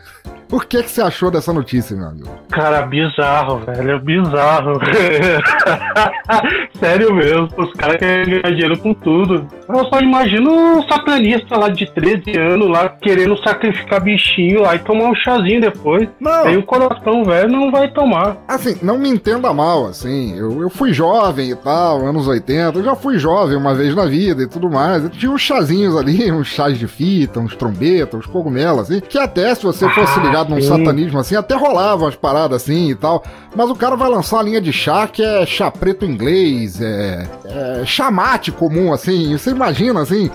O 0.51 0.61
que, 0.61 0.83
que 0.83 0.91
você 0.91 1.03
achou 1.03 1.31
dessa 1.31 1.53
notícia, 1.53 1.95
meu 1.95 2.09
amigo? 2.09 2.29
Cara, 2.51 2.81
bizarro, 2.83 3.59
velho. 3.67 3.91
É 3.91 3.99
bizarro. 3.99 4.81
Sério 6.81 7.15
mesmo, 7.15 7.49
os 7.59 7.73
caras 7.75 7.99
querem 7.99 8.41
ganhar 8.41 8.55
dinheiro 8.55 8.79
com 8.79 8.95
tudo. 8.95 9.47
Eu 9.69 9.85
só 9.87 10.01
imagino 10.01 10.51
um 10.51 10.83
satanista 10.89 11.57
lá 11.57 11.69
de 11.69 11.85
13 11.93 12.39
anos 12.39 12.71
lá 12.71 12.89
querendo 12.89 13.37
sacrificar 13.43 14.03
bichinho 14.03 14.63
lá 14.63 14.75
e 14.75 14.79
tomar 14.79 15.11
um 15.11 15.15
chazinho 15.15 15.61
depois. 15.61 16.09
Não. 16.19 16.47
Aí 16.47 16.57
o 16.57 16.63
coração 16.63 17.25
velho 17.25 17.51
não 17.51 17.71
vai 17.71 17.89
tomar. 17.91 18.39
Assim, 18.49 18.77
não 18.81 18.99
me 18.99 19.11
entenda 19.11 19.53
mal, 19.53 19.87
assim, 19.87 20.35
eu, 20.39 20.63
eu 20.63 20.71
fui 20.71 20.95
jovem 20.95 21.51
e 21.51 21.57
tal, 21.57 22.07
anos 22.07 22.27
80, 22.27 22.79
eu 22.79 22.85
já 22.85 22.97
fui 22.97 23.19
jovem 23.19 23.57
uma 23.57 23.75
vez 23.75 23.95
na 23.95 24.07
vida 24.07 24.43
e 24.43 24.49
tudo 24.49 24.71
mais. 24.71 25.05
Eu 25.05 25.11
tinha 25.11 25.31
uns 25.31 25.43
chazinhos 25.43 25.95
ali, 25.95 26.33
uns 26.33 26.47
chás 26.47 26.79
de 26.79 26.87
fita, 26.89 27.39
uns 27.39 27.55
trombetas, 27.55 28.21
uns 28.21 28.27
cogumelos, 28.27 28.81
assim, 28.81 29.01
que 29.01 29.19
até 29.19 29.55
se 29.55 29.65
você 29.65 29.87
fosse 29.91 30.19
Ah, 30.19 30.23
ligado 30.39 30.51
num 30.51 30.61
sim. 30.61 30.69
satanismo 30.69 31.19
assim, 31.19 31.37
até 31.37 31.55
rolavam 31.55 32.09
as 32.09 32.17
paradas 32.17 32.63
assim 32.63 32.91
e 32.91 32.95
tal. 32.95 33.23
Mas 33.55 33.71
o 33.71 33.75
cara 33.75 33.97
vai 33.97 34.09
lançar 34.09 34.41
a 34.41 34.43
linha 34.43 34.61
de 34.61 34.73
chá 34.73 35.07
que 35.07 35.23
é 35.23 35.45
chá 35.47 35.71
preto 35.71 36.05
inglês, 36.05 36.81
é, 36.81 37.27
é 37.45 37.85
chá 37.85 38.11
mate 38.11 38.53
comum, 38.53 38.93
assim. 38.93 39.37
Você 39.37 39.51
imagina, 39.51 40.01
assim, 40.01 40.31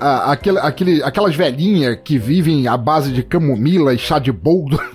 a- 0.00 0.32
aquele, 0.32 0.58
aquele, 0.58 1.02
aquelas 1.02 1.34
velhinhas 1.34 1.98
que 2.04 2.18
vivem 2.18 2.66
à 2.66 2.76
base 2.76 3.12
de 3.12 3.22
camomila 3.22 3.94
e 3.94 3.98
chá 3.98 4.18
de 4.18 4.32
boldo. 4.32 4.78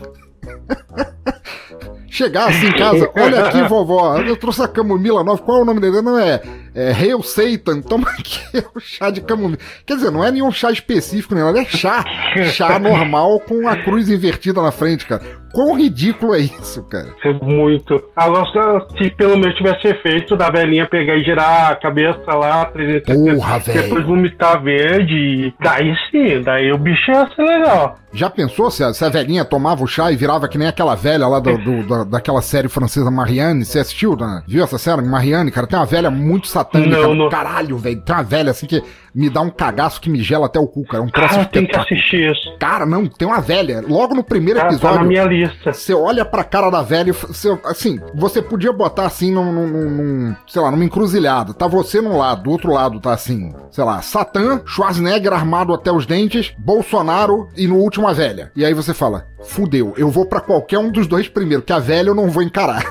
Chegar 2.12 2.49
assim 2.49 2.68
em 2.68 2.74
casa, 2.78 3.10
olha 3.16 3.45
aqui, 3.45 3.62
vovó, 3.70 4.18
eu 4.18 4.36
trouxe 4.36 4.62
a 4.64 4.68
camomila 4.68 5.24
nova, 5.24 5.41
qual 5.41 5.60
é 5.60 5.62
o 5.62 5.66
nome 5.66 5.80
dele? 5.80 6.01
Não 6.01 6.18
é, 6.18 6.41
é 6.74 6.92
Hail 6.92 7.22
Satan, 7.24 7.82
toma 7.82 8.10
aqui 8.10 8.40
o 8.76 8.80
chá 8.80 9.10
de 9.10 9.22
camomila. 9.22 9.60
Quer 9.86 9.96
dizer, 9.96 10.12
não 10.12 10.24
é 10.24 10.32
nenhum 10.32 10.52
chá 10.52 10.72
específico, 10.72 11.36
nem 11.36 11.44
nada, 11.44 11.60
é 11.62 11.66
chá. 11.66 12.04
Chá 12.54 12.80
normal 12.80 13.40
com 13.42 13.68
a 13.68 13.76
cruz 13.78 14.10
invertida 14.10 14.62
na 14.62 14.72
frente, 14.72 15.06
cara. 15.06 15.22
Quão 15.52 15.76
ridículo 15.78 16.36
é 16.36 16.39
isso, 16.39 16.84
cara? 16.84 17.08
É 17.24 17.34
muito. 17.34 18.02
Agora, 18.16 18.86
se 18.97 19.10
pelo 19.12 19.38
menos 19.38 19.56
tivesse 19.56 19.93
feito 20.02 20.36
da 20.36 20.50
velhinha 20.50 20.86
pegar 20.86 21.16
e 21.16 21.24
girar 21.24 21.72
a 21.72 21.76
cabeça 21.76 22.34
lá, 22.36 22.66
360, 22.66 23.36
Porra, 23.36 23.60
velho. 23.60 23.82
depois 23.84 24.06
vomitar 24.06 24.62
verde, 24.62 25.54
daí 25.60 25.93
sim, 26.12 26.41
daí 26.41 26.72
o 26.72 26.78
bicho 26.78 27.12
ia 27.12 27.28
ser 27.36 27.41
legal. 27.43 27.95
Já 28.12 28.28
pensou 28.30 28.72
se 28.72 28.84
a, 28.84 28.91
se 28.93 29.06
a 29.06 29.10
velhinha 29.10 29.45
tomava 29.45 29.84
o 29.84 29.88
chá 29.88 30.12
e 30.12 30.16
virava 30.16 30.47
que 30.47 30.58
nem 30.58 30.68
aquela 30.68 30.95
velha 30.95 31.28
lá 31.28 31.39
do, 31.39 31.56
do- 31.60 31.84
da, 31.88 32.04
daquela 32.04 32.41
série 32.41 32.68
francesa 32.68 33.12
Marianne? 33.12 33.64
Você 33.64 33.78
assistiu? 33.80 34.16
né? 34.16 34.41
Viu 34.47 34.64
essa 34.64 34.78
série? 34.80 35.02
Marianne, 35.04 35.52
cara, 35.52 35.68
tem 35.68 35.78
uma 35.78 35.86
velha 35.86 36.10
muito 36.10 36.47
satânica. 36.47 36.89
Não, 36.97 37.14
não. 37.14 37.30
Caralho, 37.30 37.78
velho. 37.78 38.02
Tem 38.02 38.16
uma 38.16 38.24
velha 38.24 38.50
assim 38.52 38.66
que 38.66 38.82
me 39.14 39.30
dá 39.30 39.41
um 39.41 39.49
cagaço 39.49 39.99
que 40.01 40.10
me 40.10 40.22
gela 40.22 40.45
até 40.45 40.60
o 40.60 40.68
cu, 40.68 40.84
cara. 40.86 41.03
Um 41.03 41.10
troço 41.10 41.39
Ah, 41.39 41.45
tem 41.45 41.66
que 41.66 41.76
assistir 41.76 42.32
isso. 42.32 42.55
Cara, 42.60 42.86
não, 42.86 43.05
tem 43.07 43.28
uma 43.28 43.41
velha. 43.41 43.84
Logo 43.88 44.14
no 44.16 44.24
primeiro 44.24 44.60
Tá, 44.60 44.68
tá 44.68 44.74
episódio. 44.74 44.99
na 44.99 45.03
minha 45.05 45.24
lista. 45.24 45.74
Você 45.74 45.93
olha 45.93 46.24
pra 46.26 46.43
cara 46.43 46.70
da 46.70 46.82
velha 46.82 47.10
e 47.10 47.14
você, 47.14 47.57
assim, 47.66 47.99
você 48.14 48.41
podia 48.41 48.72
botar 48.74 49.05
assim 49.05 49.32
num- 49.32 49.51
num- 49.51 49.68
num, 49.89 50.36
sei 50.47 50.62
lá, 50.62 50.72
numa 50.72 50.84
encruzilhada. 50.86 51.53
Tá 51.53 51.68
você 51.68 52.01
num 52.01 52.18
lado, 52.18 52.43
do 52.43 52.51
outro 52.51 52.72
lado 52.72 52.99
tá 52.99 53.14
assim, 53.14 53.53
sei 53.72 53.84
lá, 53.84 54.01
Satã, 54.01 54.62
Schwarzenegger 54.66 55.34
armado 55.34 55.74
até 55.74 55.91
os 55.91 56.05
dentes, 56.05 56.53
Bolsonaro 56.57 57.47
e 57.57 57.68
no 57.68 57.76
último 57.78 58.07
a 58.07 58.14
velha. 58.14 58.51
E 58.55 58.64
aí 58.66 58.74
você 58.74 58.93
fala, 58.93 59.26
fudeu, 59.44 59.94
eu 59.98 60.10
vou 60.10 60.26
pra 60.26 60.40
qualquer 60.40 60.80
um 60.80 60.92
dos 60.92 61.08
dois 61.08 61.28
primeiro, 61.28 61.64
que 61.64 61.74
a 61.74 61.80
velha 61.80 62.10
eu 62.10 62.16
não 62.16 62.30
vou 62.30 62.44
encarar. 62.44 62.84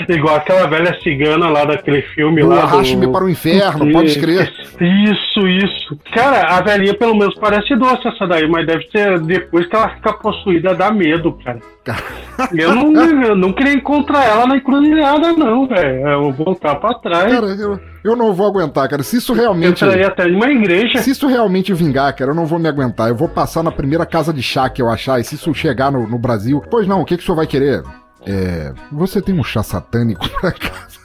Igual 0.10 0.36
aquela 0.36 0.68
velha 0.68 1.00
cigana 1.02 1.50
lá 1.50 1.66
daquele 1.66 2.02
filme 2.02 2.42
Do 2.42 2.48
lá. 2.48 2.64
Arraste-me 2.64 3.12
para 3.12 3.24
o 3.24 3.30
Inferno, 3.30 3.92
pode 3.92 4.10
escrever. 4.10 4.52
Isso, 4.80 5.48
isso. 5.48 5.98
Cara, 6.14 6.58
a 6.58 6.62
velhinha 6.62 6.94
pelo 6.94 7.16
menos 7.16 7.36
parece 7.36 7.76
doce 7.76 8.08
essa 8.08 8.26
daí, 8.26 8.48
mas 8.50 8.66
deve 8.66 8.88
ser 8.90 9.20
depois 9.20 9.68
que 9.68 9.76
ela 9.76 9.90
fica 9.90 10.14
possuída, 10.14 10.74
dá 10.74 10.92
medo, 10.92 11.38
cara. 11.44 11.60
Eu 12.56 12.74
não, 12.74 12.94
eu 13.22 13.36
não 13.36 13.52
queria 13.52 13.74
encontrar 13.74 14.24
ela 14.24 14.48
na 14.48 14.56
encruzilhada, 14.56 15.34
não, 15.34 15.68
velho. 15.68 16.08
Eu 16.08 16.32
vou 16.32 16.46
voltar 16.46 16.76
pra 16.76 16.94
trás. 16.94 17.34
Cara, 17.34 17.48
eu, 17.48 17.78
eu 18.04 18.16
não 18.16 18.34
vou 18.34 18.48
aguentar, 18.48 18.88
cara. 18.90 19.04
Se 19.04 19.18
isso 19.18 19.32
Eu 19.34 19.38
realmente. 19.38 19.84
entraria 19.84 20.08
até 20.08 20.26
uma 20.26 20.50
igreja. 20.50 21.00
Se 21.02 21.12
isso 21.12 21.28
realmente 21.28 21.74
vingar, 21.74 22.16
cara, 22.16 22.32
eu 22.32 22.36
não 22.36 22.46
vou 22.46 22.60
me 22.60 22.68
aguentar. 22.68 23.10
Eu 23.10 23.16
vou 23.16 23.28
passar 23.30 23.64
na 23.64 23.72
primeira 23.72 24.06
casa 24.06 24.32
de 24.34 24.42
chá 24.42 24.70
que 24.70 24.82
eu 24.82 24.90
achar. 24.90 25.20
E 25.20 25.24
se 25.24 25.36
isso 25.36 25.54
chegar 25.54 25.92
no, 25.92 26.08
no 26.08 26.18
Brasil. 26.18 26.64
Pois 26.70 26.88
não, 26.88 27.02
o 27.02 27.06
que, 27.06 27.18
que 27.18 27.24
o 27.24 27.26
senhor 27.26 27.36
vai 27.36 27.48
querer? 27.48 27.84
É. 28.26 28.74
Você 28.92 29.22
tem 29.22 29.38
um 29.38 29.44
chá 29.44 29.64
satânico 29.64 30.28
pra 30.42 30.52
casa? 30.52 31.00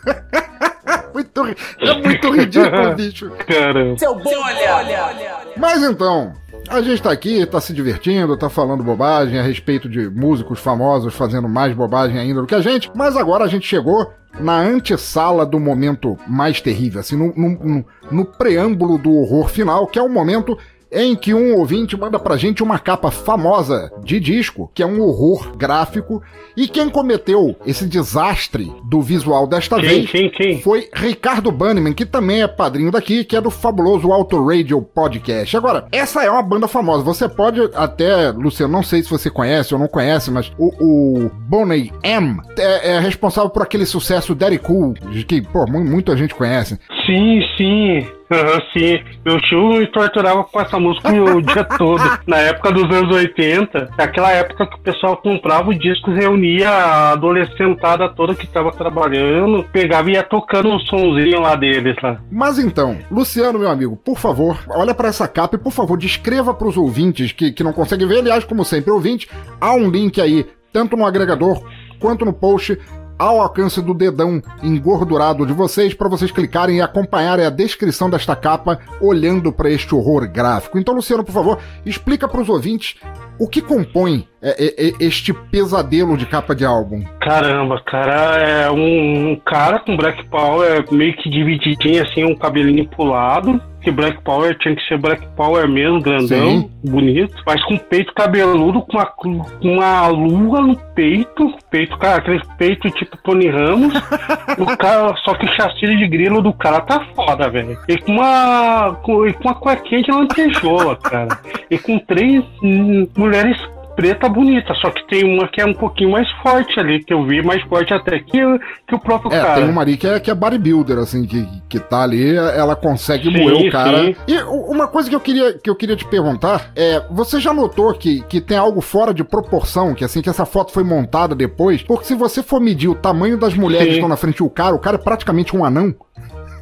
muito, 1.15 1.43
ri- 1.43 1.57
é 1.81 1.95
muito 2.03 2.31
ridículo, 2.31 2.95
bicho. 2.97 3.31
Caramba. 3.47 3.99
Seu 3.99 4.15
bolha. 4.17 5.45
Mas 5.57 5.83
então, 5.85 6.33
a 6.69 6.81
gente 6.83 7.01
tá 7.03 7.13
aqui, 7.13 7.47
tá 7.47 7.61
se 7.61 7.73
divertindo, 7.73 8.37
tá 8.37 8.49
falando 8.49 8.83
bobagem 8.83 9.39
a 9.39 9.43
respeito 9.43 9.89
de 9.89 10.09
músicos 10.11 10.59
famosos 10.59 11.15
fazendo 11.15 11.49
mais 11.49 11.73
bobagem 11.75 12.19
ainda 12.19 12.41
do 12.41 12.47
que 12.47 12.55
a 12.55 12.61
gente, 12.61 12.91
mas 12.95 13.17
agora 13.17 13.45
a 13.45 13.49
gente 13.49 13.67
chegou 13.67 14.13
na 14.41 14.59
antessala 14.61 15.47
do 15.47 15.61
momento 15.61 16.19
mais 16.27 16.61
terrível, 16.61 17.01
assim, 17.01 17.17
no, 17.17 17.33
no- 17.37 17.59
no- 17.65 17.85
no 18.11 18.25
preâmbulo 18.25 18.99
do 18.99 19.13
horror 19.13 19.49
final, 19.49 19.87
que 19.87 19.99
é 19.99 20.03
o 20.03 20.09
momento 20.09 20.59
em 20.95 21.15
que 21.17 21.35
um 21.35 21.57
ouvinte 21.59 21.97
manda 21.97 22.19
pra 22.19 22.37
gente 22.37 22.63
uma 22.63 22.79
capa 22.79 23.11
famosa 23.11 23.91
de 24.05 24.21
disco, 24.21 24.71
que 24.73 24.83
é 24.83 24.87
um 24.87 25.01
horror 25.01 25.57
gráfico, 25.57 26.23
e 26.57 26.69
quem 26.69 26.89
cometeu 26.89 27.57
esse 27.67 27.87
desastre 27.87 28.73
do 28.85 29.03
visual 29.03 29.47
desta 29.47 29.77
Quem, 29.81 29.89
vez 29.89 30.11
quem, 30.11 30.31
quem? 30.31 30.61
foi 30.63 30.89
Ricardo 30.95 31.51
Banniman, 31.51 31.93
que 31.93 32.07
também 32.07 32.43
é 32.43 32.47
padrinho 32.49 32.91
daqui, 32.93 33.25
que 33.25 33.37
é 33.37 33.41
do 33.41 33.51
fabuloso 33.51 34.13
Auto 34.13 34.47
Radio 34.47 34.81
Podcast. 34.81 35.57
Agora, 35.57 35.87
essa 35.91 36.23
é 36.23 36.31
uma 36.31 36.43
banda 36.43 36.69
famosa. 36.69 37.03
Você 37.03 37.29
pode 37.29 37.61
até, 37.75 38.31
Luciano, 38.31 38.73
não 38.73 38.83
sei 38.83 39.03
se 39.03 39.11
você 39.11 39.29
conhece 39.29 39.75
ou 39.75 39.81
não 39.81 39.89
conhece, 39.89 40.31
mas 40.31 40.53
o, 40.57 41.25
o 41.25 41.31
Boney 41.49 41.91
M 42.03 42.39
é, 42.57 42.93
é 42.93 43.01
responsável 43.01 43.51
por 43.51 43.63
aquele 43.63 43.85
sucesso 43.87 44.35
Daddy 44.35 44.59
Cool, 44.59 44.95
que, 45.27 45.43
pô, 45.43 45.67
mu- 45.67 45.85
muita 45.85 46.17
gente 46.17 46.35
conhece. 46.35 46.79
Sim, 47.07 47.41
sim. 47.57 48.07
Aham, 48.31 48.61
sim. 48.73 49.01
Meu 49.25 49.41
tio 49.43 49.75
me 49.75 49.87
torturava 49.87 50.45
com 50.45 50.61
essa 50.61 50.79
música 50.79 51.13
o 51.13 51.41
dia 51.43 51.65
todo. 51.65 52.03
Na 52.27 52.39
época 52.39 52.73
dos 52.73 52.85
anos 52.85 53.15
80, 53.15 53.91
aquela 53.99 54.33
época 54.33 54.67
que 54.67 54.77
o 54.77 54.81
pessoal 54.81 55.17
comprava 55.19 55.71
o 55.71 55.79
disco, 55.79 56.11
reunia 56.11 56.69
a 56.69 57.13
adolescentada 57.13 58.09
toda 58.09 58.35
que 58.35 58.47
tava 58.47 58.73
trabalhando, 58.73 59.65
pegava 59.73 60.11
e 60.11 60.15
ia 60.15 60.23
tocando 60.23 60.71
um 60.71 60.79
sonzinho 60.81 61.41
lá 61.41 61.55
deles 61.55 61.97
lá. 62.03 62.19
Mas 62.31 62.59
então, 62.59 62.99
Luciano, 63.11 63.59
meu 63.59 63.71
amigo, 63.71 63.97
por 63.97 64.19
favor, 64.19 64.59
olha 64.71 64.95
para 64.95 65.09
essa 65.09 65.29
capa 65.29 65.57
e, 65.57 65.59
por 65.59 65.73
favor, 65.73 65.99
descreva 65.99 66.55
para 66.55 66.69
os 66.69 66.77
ouvintes 66.77 67.33
que, 67.33 67.53
que 67.53 67.63
não 67.65 67.73
conseguem 67.73 68.09
ver. 68.09 68.19
Aliás, 68.19 68.45
como 68.45 68.65
sempre, 68.65 68.91
ouvinte, 68.91 69.29
há 69.61 69.75
um 69.75 69.91
link 69.91 70.21
aí, 70.21 70.47
tanto 70.73 70.97
no 70.97 71.07
agregador 71.07 71.63
quanto 72.01 72.25
no 72.25 72.33
post, 72.33 72.79
ao 73.19 73.41
alcance 73.41 73.81
do 73.81 73.95
dedão 73.95 74.43
engordurado 74.63 75.47
de 75.47 75.53
vocês 75.53 75.95
para 75.95 76.09
vocês 76.09 76.31
clicarem 76.31 76.79
e 76.79 76.81
acompanharem 76.81 77.47
a 77.47 77.51
descrição 77.51 78.11
desta 78.11 78.35
capa 78.35 78.79
olhando 79.01 79.53
para 79.53 79.71
este 79.71 79.95
horror 79.95 80.29
gráfico. 80.29 80.79
Então, 80.79 80.95
Luciano, 80.95 81.25
por 81.25 81.33
favor, 81.33 81.59
explica 81.85 82.29
para 82.29 82.41
os 82.41 82.49
ouvintes 82.49 82.97
o 83.39 83.49
que 83.49 83.61
compõe 83.61 84.29
é, 84.45 84.65
é, 84.65 84.89
é, 84.89 84.93
este 85.01 85.33
pesadelo 85.33 86.19
de 86.19 86.27
capa 86.27 86.55
de 86.55 86.67
álbum. 86.67 87.03
Caramba, 87.19 87.81
cara, 87.81 88.39
é 88.39 88.71
um, 88.71 89.31
um 89.31 89.37
cara 89.37 89.79
com 89.79 89.97
Black 89.97 90.23
Power 90.27 90.85
meio 90.93 91.17
que 91.17 91.31
divididinho 91.31 92.03
assim, 92.03 92.25
um 92.25 92.37
cabelinho 92.37 92.87
pro 92.87 93.05
lado 93.05 93.59
que 93.85 93.91
Black 93.91 94.21
Power 94.23 94.57
tinha 94.59 94.75
que 94.75 94.83
ser 94.89 94.97
Black 94.99 95.27
Power 95.37 95.69
mesmo, 95.69 96.01
grandão, 96.01 96.27
Sim. 96.27 96.71
bonito, 96.83 97.37
mas 97.47 97.63
com 97.65 97.77
peito 97.77 98.15
cabeludo, 98.15 98.81
com 98.81 98.97
uma, 98.97 99.07
com 99.07 99.45
uma 99.63 100.07
lua 100.09 100.63
no 100.63 100.77
peito, 100.95 101.55
peito, 101.71 101.97
cara, 101.99 102.17
aquele 102.17 102.41
peito 102.57 102.91
tipo 102.91 103.17
Tony 103.19 103.49
Ramos, 103.49 103.93
o 104.59 104.77
cara, 104.79 105.15
só 105.17 105.35
que 105.35 105.45
o 105.45 105.55
chassi 105.55 105.87
de 105.87 106.09
grilo 106.09 106.41
do 106.41 106.53
cara 106.55 106.81
tá 106.81 107.07
foda, 107.15 107.51
velho. 107.51 107.79
E 107.87 107.99
com 107.99 108.13
uma, 108.13 108.95
com, 109.03 109.27
e 109.27 109.35
com 109.35 109.49
uma 109.49 109.55
cuequinha 109.55 110.03
de 110.03 110.11
lantejola, 110.11 110.97
cara. 110.97 111.39
E 111.71 111.79
com 111.79 111.99
três 111.99 112.43
hum, 112.63 113.07
mulheres 113.17 113.59
preta 113.95 114.29
bonita, 114.29 114.75
só 114.75 114.91
que 114.91 115.07
tem 115.07 115.25
uma 115.25 115.49
que 115.49 115.61
é 115.61 115.65
um 115.65 115.75
pouquinho 115.75 116.11
mais 116.11 116.31
forte 116.43 116.79
ali, 116.79 117.03
que 117.03 117.13
eu 117.13 117.25
vi 117.25 117.43
mais 117.43 117.63
forte 117.65 117.93
até 117.93 118.19
que, 118.19 118.39
que 118.87 118.95
o 118.95 118.99
próprio 118.99 119.33
é, 119.33 119.41
cara. 119.41 119.55
tem 119.55 119.69
uma 119.69 119.83
ali 119.83 119.97
que 119.97 120.07
é, 120.07 120.21
que 120.21 120.31
é 120.31 120.35
bodybuilder, 120.35 120.99
assim, 120.99 121.25
que, 121.25 121.47
que 121.69 121.79
tá 121.79 122.03
ali, 122.03 122.37
ela 122.37 122.77
consegue 122.77 123.31
sim, 123.31 123.43
moer 123.43 123.69
o 123.69 123.71
cara. 123.71 124.05
Sim. 124.05 124.17
E 124.27 124.39
uma 124.43 124.87
coisa 124.89 125.09
que 125.09 125.15
eu, 125.15 125.21
queria, 125.21 125.59
que 125.59 125.71
eu 125.71 125.77
queria 125.77 125.97
te 125.97 126.07
perguntar 126.07 126.73
é, 126.77 127.03
você 127.11 127.41
já 127.41 127.53
notou 127.53 127.93
que, 127.95 128.23
que 128.23 128.41
tem 128.41 128.57
algo 128.57 128.81
fora 128.81 129.15
de 129.15 129.25
proporção, 129.25 129.95
que 129.95 130.05
assim, 130.05 130.21
que 130.21 130.31
essa 130.31 130.45
foto 130.45 130.73
foi 130.73 130.85
montada 130.85 131.35
depois? 131.35 131.83
Porque 131.83 132.07
se 132.07 132.15
você 132.15 132.43
for 132.43 132.61
medir 132.61 132.89
o 132.89 132.95
tamanho 132.95 133.37
das 133.37 133.55
mulheres 133.55 133.87
sim. 133.87 133.91
que 133.91 133.97
estão 133.97 134.09
na 134.09 134.17
frente 134.17 134.39
do 134.39 134.51
cara, 134.51 134.75
o 134.75 134.79
cara 134.79 134.97
é 134.97 135.03
praticamente 135.03 135.57
um 135.57 135.65
anão. 135.65 135.95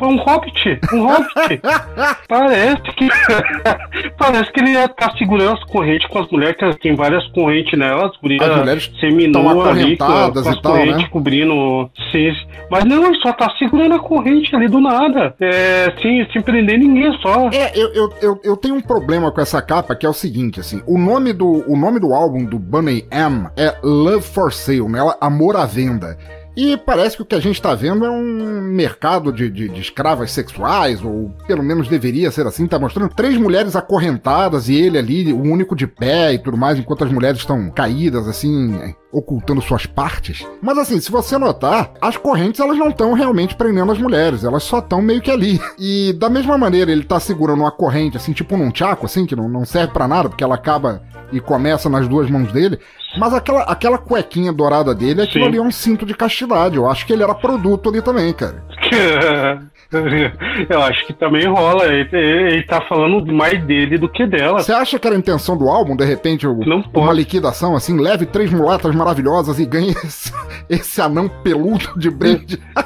um 0.00 0.16
hobbit, 0.16 0.80
um 0.92 1.06
hobbit. 1.06 1.60
Parece 2.28 2.82
que 2.96 3.08
parece 4.18 4.52
que 4.52 4.60
ele 4.60 4.88
tá 4.88 5.12
segurando 5.16 5.52
as 5.52 5.64
correntes 5.64 6.08
com 6.08 6.18
as 6.18 6.30
mulheres, 6.30 6.56
que 6.56 6.80
tem 6.80 6.94
várias 6.94 7.26
correntes 7.28 7.78
nelas, 7.78 8.10
as 8.12 8.56
mulheres 8.56 8.90
seminua 9.00 9.70
ali 9.70 9.96
com, 9.96 10.06
com 10.06 10.38
as 10.38 10.60
tal, 10.60 10.72
correntes 10.72 11.02
né? 11.02 11.08
cobrindo. 11.10 11.90
Sim, 12.10 12.32
mas 12.70 12.84
não, 12.84 13.06
ele 13.06 13.18
só 13.20 13.32
tá 13.32 13.50
segurando 13.58 13.94
a 13.94 13.98
corrente 13.98 14.54
ali 14.54 14.68
do 14.68 14.80
nada. 14.80 15.34
É, 15.40 15.92
sem, 16.00 16.26
sem 16.32 16.42
prender 16.42 16.78
ninguém 16.78 17.12
só. 17.20 17.48
É, 17.50 17.72
eu, 17.74 17.92
eu, 17.92 18.12
eu, 18.22 18.40
eu, 18.44 18.56
tenho 18.56 18.74
um 18.74 18.80
problema 18.80 19.30
com 19.30 19.40
essa 19.40 19.60
capa 19.60 19.94
que 19.94 20.06
é 20.06 20.08
o 20.08 20.14
seguinte, 20.14 20.60
assim, 20.60 20.82
o 20.86 20.98
nome 20.98 21.32
do, 21.32 21.64
o 21.70 21.76
nome 21.76 22.00
do 22.00 22.12
álbum 22.14 22.44
do 22.44 22.58
Bunny 22.58 23.04
M 23.10 23.48
é 23.56 23.74
Love 23.82 24.22
for 24.22 24.52
Sale, 24.52 24.88
né? 24.88 25.00
Amor 25.20 25.56
à 25.56 25.66
venda. 25.66 26.16
E 26.56 26.76
parece 26.76 27.16
que 27.16 27.22
o 27.22 27.26
que 27.26 27.34
a 27.34 27.40
gente 27.40 27.56
está 27.56 27.74
vendo 27.74 28.04
é 28.04 28.10
um 28.10 28.60
mercado 28.62 29.32
de, 29.32 29.50
de, 29.50 29.68
de, 29.68 29.80
escravas 29.80 30.30
sexuais, 30.30 31.02
ou 31.02 31.30
pelo 31.46 31.62
menos 31.62 31.88
deveria 31.88 32.30
ser 32.30 32.46
assim. 32.46 32.66
Tá 32.66 32.78
mostrando 32.78 33.14
três 33.14 33.36
mulheres 33.36 33.74
acorrentadas 33.74 34.68
e 34.68 34.74
ele 34.74 34.98
ali, 34.98 35.32
o 35.32 35.42
único 35.42 35.74
de 35.74 35.86
pé 35.86 36.32
e 36.32 36.38
tudo 36.38 36.56
mais, 36.56 36.78
enquanto 36.78 37.04
as 37.04 37.12
mulheres 37.12 37.40
estão 37.40 37.70
caídas, 37.70 38.28
assim, 38.28 38.94
ocultando 39.12 39.60
suas 39.60 39.86
partes. 39.86 40.46
Mas 40.62 40.78
assim, 40.78 41.00
se 41.00 41.10
você 41.10 41.36
notar, 41.38 41.92
as 42.00 42.16
correntes 42.16 42.60
elas 42.60 42.78
não 42.78 42.90
estão 42.90 43.12
realmente 43.14 43.54
prendendo 43.54 43.92
as 43.92 43.98
mulheres, 43.98 44.44
elas 44.44 44.62
só 44.62 44.78
estão 44.78 45.02
meio 45.02 45.20
que 45.20 45.30
ali. 45.30 45.60
E 45.76 46.12
da 46.14 46.30
mesma 46.30 46.56
maneira, 46.56 46.90
ele 46.90 47.04
tá 47.04 47.18
segurando 47.20 47.60
uma 47.60 47.70
corrente, 47.70 48.16
assim, 48.16 48.32
tipo 48.32 48.56
num 48.56 48.70
tchaco, 48.70 49.06
assim, 49.06 49.26
que 49.26 49.36
não, 49.36 49.48
não 49.48 49.64
serve 49.64 49.92
para 49.92 50.08
nada, 50.08 50.28
porque 50.28 50.42
ela 50.42 50.54
acaba 50.54 51.02
e 51.32 51.40
começa 51.40 51.88
nas 51.88 52.08
duas 52.08 52.30
mãos 52.30 52.52
dele. 52.52 52.78
Mas 53.18 53.32
aquela, 53.32 53.62
aquela 53.62 53.98
cuequinha 53.98 54.52
dourada 54.52 54.94
dele, 54.94 55.22
aquilo 55.22 55.44
Sim. 55.44 55.48
ali 55.50 55.58
é 55.58 55.62
um 55.62 55.70
cinto 55.70 56.04
de 56.04 56.14
castidade. 56.14 56.76
Eu 56.76 56.88
acho 56.88 57.06
que 57.06 57.12
ele 57.12 57.22
era 57.22 57.34
produto 57.34 57.88
ali 57.88 58.02
também, 58.02 58.32
cara. 58.32 58.62
Eu 60.68 60.82
acho 60.82 61.06
que 61.06 61.12
também 61.12 61.46
rola. 61.46 61.86
Ele, 61.86 62.08
ele 62.12 62.62
tá 62.64 62.80
falando 62.88 63.24
mais 63.32 63.62
dele 63.64 63.98
do 63.98 64.08
que 64.08 64.26
dela. 64.26 64.60
Você 64.60 64.72
acha 64.72 64.98
que 64.98 65.06
era 65.06 65.14
a 65.14 65.18
intenção 65.18 65.56
do 65.56 65.68
álbum, 65.68 65.94
de 65.96 66.04
repente, 66.04 66.46
Não 66.46 66.82
uma 66.94 67.12
liquidação 67.12 67.76
assim? 67.76 67.98
Leve 67.98 68.26
três 68.26 68.50
mulatas 68.50 68.94
maravilhosas 68.94 69.58
e 69.58 69.66
ganhe 69.66 69.90
esse, 70.04 70.32
esse 70.68 71.00
anão 71.00 71.28
peludo 71.28 71.92
de 71.96 72.10
brinde. 72.10 72.60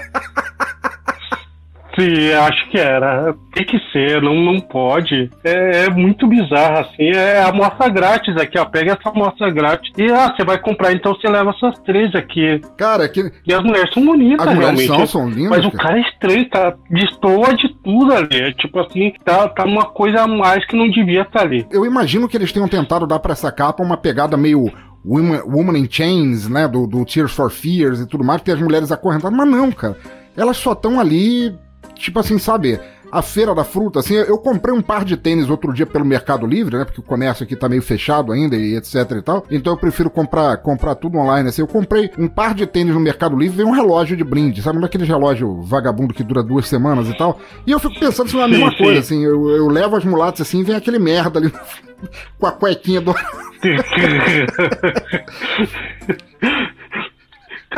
Sim, 1.99 2.33
acho 2.33 2.71
que 2.71 2.79
era. 2.79 3.35
Tem 3.53 3.65
que 3.65 3.79
ser, 3.91 4.23
não, 4.23 4.35
não 4.37 4.61
pode. 4.61 5.29
É, 5.43 5.87
é, 5.87 5.91
muito 5.91 6.29
bizarro, 6.29 6.79
assim. 6.79 7.09
É 7.09 7.41
a 7.41 7.49
amostra 7.49 7.89
grátis 7.89 8.37
aqui, 8.37 8.57
ó. 8.57 8.65
Pega 8.65 8.93
essa 8.93 9.09
amostra 9.09 9.51
grátis. 9.51 9.91
E, 9.99 10.07
ah, 10.13 10.33
você 10.33 10.45
vai 10.45 10.59
comprar, 10.59 10.93
então 10.93 11.13
você 11.13 11.29
leva 11.29 11.51
essas 11.51 11.77
três 11.81 12.15
aqui. 12.15 12.61
Cara, 12.77 13.09
que... 13.09 13.33
E 13.45 13.53
as 13.53 13.63
mulheres 13.65 13.93
são 13.93 14.05
bonitas, 14.05 14.47
as 14.47 14.57
realmente. 14.57 14.87
São, 14.87 15.07
são 15.07 15.29
lindas. 15.29 15.51
Mas 15.51 15.63
cara. 15.63 15.69
o 15.69 15.79
cara 15.79 15.99
é 15.99 16.03
estranho, 16.03 16.49
tá? 16.49 16.75
Destoa 16.89 17.55
de 17.57 17.75
tudo 17.83 18.15
ali. 18.15 18.29
É, 18.41 18.53
tipo 18.53 18.79
assim, 18.79 19.13
tá, 19.25 19.49
tá 19.49 19.65
uma 19.65 19.87
coisa 19.87 20.23
a 20.23 20.27
mais 20.29 20.65
que 20.67 20.77
não 20.77 20.89
devia 20.89 21.23
estar 21.23 21.41
tá 21.41 21.45
ali. 21.45 21.67
Eu 21.73 21.85
imagino 21.85 22.29
que 22.29 22.37
eles 22.37 22.53
tenham 22.53 22.69
tentado 22.69 23.09
dar 23.09 23.19
pra 23.19 23.33
essa 23.33 23.51
capa 23.51 23.83
uma 23.83 23.97
pegada 23.97 24.37
meio 24.37 24.71
Woman, 25.05 25.43
Woman 25.45 25.79
in 25.79 25.89
Chains, 25.91 26.49
né? 26.49 26.69
Do, 26.69 26.87
do 26.87 27.05
Tears 27.05 27.33
for 27.33 27.51
Fears 27.51 28.01
e 28.01 28.07
tudo 28.07 28.23
mais, 28.23 28.41
que 28.41 28.47
tem 28.47 28.55
as 28.55 28.61
mulheres 28.61 28.93
acorrentadas. 28.93 29.37
Mas 29.37 29.49
não, 29.49 29.73
cara. 29.73 29.97
Elas 30.37 30.57
só 30.59 30.73
estão 30.73 31.01
ali 31.01 31.59
tipo 31.95 32.19
assim, 32.19 32.39
sabe? 32.39 32.81
A 33.11 33.23
feira 33.23 33.55
da 33.55 33.65
fruta, 33.65 34.01
assim, 34.01 34.15
eu 34.15 34.37
comprei 34.37 34.75
um 34.75 34.83
par 34.83 35.03
de 35.03 35.17
tênis 35.17 35.49
outro 35.49 35.73
dia 35.73 35.87
pelo 35.87 36.05
Mercado 36.05 36.47
Livre, 36.47 36.77
né? 36.77 36.85
Porque 36.85 37.01
o 37.01 37.03
comércio 37.03 37.43
aqui 37.43 37.57
tá 37.57 37.67
meio 37.67 37.81
fechado 37.81 38.33
ainda 38.33 38.55
e 38.55 38.77
etc 38.77 38.97
e 39.13 39.23
tal. 39.23 39.47
Então 39.51 39.73
eu 39.73 39.79
prefiro 39.79 40.11
comprar, 40.11 40.59
comprar 40.59 40.95
tudo 40.95 41.17
online, 41.17 41.49
assim. 41.49 41.63
Eu 41.63 41.67
comprei 41.67 42.11
um 42.19 42.29
par 42.29 42.55
de 42.55 42.67
tênis 42.67 42.93
no 42.93 43.01
Mercado 43.01 43.35
Livre 43.35 43.63
e 43.63 43.65
um 43.65 43.71
relógio 43.71 44.15
de 44.15 44.23
brinde, 44.23 44.61
sabe? 44.61 44.79
Daquele 44.79 45.05
relógio 45.05 45.63
vagabundo 45.63 46.13
que 46.13 46.23
dura 46.23 46.43
duas 46.43 46.69
semanas 46.69 47.09
e 47.09 47.17
tal. 47.17 47.41
E 47.67 47.71
eu 47.71 47.81
fico 47.81 47.99
pensando 47.99 48.27
assim, 48.27 48.41
é 48.41 48.45
a 48.45 48.49
mesma 48.49 48.71
sim, 48.73 48.77
coisa, 48.85 49.01
assim. 49.01 49.25
Eu, 49.25 49.49
eu 49.49 49.69
levo 49.69 49.97
as 49.97 50.05
mulatas 50.05 50.43
assim 50.43 50.61
e 50.61 50.65
vem 50.65 50.77
aquele 50.77 50.99
merda 50.99 51.39
ali 51.39 51.51
com 52.39 52.47
a 52.47 52.53
cuequinha 52.53 53.01
do. 53.01 53.15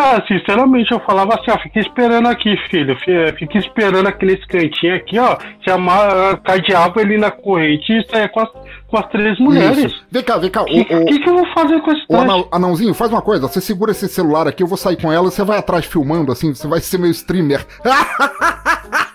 Cara, 0.01 0.25
sinceramente, 0.27 0.91
eu 0.93 1.01
falava 1.01 1.35
assim, 1.35 1.51
ó, 1.51 1.59
fica 1.59 1.79
esperando 1.79 2.27
aqui, 2.27 2.57
filho. 2.71 2.97
Fica 3.37 3.59
esperando 3.59 4.07
aquele 4.07 4.35
cantinho 4.47 4.95
aqui, 4.95 5.19
ó. 5.19 5.37
Se 5.63 5.71
amar, 5.71 6.39
cadeava 6.39 7.03
ele 7.03 7.19
na 7.19 7.31
corrente 7.31 7.93
e 7.93 8.11
saia 8.11 8.27
com 8.31 8.41
as, 8.41 8.49
com 8.87 8.97
as 8.97 9.07
três 9.11 9.39
mulheres. 9.39 9.77
Isso. 9.77 10.03
Vem 10.11 10.23
cá, 10.23 10.39
vem 10.39 10.51
cá. 10.51 10.63
O 10.63 10.65
que, 10.65 10.85
que, 10.87 11.19
que, 11.19 11.29
eu 11.29 11.35
vou 11.35 11.47
fazer 11.53 11.79
com 11.83 11.93
esse 11.93 12.03
O 12.09 12.17
anão, 12.17 12.49
anãozinho, 12.51 12.95
faz 12.95 13.13
uma 13.13 13.21
coisa. 13.21 13.47
Você 13.47 13.61
segura 13.61 13.91
esse 13.91 14.09
celular 14.09 14.49
aqui, 14.49 14.63
eu 14.63 14.67
vou 14.67 14.79
sair 14.79 14.97
com 14.97 15.13
ela, 15.13 15.31
você 15.31 15.45
vai 15.45 15.59
atrás 15.59 15.85
filmando, 15.85 16.33
assim, 16.33 16.55
você 16.55 16.67
vai 16.67 16.81
ser 16.81 16.97
meu 16.97 17.11
streamer. 17.11 17.67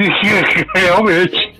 Realmente. 0.74 1.54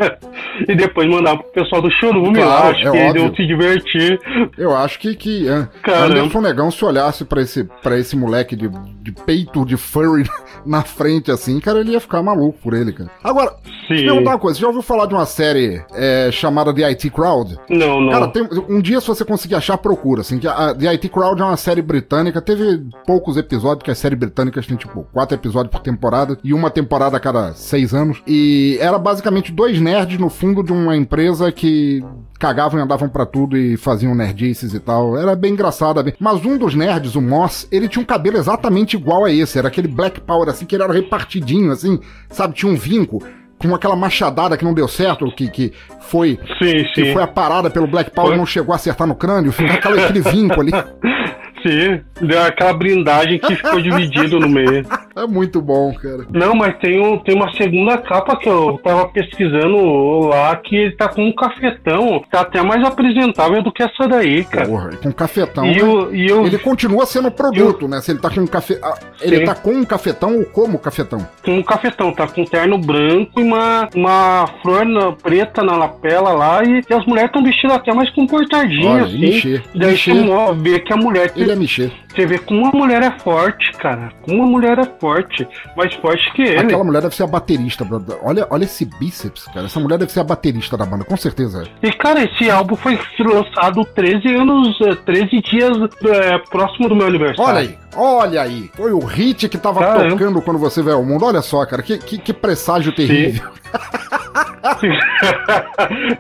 E 0.69 0.75
depois 0.75 1.09
mandar 1.09 1.37
pro 1.37 1.53
pessoal 1.53 1.83
do 1.83 1.91
Chorume 1.91 2.35
claro, 2.35 2.51
lá, 2.51 2.71
acho 2.71 2.81
é 2.89 2.91
que 2.91 2.99
óbvio. 2.99 3.25
eles 3.25 3.37
se 3.37 3.47
divertir. 3.47 4.21
Eu 4.57 4.77
acho 4.77 4.99
que, 4.99 5.15
que 5.15 5.49
é. 5.49 5.69
Anderson 5.93 6.41
Negão, 6.41 6.71
se 6.71 6.85
olhasse 6.85 7.25
pra 7.25 7.43
esse, 7.43 7.65
pra 7.83 7.99
esse 7.99 8.17
moleque 8.17 8.57
de, 8.57 8.69
de 9.03 9.13
peito 9.13 9.65
de 9.65 9.77
furry 9.77 10.29
na 10.65 10.83
frente 10.83 11.31
assim, 11.31 11.59
cara, 11.61 11.81
ele 11.81 11.93
ia 11.93 12.01
ficar 12.01 12.23
maluco 12.23 12.59
por 12.63 12.75
ele, 12.75 12.93
cara. 12.93 13.11
Agora, 13.23 13.55
Sim. 13.89 14.05
perguntar 14.05 14.31
uma 14.31 14.39
coisa, 14.39 14.57
você 14.57 14.63
já 14.63 14.69
ouviu 14.69 14.83
falar 14.83 15.07
de 15.07 15.15
uma 15.15 15.27
série 15.27 15.83
é, 15.93 16.31
chamada 16.33 16.73
The 16.75 16.85
IT 16.85 17.11
Crowd? 17.11 17.59
Não, 17.69 18.01
não. 18.01 18.11
Cara, 18.11 18.29
tem, 18.29 18.49
um 18.69 18.81
dia 18.81 19.01
se 19.01 19.07
você 19.07 19.25
conseguir 19.25 19.55
achar, 19.55 19.77
procura, 19.79 20.21
assim, 20.23 20.39
que 20.39 20.47
a, 20.47 20.75
The 20.75 20.89
IT 20.89 21.09
Crowd 21.09 21.41
é 21.41 21.45
uma 21.45 21.57
série 21.57 21.83
britânica, 21.83 22.41
teve 22.41 22.83
poucos 23.07 23.37
episódios, 23.37 23.79
porque 23.79 23.91
as 23.91 23.99
séries 23.99 24.19
britânicas 24.19 24.67
têm, 24.67 24.77
tipo, 24.77 25.07
quatro 25.13 25.37
episódios 25.37 25.71
por 25.71 25.81
temporada, 25.81 26.39
e 26.43 26.53
uma 26.55 26.71
temporada 26.71 27.17
a 27.17 27.21
cada 27.21 27.53
seis 27.55 27.95
anos, 27.95 28.23
e 28.33 28.79
era 28.81 28.97
basicamente 28.97 29.51
dois 29.51 29.81
nerds 29.81 30.17
no 30.17 30.31
fundo 30.31 30.63
de 30.63 30.73
uma 30.73 30.97
empresa 30.97 31.51
que 31.51 32.01
cagavam 32.39 32.79
e 32.79 32.83
andavam 32.83 33.09
para 33.09 33.27
tudo 33.27 33.57
e 33.57 33.77
faziam 33.77 34.15
nerdices 34.15 34.73
e 34.73 34.79
tal. 34.79 35.19
Era 35.19 35.35
bem 35.35 35.55
engraçado. 35.55 36.01
Mas 36.21 36.45
um 36.47 36.57
dos 36.57 36.73
nerds, 36.73 37.17
o 37.17 37.21
Moss, 37.21 37.67
ele 37.73 37.89
tinha 37.89 38.01
um 38.01 38.07
cabelo 38.07 38.37
exatamente 38.37 38.97
igual 38.97 39.25
a 39.25 39.33
esse. 39.33 39.59
Era 39.59 39.67
aquele 39.67 39.89
Black 39.89 40.21
Power 40.21 40.49
assim, 40.49 40.65
que 40.65 40.77
ele 40.77 40.85
era 40.85 40.93
repartidinho, 40.93 41.73
assim, 41.73 41.99
sabe? 42.29 42.55
Tinha 42.55 42.71
um 42.71 42.77
vinco 42.77 43.21
com 43.59 43.75
aquela 43.75 43.97
machadada 43.97 44.57
que 44.57 44.65
não 44.65 44.75
deu 44.75 44.87
certo, 44.87 45.27
que, 45.35 45.51
que 45.51 45.73
foi 46.03 46.39
sim, 46.63 46.85
que 46.95 47.07
sim. 47.07 47.13
foi 47.13 47.25
a 47.25 47.27
parada 47.27 47.69
pelo 47.69 47.89
Black 47.89 48.13
Power 48.13 48.35
e 48.35 48.39
não 48.39 48.47
chegou 48.47 48.73
a 48.73 48.77
acertar 48.77 49.09
no 49.09 49.17
crânio, 49.17 49.51
ficou 49.51 49.93
aquele 49.93 50.21
vinco 50.21 50.61
ali. 50.61 50.71
Sim, 51.63 52.01
deu 52.21 52.43
aquela 52.43 52.73
blindagem 52.73 53.39
que 53.39 53.55
ficou 53.55 53.81
dividido 53.83 54.39
no 54.41 54.49
meio. 54.49 54.85
É 55.17 55.27
muito 55.27 55.61
bom, 55.61 55.93
cara. 55.95 56.27
Não, 56.33 56.55
mas 56.55 56.77
tem, 56.79 57.01
um, 57.01 57.19
tem 57.19 57.35
uma 57.35 57.53
segunda 57.55 57.99
capa 57.99 58.37
que 58.37 58.49
eu 58.49 58.79
tava 58.83 59.09
pesquisando 59.09 60.29
lá 60.29 60.55
que 60.57 60.75
ele 60.77 60.93
tá 60.97 61.09
com 61.09 61.23
um 61.27 61.33
cafetão. 61.33 62.23
Tá 62.31 62.41
até 62.43 62.63
mais 62.63 62.83
apresentável 62.85 63.63
do 63.63 63.73
que 63.73 63.83
essa 63.83 64.07
daí, 64.09 64.45
cara. 64.45 64.67
Porra, 64.67 64.91
com 64.97 65.13
cafetão. 65.13 65.67
E 65.67 65.77
né? 65.77 65.83
o- 65.83 66.15
e 66.15 66.33
o- 66.33 66.47
Ele 66.47 66.59
continua 66.59 67.05
sendo 67.07 67.31
produto, 67.31 67.87
né? 67.89 68.01
Se 68.01 68.13
ele 68.13 68.21
tá 68.21 68.31
com 68.31 68.41
um 68.41 68.47
café. 68.47 68.79
Ele 69.21 69.39
Sim. 69.39 69.45
tá 69.45 69.55
com 69.55 69.71
um 69.73 69.85
cafetão 69.85 70.39
ou 70.39 70.45
como 70.47 70.79
cafetão? 70.79 71.27
Com 71.45 71.53
um 71.59 71.63
cafetão, 71.63 72.13
tá 72.13 72.27
com 72.27 72.43
um 72.43 72.45
terno 72.45 72.79
branco 72.79 73.41
e 73.41 73.43
uma, 73.43 73.89
uma 73.95 74.47
flor 74.63 74.85
na- 74.87 75.13
preta 75.13 75.63
na 75.63 75.77
lapela 75.77 76.31
lá. 76.33 76.63
E, 76.65 76.81
e 76.89 76.95
as 76.95 77.05
mulheres 77.07 77.29
estão 77.31 77.43
vestidas 77.43 77.77
até 77.77 77.93
mais 77.93 78.09
comportadinhas, 78.11 78.87
Olha, 79.13 79.29
assim. 79.29 79.61
Daí 79.75 79.97
você 79.99 80.15
mo- 80.15 80.55
vê 80.55 80.79
que 80.81 80.93
a 80.93 80.97
mulher. 80.97 81.33
Ele 81.37 81.50
é 81.53 81.57
Michê. 81.57 81.91
Você 82.09 82.27
vê 82.27 82.39
como 82.39 82.63
uma 82.63 82.73
mulher 82.73 83.03
é 83.03 83.11
forte, 83.19 83.73
cara. 83.73 84.13
Como 84.23 84.39
uma 84.39 84.47
mulher 84.47 84.79
é 84.79 84.85
forte. 85.01 85.47
Mais 85.77 85.95
forte 85.95 86.33
que 86.33 86.43
ele. 86.43 86.59
Aquela 86.59 86.85
mulher 86.85 87.03
deve 87.03 87.15
ser 87.15 87.25
a 87.25 87.27
baterista. 87.27 87.85
brother. 87.85 88.19
Olha, 88.23 88.47
olha 88.51 88.65
esse 88.65 88.85
bíceps, 88.85 89.45
cara. 89.47 89.67
Essa 89.67 89.81
mulher 89.81 89.99
deve 89.99 90.13
ser 90.13 90.21
a 90.21 90.25
baterista 90.25 90.77
da 90.77 90.85
banda, 90.87 91.05
com 91.05 91.17
certeza 91.17 91.63
é. 91.63 91.89
E, 91.89 91.93
cara, 91.93 92.25
esse 92.25 92.51
álbum 92.51 92.77
foi 92.77 92.99
lançado 93.19 93.85
13 93.85 94.35
anos, 94.35 94.81
eh, 94.81 94.95
13 95.07 95.41
dias 95.41 95.77
eh, 96.05 96.39
próximo 96.51 96.89
do 96.89 96.97
meu 96.97 97.07
aniversário. 97.07 97.51
Olha 97.51 97.61
aí, 97.61 97.79
olha 97.97 98.43
aí. 98.43 98.71
Foi 98.75 98.93
o 98.93 98.99
hit 99.01 99.49
que 99.49 99.59
tava 99.59 99.81
Caramba. 99.81 100.11
tocando 100.11 100.43
quando 100.43 100.59
você 100.59 100.83
veio 100.83 100.97
ao 100.97 101.05
mundo. 101.05 101.25
Olha 101.25 101.43
só, 101.43 101.65
cara, 101.67 101.83
que, 101.83 101.99
que, 101.99 102.19
que 102.19 102.33
presságio 102.33 102.95
terrível. 102.95 103.49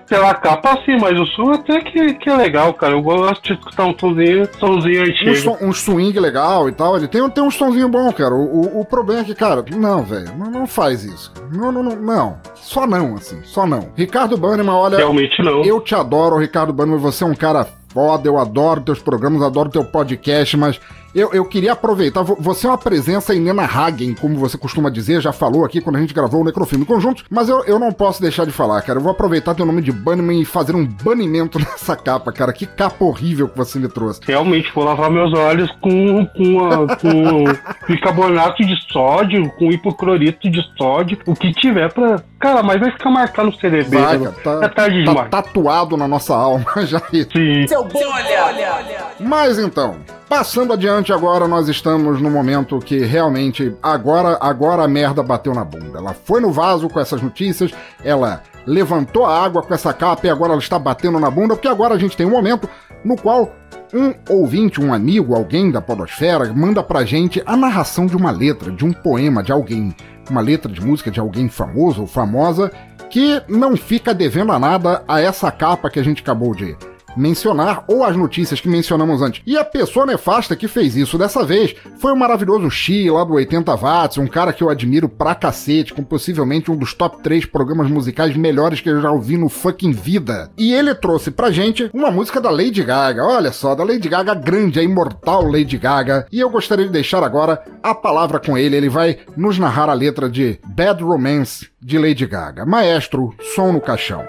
Pela 0.08 0.34
capa, 0.34 0.78
sim, 0.84 0.98
mas 1.00 1.18
o 1.18 1.26
som 1.26 1.52
até 1.52 1.80
que, 1.80 2.14
que 2.14 2.28
é 2.30 2.36
legal, 2.36 2.74
cara. 2.74 2.92
Eu 2.94 3.02
gosto 3.02 3.42
de 3.42 3.52
escutar 3.54 3.86
um 3.86 3.94
somzinho 3.98 4.42
Um, 4.42 5.04
antigo. 5.04 5.36
som- 5.36 5.58
um 5.60 5.72
swing 5.72 6.18
legal 6.18 6.68
e 6.68 6.72
tal. 6.72 6.96
Ele 6.96 7.08
tem, 7.08 7.28
tem 7.30 7.42
um 7.44 7.50
sonzinho 7.50 7.88
bom, 7.88 8.12
cara. 8.12 8.34
O, 8.34 8.76
o, 8.78 8.80
o 8.80 8.84
problema 8.84 9.22
é 9.22 9.24
que, 9.24 9.34
cara, 9.34 9.64
não, 9.74 10.02
velho, 10.02 10.30
não, 10.36 10.50
não 10.50 10.66
faz 10.66 11.04
isso. 11.04 11.32
Não, 11.52 11.70
não, 11.72 11.82
não, 11.82 11.96
não. 11.96 12.36
Só 12.54 12.86
não, 12.86 13.14
assim, 13.14 13.40
só 13.44 13.66
não. 13.66 13.88
Ricardo 13.96 14.36
Bannerman, 14.36 14.74
olha. 14.74 14.96
Realmente 14.98 15.42
não. 15.42 15.62
Eu 15.64 15.80
te 15.80 15.94
adoro, 15.94 16.36
Ricardo 16.38 16.72
Bannerman. 16.72 17.00
Você 17.00 17.24
é 17.24 17.26
um 17.26 17.34
cara 17.34 17.66
foda, 17.92 18.28
eu 18.28 18.38
adoro 18.38 18.80
teus 18.80 19.00
programas, 19.00 19.42
adoro 19.42 19.68
teu 19.68 19.84
podcast, 19.84 20.56
mas 20.56 20.80
eu, 21.14 21.32
eu 21.32 21.44
queria 21.44 21.72
aproveitar. 21.72 22.22
vo- 22.22 22.36
Você 22.40 22.66
é 22.66 22.70
uma 22.70 22.78
presença 22.78 23.34
Nena 23.34 23.64
Hagen, 23.64 24.14
como 24.14 24.36
você 24.38 24.56
costuma 24.58 24.90
dizer, 24.90 25.20
já 25.20 25.32
falou 25.32 25.64
aqui 25.64 25.80
quando 25.80 25.96
a 25.96 26.00
gente 26.00 26.14
gravou 26.14 26.40
o 26.40 26.44
Necrofilme 26.44 26.84
Conjunto, 26.84 27.24
mas 27.30 27.48
eu, 27.48 27.64
eu 27.64 27.78
não 27.78 27.92
posso 27.92 28.20
deixar 28.22 28.44
de 28.46 28.52
falar, 28.52 28.80
cara. 28.82 28.98
Eu 28.98 29.02
vou 29.02 29.12
aproveitar 29.12 29.54
teu 29.54 29.64
nome 29.66 29.82
de 29.82 29.90
Bannerman 29.92 30.40
e 30.40 30.44
fazer 30.44 30.74
um 30.76 30.86
banimento 30.86 31.58
nessa 31.60 31.96
capa, 31.96 32.32
cara. 32.32 32.52
Que 32.52 32.66
capa 32.66 33.04
horrível 33.04 33.48
que 33.48 33.56
você 33.56 33.78
me 33.78 33.88
trouxe. 33.88 34.20
Realmente, 34.26 34.70
vou 34.74 34.84
lavar 34.84 35.10
meus 35.10 35.32
olhos 35.32 35.70
com, 35.80 36.26
com, 36.26 36.64
a- 36.64 36.96
com 36.96 37.44
bicarbonato 37.88 38.64
de 38.64 38.76
sódio, 38.92 39.50
com 39.58 39.70
hipoclorito 39.70 40.50
de 40.50 40.60
sódio, 40.76 41.18
o 41.26 41.34
que 41.34 41.52
tiver 41.52 41.92
pra. 41.92 42.22
Cara, 42.38 42.62
mas 42.62 42.80
vai 42.80 42.90
ficar 42.92 43.10
marcado 43.10 43.50
no 43.50 43.54
CDB. 43.58 43.98
Vai, 43.98 44.18
né? 44.18 44.32
cara, 44.42 44.60
tá, 44.60 44.66
é 44.66 44.68
tarde 44.68 45.04
tá 45.04 45.10
demais. 45.12 45.30
tatuado 45.30 45.96
na 45.96 46.08
nossa 46.08 46.34
alma 46.34 46.64
já 46.86 47.02
isso. 47.12 47.30
Sim. 47.32 47.66
Seu 47.68 47.84
bolha. 47.84 49.10
Mas 49.18 49.58
então, 49.58 49.96
passando 50.30 50.72
adiante 50.72 51.12
agora, 51.12 51.48
nós 51.48 51.68
estamos 51.68 52.22
no 52.22 52.30
momento 52.30 52.78
que 52.78 53.00
realmente 53.00 53.74
agora, 53.82 54.38
agora 54.40 54.84
a 54.84 54.88
merda 54.88 55.24
bateu 55.24 55.52
na 55.52 55.64
bunda. 55.64 55.98
Ela 55.98 56.14
foi 56.14 56.40
no 56.40 56.52
vaso 56.52 56.88
com 56.88 57.00
essas 57.00 57.20
notícias, 57.20 57.72
ela 58.04 58.40
levantou 58.64 59.26
a 59.26 59.44
água 59.44 59.60
com 59.60 59.74
essa 59.74 59.92
capa 59.92 60.28
e 60.28 60.30
agora 60.30 60.52
ela 60.52 60.62
está 60.62 60.78
batendo 60.78 61.18
na 61.18 61.28
bunda, 61.28 61.56
porque 61.56 61.66
agora 61.66 61.96
a 61.96 61.98
gente 61.98 62.16
tem 62.16 62.24
um 62.24 62.30
momento 62.30 62.70
no 63.04 63.16
qual 63.16 63.52
um 63.92 64.14
ouvinte, 64.32 64.80
um 64.80 64.94
amigo, 64.94 65.34
alguém 65.34 65.68
da 65.68 65.80
podosfera 65.80 66.52
manda 66.54 66.80
pra 66.80 67.04
gente 67.04 67.42
a 67.44 67.56
narração 67.56 68.06
de 68.06 68.16
uma 68.16 68.30
letra, 68.30 68.70
de 68.70 68.84
um 68.84 68.92
poema 68.92 69.42
de 69.42 69.50
alguém, 69.50 69.92
uma 70.30 70.40
letra 70.40 70.70
de 70.70 70.80
música 70.80 71.10
de 71.10 71.18
alguém 71.18 71.48
famoso 71.48 72.02
ou 72.02 72.06
famosa 72.06 72.70
que 73.10 73.42
não 73.48 73.76
fica 73.76 74.14
devendo 74.14 74.52
a 74.52 74.60
nada 74.60 75.02
a 75.08 75.20
essa 75.20 75.50
capa 75.50 75.90
que 75.90 75.98
a 75.98 76.04
gente 76.04 76.22
acabou 76.22 76.54
de 76.54 76.76
mencionar 77.16 77.84
ou 77.88 78.04
as 78.04 78.16
notícias 78.16 78.60
que 78.60 78.68
mencionamos 78.68 79.22
antes. 79.22 79.42
E 79.46 79.56
a 79.56 79.64
pessoa 79.64 80.06
nefasta 80.06 80.56
que 80.56 80.68
fez 80.68 80.96
isso 80.96 81.18
dessa 81.18 81.44
vez 81.44 81.74
foi 81.98 82.12
o 82.12 82.16
maravilhoso 82.16 82.70
Xi 82.70 83.10
lá 83.10 83.24
do 83.24 83.34
80 83.34 83.74
Watts, 83.76 84.18
um 84.18 84.26
cara 84.26 84.52
que 84.52 84.62
eu 84.62 84.70
admiro 84.70 85.08
pra 85.08 85.34
cacete, 85.34 85.92
com 85.92 86.02
possivelmente 86.02 86.70
um 86.70 86.76
dos 86.76 86.94
top 86.94 87.22
3 87.22 87.46
programas 87.46 87.90
musicais 87.90 88.36
melhores 88.36 88.80
que 88.80 88.88
eu 88.88 89.00
já 89.00 89.10
ouvi 89.10 89.36
no 89.36 89.48
fucking 89.48 89.92
vida. 89.92 90.50
E 90.56 90.72
ele 90.72 90.94
trouxe 90.94 91.30
pra 91.30 91.50
gente 91.50 91.90
uma 91.92 92.10
música 92.10 92.40
da 92.40 92.50
Lady 92.50 92.82
Gaga, 92.82 93.24
olha 93.24 93.52
só, 93.52 93.74
da 93.74 93.84
Lady 93.84 94.08
Gaga 94.08 94.34
grande, 94.34 94.80
a 94.80 94.82
imortal 94.82 95.44
Lady 95.44 95.78
Gaga. 95.78 96.26
E 96.30 96.40
eu 96.40 96.50
gostaria 96.50 96.86
de 96.86 96.92
deixar 96.92 97.22
agora 97.22 97.62
a 97.82 97.94
palavra 97.94 98.38
com 98.38 98.56
ele, 98.56 98.76
ele 98.76 98.88
vai 98.88 99.18
nos 99.36 99.58
narrar 99.58 99.88
a 99.88 99.94
letra 99.94 100.28
de 100.28 100.58
Bad 100.66 101.02
Romance 101.02 101.68
de 101.80 101.98
Lady 101.98 102.26
Gaga. 102.26 102.64
Maestro, 102.66 103.34
som 103.54 103.72
no 103.72 103.80
caixão. 103.80 104.24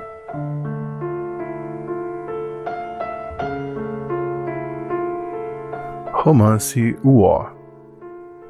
Romance 6.24 6.96
War 7.04 7.52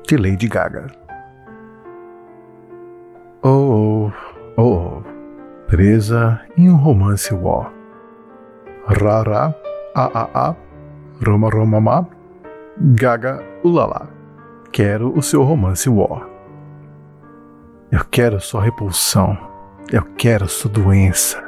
de 0.06 0.18
Lady 0.18 0.50
Gaga. 0.50 0.88
Oh, 3.42 4.12
oh, 4.58 4.62
oh, 4.62 5.02
presa 5.68 6.42
em 6.58 6.70
um 6.70 6.76
romance 6.76 7.34
war. 7.34 7.72
Rara, 8.88 9.56
a 9.96 10.04
a 10.04 10.50
a, 10.50 10.56
Roma 11.26 11.50
Roma 11.50 11.80
ma, 11.80 12.06
Gaga 12.78 13.42
ulala. 13.64 14.10
Quero 14.74 15.18
o 15.18 15.22
seu 15.22 15.42
romance 15.42 15.90
war. 15.90 16.28
Eu 17.90 18.04
quero 18.12 18.42
sua 18.42 18.62
repulsão. 18.62 19.38
Eu 19.90 20.04
quero 20.18 20.46
sua 20.50 20.70
doença. 20.70 21.42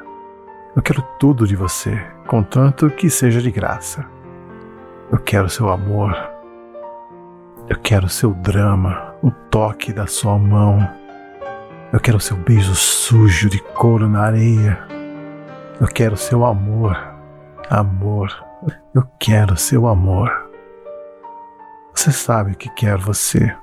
Eu 0.73 0.81
quero 0.81 1.01
tudo 1.19 1.45
de 1.45 1.57
você, 1.57 2.01
contanto 2.27 2.89
que 2.89 3.09
seja 3.09 3.41
de 3.41 3.51
graça. 3.51 4.12
Eu 5.13 5.19
quero 5.19 5.47
seu 5.47 5.69
amor. 5.69 6.11
Eu 7.69 7.79
quero 7.81 8.09
seu 8.09 8.33
drama, 8.33 9.13
o 9.21 9.29
toque 9.29 9.93
da 9.93 10.07
sua 10.07 10.39
mão. 10.39 10.79
Eu 11.93 11.99
quero 11.99 12.19
seu 12.19 12.35
beijo 12.35 12.73
sujo 12.73 13.47
de 13.47 13.59
couro 13.59 14.09
na 14.09 14.21
areia. 14.23 14.79
Eu 15.79 15.85
quero 15.85 16.17
seu 16.17 16.43
amor, 16.43 16.97
amor. 17.69 18.43
Eu 18.91 19.03
quero 19.19 19.55
seu 19.55 19.85
amor. 19.85 20.31
Você 21.93 22.11
sabe 22.11 22.55
que 22.55 22.67
quero 22.69 23.03
você 23.03 23.55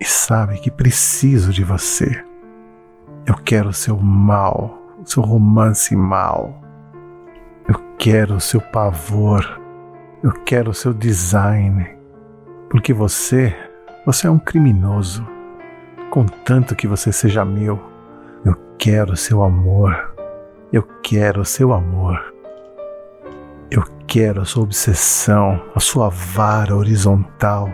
e 0.00 0.04
sabe 0.04 0.58
que 0.58 0.68
preciso 0.68 1.52
de 1.52 1.62
você. 1.62 2.24
Eu 3.24 3.36
quero 3.36 3.72
seu 3.72 3.96
mal, 3.96 4.76
seu 5.04 5.22
romance 5.22 5.94
mal. 5.94 6.60
Eu 7.68 7.80
quero 7.96 8.40
seu 8.40 8.60
pavor. 8.60 9.64
Eu 10.22 10.32
quero 10.32 10.72
seu 10.72 10.94
design. 10.94 11.86
Porque 12.70 12.92
você, 12.92 13.54
você 14.04 14.26
é 14.26 14.30
um 14.30 14.38
criminoso. 14.38 15.26
Contanto 16.10 16.74
que 16.74 16.86
você 16.86 17.12
seja 17.12 17.44
meu, 17.44 17.78
eu 18.44 18.56
quero 18.78 19.16
seu 19.16 19.42
amor. 19.42 20.14
Eu 20.72 20.82
quero 21.02 21.44
seu 21.44 21.72
amor. 21.72 22.34
Eu 23.70 23.82
quero 24.06 24.40
a 24.40 24.44
sua 24.44 24.62
obsessão, 24.62 25.62
a 25.74 25.80
sua 25.80 26.08
vara 26.08 26.74
horizontal. 26.74 27.68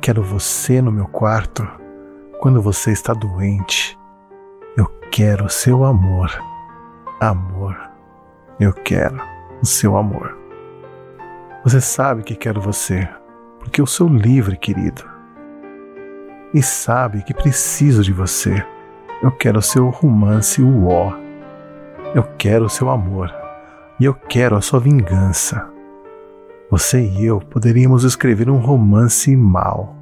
Quero 0.00 0.22
você 0.22 0.82
no 0.82 0.90
meu 0.90 1.06
quarto 1.06 1.66
quando 2.40 2.60
você 2.60 2.90
está 2.90 3.12
doente. 3.12 3.96
Eu 4.76 4.86
quero 5.10 5.48
seu 5.48 5.84
amor. 5.84 6.30
Amor. 7.20 7.76
Eu 8.58 8.72
quero 8.72 9.20
o 9.62 9.66
seu 9.66 9.96
amor. 9.96 10.37
Você 11.64 11.80
sabe 11.80 12.22
que 12.22 12.36
quero 12.36 12.60
você, 12.60 13.08
porque 13.58 13.80
eu 13.80 13.86
sou 13.86 14.08
livre, 14.08 14.56
querido. 14.56 15.02
E 16.54 16.62
sabe 16.62 17.22
que 17.22 17.34
preciso 17.34 18.02
de 18.02 18.12
você. 18.12 18.64
Eu 19.22 19.32
quero 19.32 19.60
seu 19.60 19.88
romance 19.90 20.62
uó. 20.62 21.12
Eu 22.14 22.22
quero 22.38 22.66
o 22.66 22.70
seu 22.70 22.88
amor. 22.88 23.34
E 23.98 24.04
eu 24.04 24.14
quero 24.14 24.56
a 24.56 24.60
sua 24.60 24.78
vingança. 24.78 25.68
Você 26.70 27.02
e 27.02 27.26
eu 27.26 27.40
poderíamos 27.40 28.04
escrever 28.04 28.48
um 28.48 28.58
romance 28.58 29.36
mal. 29.36 29.96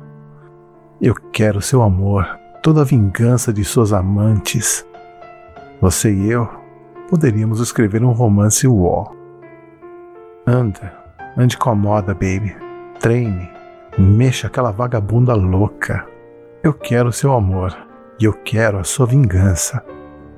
Eu 1.01 1.15
quero 1.15 1.63
seu 1.63 1.83
amor, 1.83 2.27
toda 2.63 2.83
a 2.83 2.85
vingança 2.85 3.53
de 3.53 3.65
suas 3.65 3.93
amantes. 3.93 4.87
Você 5.81 6.13
e 6.13 6.31
eu 6.31 6.49
poderíamos 7.09 7.61
escrever 7.61 8.05
um 8.05 8.13
romance 8.13 8.67
uó. 8.69 9.07
Anda, 10.47 11.06
Ande 11.37 11.59
com 11.59 11.69
a 11.69 11.75
moda, 11.75 12.15
baby. 12.15 12.57
Treine. 12.99 13.51
Mexa 13.99 14.47
aquela 14.47 14.71
vagabunda 14.71 15.35
louca. 15.35 16.07
Eu 16.63 16.73
quero 16.73 17.13
seu 17.13 17.33
amor. 17.33 17.77
E 18.19 18.25
eu 18.25 18.33
quero 18.33 18.79
a 18.79 18.85
sua 18.85 19.05
vingança. 19.05 19.85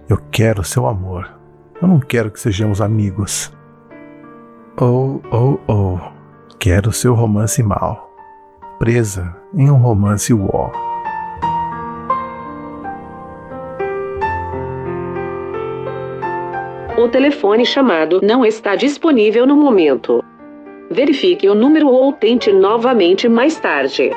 Eu 0.09 0.19
quero 0.31 0.65
seu 0.65 0.87
amor. 0.89 1.31
Eu 1.81 1.87
não 1.87 2.01
quero 2.01 2.31
que 2.31 2.41
sejamos 2.41 2.81
amigos. 2.81 3.53
Oh, 4.81 5.21
oh, 5.31 5.59
oh. 5.69 5.99
Quero 6.59 6.91
seu 6.91 7.15
romance 7.15 7.63
mal. 7.63 8.11
Presa 8.81 9.37
em 9.55 9.71
um 9.71 9.77
romance 9.77 10.33
war 10.35 10.73
O 16.97 17.09
telefone 17.09 17.65
chamado 17.65 18.21
não 18.21 18.45
está 18.45 18.75
disponível 18.75 19.47
no 19.47 19.55
momento. 19.55 20.25
Verifique 20.91 21.49
o 21.49 21.55
número 21.55 21.89
ou 21.89 22.13
tente 22.13 22.51
novamente 22.51 23.29
mais 23.29 23.59
tarde. 23.61 24.11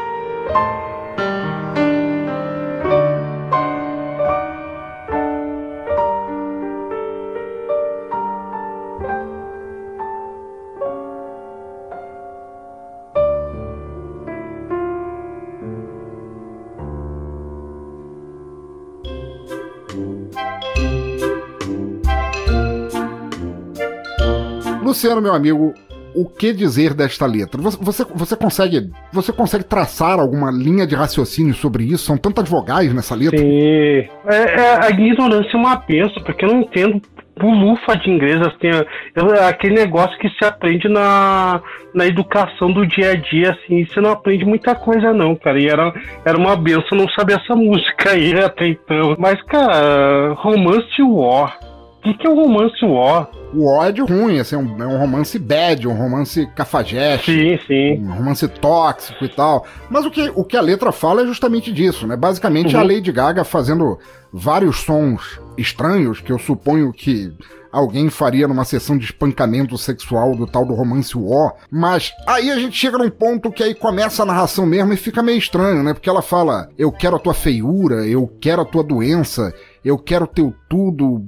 Luciano, 24.81 25.21
meu 25.21 25.33
amigo, 25.33 25.73
o 26.15 26.25
que 26.25 26.53
dizer 26.53 26.93
desta 26.93 27.25
letra? 27.25 27.61
Você, 27.61 27.77
você, 27.81 28.05
você, 28.13 28.35
consegue 28.35 28.89
você 29.11 29.31
consegue 29.31 29.63
traçar 29.63 30.19
alguma 30.19 30.51
linha 30.51 30.85
de 30.85 30.95
raciocínio 30.95 31.53
sobre 31.53 31.83
isso? 31.83 32.05
São 32.05 32.17
tantas 32.17 32.49
vogais 32.49 32.93
nessa 32.93 33.15
letra. 33.15 33.37
Sim. 33.37 33.45
É, 33.45 34.09
é, 34.27 34.85
a 34.85 34.89
ignorância 34.89 35.51
é 35.53 35.57
uma 35.57 35.75
benção, 35.75 36.23
porque 36.23 36.45
eu 36.45 36.49
não 36.49 36.61
entendo 36.61 37.01
bulufa 37.41 37.95
de 37.97 38.09
inglês, 38.09 38.39
assim, 38.41 38.67
é, 38.67 39.39
é 39.39 39.47
aquele 39.47 39.75
negócio 39.75 40.17
que 40.19 40.29
se 40.29 40.45
aprende 40.45 40.87
na, 40.87 41.61
na 41.93 42.05
educação 42.05 42.71
do 42.71 42.85
dia 42.85 43.11
a 43.11 43.15
dia, 43.15 43.51
assim, 43.51 43.83
você 43.85 43.99
não 43.99 44.11
aprende 44.11 44.45
muita 44.45 44.75
coisa 44.75 45.11
não, 45.11 45.35
cara, 45.35 45.59
e 45.59 45.67
era, 45.67 45.93
era 46.23 46.37
uma 46.37 46.55
benção 46.55 46.97
não 46.97 47.09
saber 47.09 47.39
essa 47.41 47.55
música 47.55 48.11
aí 48.11 48.33
até 48.39 48.67
então. 48.67 49.15
Mas, 49.17 49.41
cara, 49.43 50.33
Romance 50.35 51.01
War, 51.01 51.57
que, 52.01 52.13
que 52.15 52.27
é 52.27 52.29
o 52.29 52.35
Romance 52.35 52.85
War? 52.85 53.29
o 53.53 53.67
ódio 53.67 54.05
ruim, 54.05 54.39
assim, 54.39 54.55
é 54.55 54.57
um, 54.57 54.81
é 54.81 54.87
um 54.87 54.97
romance 54.97 55.37
bad, 55.37 55.87
um 55.87 55.93
romance 55.93 56.47
cafajeste. 56.55 57.31
Sim, 57.31 57.59
sim. 57.67 58.03
Um 58.03 58.13
romance 58.13 58.47
tóxico 58.47 59.25
e 59.25 59.29
tal. 59.29 59.65
Mas 59.89 60.05
o 60.05 60.11
que, 60.11 60.31
o 60.35 60.43
que 60.43 60.55
a 60.55 60.61
letra 60.61 60.91
fala 60.91 61.23
é 61.23 61.25
justamente 61.25 61.71
disso, 61.71 62.07
né? 62.07 62.15
Basicamente 62.15 62.75
uhum. 62.75 62.81
a 62.81 62.85
Lady 62.85 63.11
Gaga 63.11 63.43
fazendo 63.43 63.99
vários 64.31 64.79
sons 64.79 65.39
estranhos, 65.57 66.21
que 66.21 66.31
eu 66.31 66.39
suponho 66.39 66.93
que 66.93 67.33
alguém 67.71 68.09
faria 68.09 68.47
numa 68.47 68.65
sessão 68.65 68.97
de 68.97 69.05
espancamento 69.05 69.77
sexual 69.77 70.35
do 70.35 70.47
tal 70.47 70.65
do 70.65 70.73
romance 70.73 71.17
War. 71.17 71.53
Mas 71.69 72.11
aí 72.27 72.51
a 72.51 72.57
gente 72.57 72.77
chega 72.77 72.97
num 72.97 73.09
ponto 73.09 73.51
que 73.51 73.63
aí 73.63 73.75
começa 73.75 74.23
a 74.23 74.25
narração 74.25 74.65
mesmo 74.65 74.93
e 74.93 74.97
fica 74.97 75.21
meio 75.21 75.37
estranho, 75.37 75.83
né? 75.83 75.93
Porque 75.93 76.09
ela 76.09 76.21
fala: 76.21 76.69
Eu 76.77 76.91
quero 76.91 77.17
a 77.17 77.19
tua 77.19 77.33
feiura, 77.33 78.07
eu 78.07 78.27
quero 78.39 78.61
a 78.61 78.65
tua 78.65 78.83
doença, 78.83 79.53
eu 79.83 79.97
quero 79.97 80.27
teu 80.27 80.53
tudo, 80.69 81.21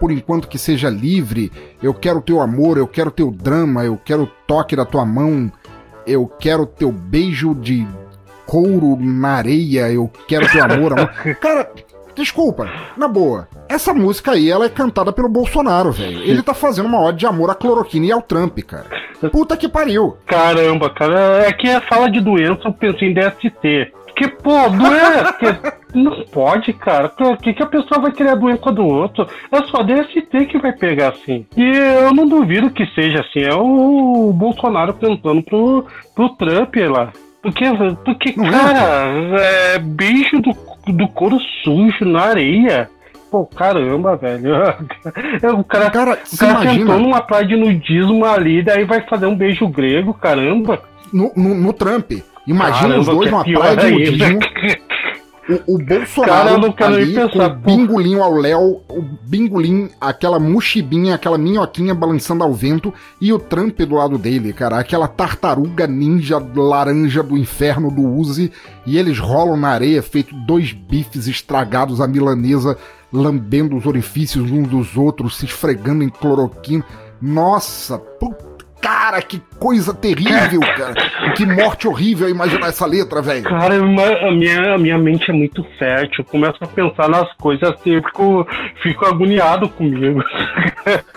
por 0.00 0.10
enquanto 0.10 0.48
que 0.48 0.58
seja 0.58 0.88
livre. 0.88 1.52
Eu 1.82 1.92
quero 1.92 2.22
teu 2.22 2.40
amor, 2.40 2.78
eu 2.78 2.88
quero 2.88 3.10
teu 3.10 3.30
drama, 3.30 3.84
eu 3.84 4.00
quero 4.02 4.22
o 4.22 4.30
toque 4.46 4.74
da 4.74 4.86
tua 4.86 5.04
mão, 5.04 5.52
eu 6.06 6.26
quero 6.26 6.64
teu 6.64 6.90
beijo 6.90 7.54
de 7.54 7.86
couro 8.46 8.96
na 8.98 9.34
areia, 9.34 9.92
eu 9.92 10.10
quero 10.26 10.50
teu 10.50 10.64
amor. 10.64 10.98
amor. 10.98 11.10
Cara, 11.38 11.70
desculpa, 12.16 12.68
na 12.96 13.06
boa. 13.06 13.46
Essa 13.68 13.94
música 13.94 14.32
aí, 14.32 14.50
ela 14.50 14.64
é 14.64 14.70
cantada 14.70 15.12
pelo 15.12 15.28
Bolsonaro, 15.28 15.92
velho. 15.92 16.22
Ele 16.22 16.42
tá 16.42 16.54
fazendo 16.54 16.86
uma 16.86 17.00
ode 17.00 17.18
de 17.18 17.26
amor 17.26 17.50
à 17.50 17.54
cloroquina 17.54 18.06
e 18.06 18.12
ao 18.12 18.22
Trump, 18.22 18.58
cara. 18.60 18.86
Puta 19.30 19.56
que 19.56 19.68
pariu. 19.68 20.16
Caramba, 20.26 20.88
cara. 20.90 21.46
É 21.46 21.52
que 21.52 21.68
a 21.68 21.80
fala 21.82 22.10
de 22.10 22.20
doença, 22.20 22.62
eu 22.64 22.72
pensei 22.72 23.10
em 23.10 23.14
DST. 23.14 23.92
Porque, 24.20 24.28
pô, 24.28 24.68
doença. 24.68 25.80
Não 25.94 26.22
pode, 26.26 26.72
cara. 26.74 27.10
O 27.18 27.36
que, 27.38 27.54
que 27.54 27.62
a 27.62 27.66
pessoa 27.66 28.02
vai 28.02 28.12
querer 28.12 28.30
a 28.30 28.34
doença 28.34 28.70
do 28.70 28.86
outro? 28.86 29.26
É 29.50 29.62
só 29.64 29.82
DST 29.82 30.46
que 30.46 30.58
vai 30.58 30.72
pegar 30.72 31.08
assim. 31.08 31.46
E 31.56 31.62
eu 31.62 32.12
não 32.12 32.28
duvido 32.28 32.70
que 32.70 32.84
seja 32.94 33.20
assim. 33.20 33.40
É 33.40 33.54
o 33.54 34.32
Bolsonaro 34.32 34.92
tentando 34.92 35.42
pro, 35.42 35.86
pro 36.14 36.28
Trump 36.30 36.76
lá. 36.76 37.12
Porque, 37.42 37.64
porque 38.04 38.32
cara, 38.34 39.40
é 39.40 39.78
beijo 39.78 40.40
do, 40.40 40.54
do 40.92 41.08
couro 41.08 41.38
sujo 41.64 42.04
na 42.04 42.20
areia. 42.24 42.90
Pô, 43.30 43.46
caramba, 43.46 44.16
velho. 44.16 44.52
O 45.58 45.64
cara, 45.64 45.90
cara, 45.90 46.18
o 46.32 46.36
cara 46.36 46.70
sentou 46.70 46.98
numa 46.98 47.22
praia 47.22 47.46
de 47.46 47.56
nudismo 47.56 48.24
ali, 48.24 48.62
daí 48.62 48.84
vai 48.84 49.00
fazer 49.02 49.26
um 49.26 49.34
beijo 49.34 49.66
grego, 49.66 50.12
caramba. 50.12 50.82
No, 51.12 51.32
no, 51.34 51.54
no 51.54 51.72
Trump. 51.72 52.12
Imagina 52.46 52.94
caramba, 52.94 53.00
os 53.00 53.06
dois 53.06 53.30
numa 53.30 53.44
praia 53.44 53.76
de 53.76 53.90
nudismo. 53.90 54.38
O, 55.66 55.74
o 55.74 55.78
Bolsonaro 55.78 56.72
Cara, 56.74 56.94
ali, 56.94 57.14
com 57.14 57.44
o 57.44 57.54
bingolinho 57.56 58.22
ao 58.22 58.34
léu, 58.34 58.82
o 58.88 59.02
bingolim, 59.26 59.88
aquela 60.00 60.38
mochibinha, 60.38 61.16
aquela 61.16 61.36
minhoquinha 61.36 61.92
balançando 61.92 62.44
ao 62.44 62.52
vento, 62.52 62.94
e 63.20 63.32
o 63.32 63.38
Trump 63.38 63.80
do 63.80 63.96
lado 63.96 64.16
dele, 64.16 64.52
cara, 64.52 64.78
aquela 64.78 65.08
tartaruga 65.08 65.88
ninja 65.88 66.40
laranja 66.54 67.22
do 67.22 67.36
inferno 67.36 67.90
do 67.90 68.06
Uzi, 68.06 68.52
e 68.86 68.96
eles 68.96 69.18
rolam 69.18 69.56
na 69.56 69.70
areia, 69.70 70.02
feito 70.02 70.34
dois 70.46 70.72
bifes 70.72 71.26
estragados 71.26 72.00
à 72.00 72.06
milanesa, 72.06 72.78
lambendo 73.12 73.76
os 73.76 73.86
orifícios 73.86 74.52
uns 74.52 74.68
dos 74.68 74.96
outros, 74.96 75.36
se 75.36 75.46
esfregando 75.46 76.04
em 76.04 76.08
cloroquina. 76.08 76.84
Nossa, 77.20 77.98
puta 77.98 78.49
Cara, 78.80 79.20
que 79.20 79.40
coisa 79.58 79.92
terrível, 79.92 80.60
cara. 80.76 80.94
Que 81.34 81.44
morte 81.44 81.86
horrível 81.86 82.28
imaginar 82.28 82.68
essa 82.68 82.86
letra, 82.86 83.20
velho. 83.20 83.44
Cara, 83.44 83.76
a 83.76 84.30
minha, 84.30 84.74
a 84.74 84.78
minha 84.78 84.98
mente 84.98 85.30
é 85.30 85.34
muito 85.34 85.62
fértil. 85.78 86.20
Eu 86.20 86.24
começo 86.24 86.56
a 86.60 86.66
pensar 86.66 87.08
nas 87.08 87.32
coisas 87.34 87.68
assim, 87.70 87.90
eu 87.90 88.02
fico, 88.02 88.46
fico 88.82 89.04
agoniado 89.04 89.68
comigo. 89.68 90.22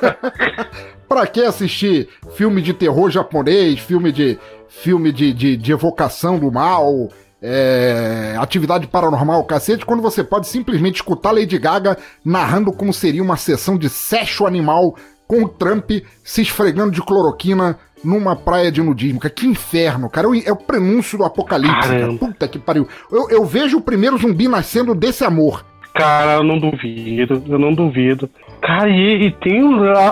pra 1.07 1.28
que 1.28 1.41
assistir 1.41 2.09
filme 2.36 2.61
de 2.61 2.74
terror 2.74 3.09
japonês, 3.09 3.80
filme 3.80 4.11
de, 4.11 4.38
filme 4.68 5.11
de, 5.11 5.32
de, 5.32 5.55
de 5.55 5.72
evocação 5.72 6.39
do 6.39 6.51
mal, 6.51 7.09
é, 7.45 8.36
atividade 8.39 8.88
paranormal, 8.88 9.43
cacete, 9.43 9.86
quando 9.86 10.01
você 10.01 10.24
pode 10.24 10.47
simplesmente 10.47 10.95
escutar 10.95 11.32
Lady 11.32 11.57
Gaga 11.57 11.97
narrando 12.24 12.72
como 12.72 12.93
seria 12.93 13.22
uma 13.22 13.36
sessão 13.36 13.78
de 13.78 13.89
sexo 13.89 14.45
animal 14.47 14.95
com 15.34 15.43
o 15.43 15.49
Trump 15.49 15.89
se 16.23 16.43
esfregando 16.43 16.91
de 16.91 17.01
cloroquina 17.01 17.75
numa 18.03 18.36
praia 18.36 18.71
de 18.71 18.84
nudismo. 18.84 19.19
Cara, 19.19 19.34
que 19.34 19.47
inferno, 19.47 20.07
cara. 20.09 20.27
É 20.45 20.51
o 20.51 20.55
prenúncio 20.55 21.17
do 21.17 21.23
apocalipse, 21.23 21.89
cara. 21.89 22.13
Puta 22.13 22.47
que 22.47 22.59
pariu. 22.59 22.88
Eu, 23.11 23.29
eu 23.31 23.45
vejo 23.45 23.77
o 23.77 23.81
primeiro 23.81 24.17
zumbi 24.17 24.47
nascendo 24.47 24.93
desse 24.93 25.23
amor. 25.23 25.65
Cara, 25.95 26.34
eu 26.34 26.43
não 26.43 26.59
duvido, 26.59 27.43
eu 27.47 27.57
não 27.57 27.73
duvido. 27.73 28.29
Cara, 28.61 28.89
e, 28.89 29.27
e 29.27 29.31
tem. 29.31 29.59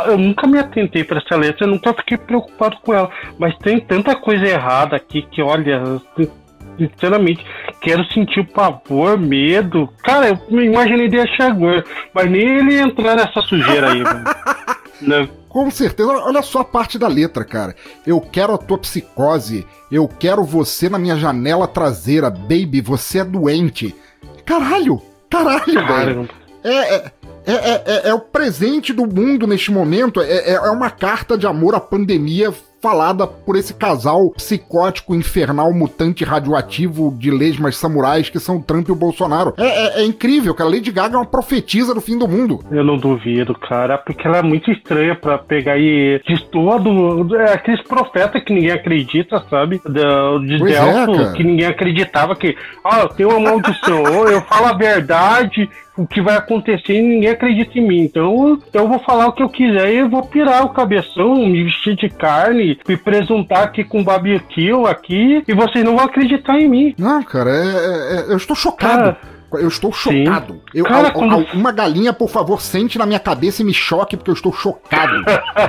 Eu 0.08 0.18
nunca 0.18 0.48
me 0.48 0.58
atentei 0.58 1.04
para 1.04 1.20
essa 1.20 1.36
letra, 1.36 1.66
eu 1.66 1.70
nunca 1.70 1.94
fiquei 1.94 2.18
preocupado 2.18 2.78
com 2.84 2.94
ela. 2.94 3.10
Mas 3.38 3.56
tem 3.58 3.80
tanta 3.80 4.16
coisa 4.16 4.46
errada 4.46 4.96
aqui 4.96 5.24
que, 5.24 5.42
olha, 5.42 6.02
sinceramente, 6.78 7.46
quero 7.82 8.04
sentir 8.12 8.44
pavor, 8.48 9.20
medo. 9.20 9.90
Cara, 10.04 10.30
eu 10.30 10.40
me 10.50 10.66
imaginei 10.66 11.08
de 11.08 11.20
achar 11.20 11.56
mas 12.14 12.30
nem 12.30 12.60
ele 12.60 12.80
entrar 12.80 13.16
nessa 13.16 13.42
sujeira 13.42 13.92
aí, 13.92 14.04
mano. 14.04 14.24
Não. 15.02 15.28
Com 15.50 15.70
certeza, 15.70 16.10
olha 16.10 16.42
só 16.42 16.60
a 16.60 16.66
parte 16.66 16.98
da 16.98 17.08
letra, 17.08 17.44
cara. 17.44 17.76
Eu 18.08 18.22
quero 18.22 18.54
a 18.54 18.58
tua 18.58 18.78
psicose, 18.78 19.66
eu 19.92 20.08
quero 20.08 20.44
você 20.44 20.88
na 20.88 20.98
minha 20.98 21.18
janela 21.18 21.68
traseira, 21.68 22.30
baby, 22.30 22.80
você 22.80 23.20
é 23.20 23.26
doente. 23.26 23.94
Caralho, 24.46 25.02
caralho, 25.30 25.88
velho. 25.88 26.30
É, 26.64 26.96
é, 26.96 27.12
é, 27.46 27.84
é, 27.86 28.02
é, 28.10 28.14
o 28.14 28.20
presente 28.20 28.94
do 28.94 29.06
mundo 29.06 29.48
neste 29.48 29.72
momento, 29.72 30.22
é, 30.22 30.52
é 30.52 30.72
uma 30.72 30.90
carta 30.90 31.38
de 31.38 31.48
amor 31.48 31.76
à 31.76 31.80
pandemia 31.80 32.54
falada 32.82 33.28
por 33.28 33.56
esse 33.56 33.74
casal 33.74 34.32
psicótico, 34.32 35.14
infernal, 35.16 35.72
mutante 35.74 36.24
radioativo 36.24 37.16
de 37.18 37.30
lesmas 37.30 37.78
samurais 37.78 38.30
que 38.30 38.40
são 38.40 38.58
o 38.58 38.64
Trump 38.64 38.88
e 38.88 38.92
o 38.92 38.96
Bolsonaro. 38.96 39.54
É, 39.58 39.66
é, 39.66 40.02
é 40.02 40.06
incrível, 40.06 40.54
cara. 40.54 40.70
Lady 40.70 40.92
Gaga 40.92 41.16
é 41.16 41.18
uma 41.20 41.26
profetisa 41.26 41.94
do 41.94 42.02
fim 42.02 42.18
do 42.18 42.28
mundo. 42.28 42.60
Eu 42.72 42.84
não 42.84 42.98
duvido, 42.98 43.54
cara, 43.54 43.98
porque 43.98 44.28
ela 44.28 44.38
é 44.38 44.42
muito 44.42 44.72
estranha 44.72 45.16
para 45.16 45.38
pegar 45.38 45.78
e 45.78 46.22
destoa 46.28 46.80
do. 46.80 47.36
É, 47.36 47.54
aqueles 47.54 47.82
profetas 47.84 48.44
que 48.44 48.54
ninguém 48.54 48.72
acredita, 48.72 49.44
sabe? 49.50 49.82
De, 49.86 50.48
de 50.48 50.64
Delfo, 50.64 51.22
é, 51.22 51.34
que 51.34 51.44
ninguém 51.44 51.68
acreditava 51.68 52.36
que, 52.36 52.56
ah, 52.84 53.02
eu 53.02 53.10
tenho 53.10 53.30
uma 53.30 53.52
maldição, 53.52 54.04
eu 54.28 54.42
falo 54.42 54.68
a 54.68 54.74
verdade 54.74 55.70
o 55.98 56.08
que 56.08 56.22
vai 56.22 56.36
acontecer 56.36 56.94
e 56.94 57.02
ninguém 57.02 57.30
acredita 57.30 57.78
em 57.78 57.88
mim. 57.88 58.02
Então 58.02 58.60
eu 58.74 58.88
vou 58.88 59.00
falar 59.00 59.28
o 59.28 59.34
que 59.34 59.44
eu 59.44 59.50
quiser 59.50 59.94
e 59.94 59.98
eu 59.98 60.10
vou 60.10 60.24
pirar 60.24 60.64
o 60.64 60.70
cabeção, 60.70 61.36
me 61.36 61.64
vestir 61.64 61.96
de 61.96 62.10
carne, 62.10 62.80
me 62.88 62.98
presuntar 62.98 63.64
aqui 63.64 63.84
com 63.84 64.04
barbecue 64.04 64.72
aqui 64.88 65.44
e 65.48 65.54
vocês 65.54 65.84
não 65.84 65.96
vão 65.96 66.06
acreditar 66.06 66.60
em 66.60 66.70
mim. 66.70 66.96
Não, 66.98 67.22
cara, 67.24 67.50
é, 67.50 67.56
é, 67.56 68.30
é 68.30 68.34
eu 68.34 68.38
estou 68.38 68.56
chocado. 68.56 69.04
Cara, 69.04 69.18
Eu 69.54 69.68
estou 69.68 69.92
chocado. 69.92 70.62
Eu, 70.74 70.86
Cara, 70.86 71.08
al- 71.08 71.14
quando- 71.14 71.34
al- 71.34 71.46
uma 71.54 71.72
galinha, 71.72 72.14
por 72.14 72.30
favor, 72.30 72.62
sente 72.62 72.98
na 72.98 73.06
minha 73.06 73.20
cabeça 73.20 73.62
e 73.62 73.66
me 73.66 73.74
choque, 73.74 74.16
porque 74.16 74.30
eu 74.32 74.36
estou 74.36 74.54
chocado. 74.54 75.24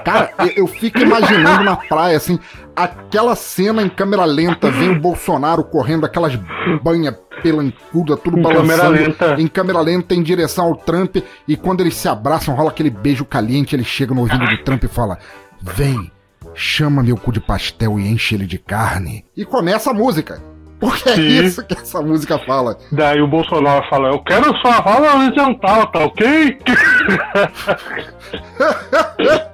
Cara, 0.04 0.32
eu, 0.40 0.46
eu 0.64 0.66
fico 0.66 0.98
imaginando 1.00 1.64
na 1.64 1.76
praia, 1.76 2.16
assim, 2.16 2.38
aquela 2.76 3.34
cena 3.34 3.82
em 3.82 3.88
câmera 3.88 4.24
lenta, 4.24 4.70
vem 4.70 4.90
o 4.90 5.00
Bolsonaro 5.00 5.64
correndo, 5.64 6.06
aquelas 6.06 6.34
banhas 6.82 7.14
pelancuda, 7.42 8.16
tudo 8.16 8.38
Em 8.38 8.42
balançando. 8.42 8.68
câmera 8.76 8.88
lenta. 8.88 9.36
Em 9.40 9.46
câmera 9.48 9.80
lenta, 9.80 10.14
em 10.14 10.22
direção 10.22 10.66
ao 10.66 10.76
Trump, 10.76 11.16
e 11.48 11.56
quando 11.56 11.80
eles 11.80 11.94
se 11.96 12.08
abraçam, 12.08 12.54
rola 12.54 12.70
aquele 12.70 12.90
beijo 12.90 13.24
caliente, 13.24 13.74
ele 13.74 13.84
chega 13.84 14.14
no 14.14 14.20
ouvido 14.20 14.44
do 14.46 14.64
Trump 14.64 14.84
e 14.84 14.88
fala: 14.88 15.18
Vem, 15.60 16.10
chama 16.54 17.02
meu 17.02 17.16
cu 17.16 17.32
de 17.32 17.40
pastel 17.40 17.98
e 17.98 18.08
enche 18.08 18.34
ele 18.34 18.46
de 18.46 18.58
carne. 18.58 19.24
E 19.36 19.44
começa 19.44 19.90
a 19.90 19.94
música. 19.94 20.40
Porque 20.82 21.10
é 21.10 21.14
Sim. 21.14 21.44
isso 21.44 21.64
que 21.64 21.74
essa 21.74 22.02
música 22.02 22.40
fala. 22.40 22.76
Daí 22.90 23.22
o 23.22 23.28
Bolsonaro 23.28 23.88
fala, 23.88 24.08
eu 24.08 24.18
quero 24.18 24.52
sua 24.58 24.78
rola 24.78 25.14
horizontal, 25.14 25.86
tá 25.92 26.00
ok? 26.00 26.58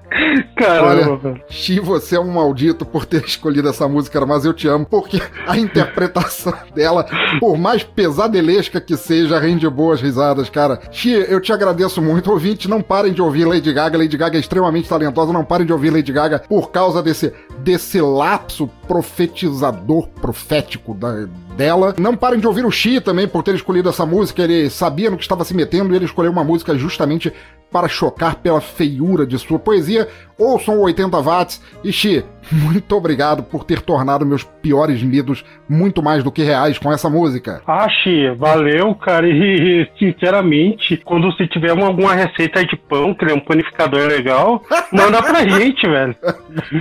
Caramba, 0.57 1.21
Olha. 1.23 1.45
Xi, 1.49 1.79
você 1.79 2.17
é 2.17 2.21
um 2.21 2.33
maldito 2.33 2.85
por 2.85 3.05
ter 3.05 3.25
escolhido 3.25 3.69
essa 3.69 3.87
música, 3.87 4.25
mas 4.25 4.45
eu 4.45 4.55
te 4.55 4.67
amo, 4.67 4.87
porque 4.87 5.21
a 5.47 5.57
interpretação 5.57 6.55
dela, 6.75 7.07
por 7.39 7.59
mais 7.59 7.85
pesadelesca 7.85 8.81
que 8.81 8.97
seja, 8.97 9.39
rende 9.39 9.69
boas 9.69 10.01
risadas, 10.01 10.49
cara. 10.49 10.81
Xi, 10.91 11.11
eu 11.11 11.41
te 11.41 11.53
agradeço 11.53 12.01
muito. 12.01 12.31
Ouvintes, 12.31 12.69
não 12.69 12.81
parem 12.81 13.13
de 13.13 13.21
ouvir 13.21 13.45
Lady 13.45 13.73
Gaga. 13.73 13.99
Lady 13.99 14.17
Gaga 14.17 14.39
é 14.39 14.41
extremamente 14.41 14.89
talentosa, 14.89 15.33
não 15.33 15.45
parem 15.45 15.67
de 15.67 15.73
ouvir 15.73 15.91
Lady 15.91 16.13
Gaga 16.13 16.43
por 16.49 16.71
causa 16.71 17.03
desse, 17.03 17.33
desse 17.63 18.01
lapso 18.01 18.69
profetizador, 18.87 20.09
profético 20.09 20.95
da, 20.95 21.27
dela. 21.57 21.95
Não 21.99 22.17
parem 22.17 22.41
de 22.41 22.47
ouvir 22.47 22.65
o 22.65 22.71
Xi 22.71 23.01
também 23.01 23.27
por 23.27 23.43
ter 23.43 23.55
escolhido 23.55 23.89
essa 23.89 24.07
música. 24.07 24.43
Ele 24.43 24.71
sabia 24.71 25.11
no 25.11 25.17
que 25.17 25.23
estava 25.23 25.45
se 25.45 25.55
metendo 25.55 25.93
e 25.93 25.97
ele 25.97 26.05
escolheu 26.05 26.33
uma 26.33 26.45
música 26.45 26.77
justamente 26.77 27.33
para 27.71 27.89
chocar 27.89 28.37
pela 28.37 28.61
feiura 28.61 29.27
de 29.27 29.39
sua 29.39 29.59
poesia. 29.59 30.09
Ouçam 30.39 30.79
o 30.79 30.83
80 30.83 31.21
watts 31.21 31.61
e 31.83 31.93
Xi, 31.93 32.25
muito 32.53 32.95
obrigado 32.97 33.43
por 33.43 33.65
ter 33.65 33.81
tornado 33.81 34.25
meus 34.25 34.45
piores 34.45 35.03
medos 35.03 35.45
muito 35.69 36.01
mais 36.03 36.23
do 36.23 36.31
que 36.31 36.43
reais 36.43 36.79
com 36.79 36.93
essa 36.93 37.11
música. 37.11 37.61
Ah, 37.67 37.89
Xi, 37.89 38.31
valeu, 38.37 38.95
cara. 38.95 39.29
E, 39.29 39.89
sinceramente, 39.99 40.97
quando 41.05 41.31
você 41.33 41.47
tiver 41.47 41.73
uma- 41.73 41.89
alguma 41.89 42.15
receita 42.15 42.65
de 42.65 42.77
pão, 42.77 43.13
que 43.15 43.25
é 43.25 43.35
um 43.35 43.41
panificador 43.41 44.07
legal, 44.07 44.63
manda 44.93 45.21
pra 45.23 45.47
gente, 45.49 45.87
velho. 45.89 46.15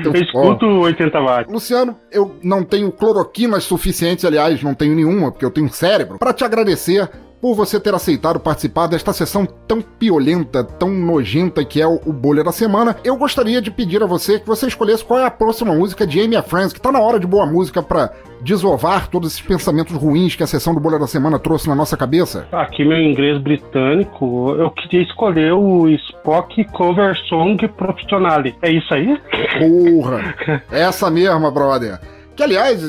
Eu 0.03 0.13
escuto 0.15 0.65
80 0.67 1.19
watts. 1.19 1.51
Luciano, 1.53 1.95
eu 2.11 2.35
não 2.43 2.63
tenho 2.63 2.91
cloroquinas 2.91 3.63
suficientes, 3.63 4.23
aliás, 4.23 4.61
não 4.61 4.73
tenho 4.75 4.95
nenhuma, 4.95 5.31
porque 5.31 5.45
eu 5.45 5.51
tenho 5.51 5.65
um 5.67 5.71
cérebro, 5.71 6.19
para 6.19 6.34
te 6.34 6.43
agradecer 6.43 7.09
por 7.41 7.55
você 7.55 7.80
ter 7.80 7.93
aceitado 7.93 8.39
participar 8.39 8.88
desta 8.88 9.14
sessão 9.14 9.45
tão 9.45 9.81
piolenta, 9.81 10.64
tão 10.64 10.89
nojenta 10.89 11.64
que 11.64 11.81
é 11.81 11.88
o, 11.88 11.99
o 12.05 12.14
Bolha 12.14 12.43
da 12.43 12.51
Semana. 12.51 12.95
Eu 13.03 13.18
gostaria 13.18 13.61
de 13.61 13.72
pedir 13.72 14.01
a 14.01 14.07
você 14.07 14.39
que 14.39 14.47
você 14.47 14.68
escolhesse 14.68 15.05
qual 15.05 15.19
é 15.19 15.26
a 15.26 15.31
próxima 15.31 15.73
música 15.73 16.05
de 16.05 16.19
Amy 16.19 16.41
Friends, 16.41 16.73
que 16.73 16.81
tá 16.81 16.91
na 16.91 16.99
hora 16.99 17.19
de 17.19 17.27
boa 17.27 17.45
música 17.45 17.81
para 17.81 18.11
desovar 18.41 19.07
todos 19.07 19.31
esses 19.31 19.41
pensamentos 19.41 19.95
ruins 19.95 20.35
que 20.35 20.43
a 20.43 20.47
sessão 20.47 20.73
do 20.73 20.80
Bolha 20.80 20.99
da 20.99 21.07
Semana 21.07 21.39
trouxe 21.39 21.68
na 21.68 21.76
nossa 21.76 21.97
cabeça. 21.97 22.47
Aqui 22.51 22.84
meu 22.84 22.99
inglês 22.99 23.39
britânico, 23.41 24.55
eu 24.57 24.69
queria 24.72 25.01
escolher 25.01 25.53
o 25.53 25.88
Spock 25.89 26.64
Cover 26.65 27.18
Song 27.27 27.68
Professionale. 27.69 28.55
É 28.61 28.72
isso 28.72 28.93
aí? 28.93 29.19
Porra! 29.59 30.35
Essa 30.72 31.09
mesma, 31.09 31.51
brother. 31.51 31.99
Que, 32.38 32.43
aliás, 32.43 32.80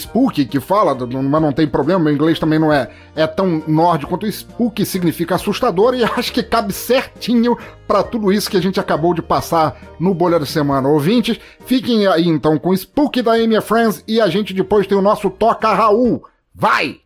Spook, 0.00 0.46
que 0.46 0.58
fala, 0.58 0.92
mas 0.92 1.40
não 1.40 1.52
tem 1.52 1.64
problema, 1.64 2.00
meu 2.00 2.12
inglês 2.12 2.40
também 2.40 2.58
não 2.58 2.72
é, 2.72 2.90
é 3.14 3.24
tão 3.24 3.62
nórdico 3.68 4.10
quanto 4.10 4.26
Spook 4.26 4.84
significa 4.84 5.36
assustador, 5.36 5.94
e 5.94 6.02
acho 6.18 6.32
que 6.32 6.42
cabe 6.42 6.72
certinho 6.72 7.56
pra 7.86 8.02
tudo 8.02 8.32
isso 8.32 8.50
que 8.50 8.56
a 8.56 8.60
gente 8.60 8.80
acabou 8.80 9.14
de 9.14 9.22
passar 9.22 9.80
no 10.00 10.12
Bolha 10.12 10.40
da 10.40 10.44
Semana. 10.44 10.88
Ouvintes, 10.88 11.38
fiquem 11.64 12.04
aí 12.08 12.26
então 12.26 12.58
com 12.58 12.74
Spook 12.74 13.22
da 13.22 13.34
Amy 13.34 13.60
Friends 13.60 14.02
e 14.08 14.20
a 14.20 14.26
gente 14.26 14.52
depois 14.52 14.88
tem 14.88 14.98
o 14.98 15.02
nosso 15.02 15.30
Toca 15.30 15.72
Raul. 15.72 16.24
Vai! 16.52 17.05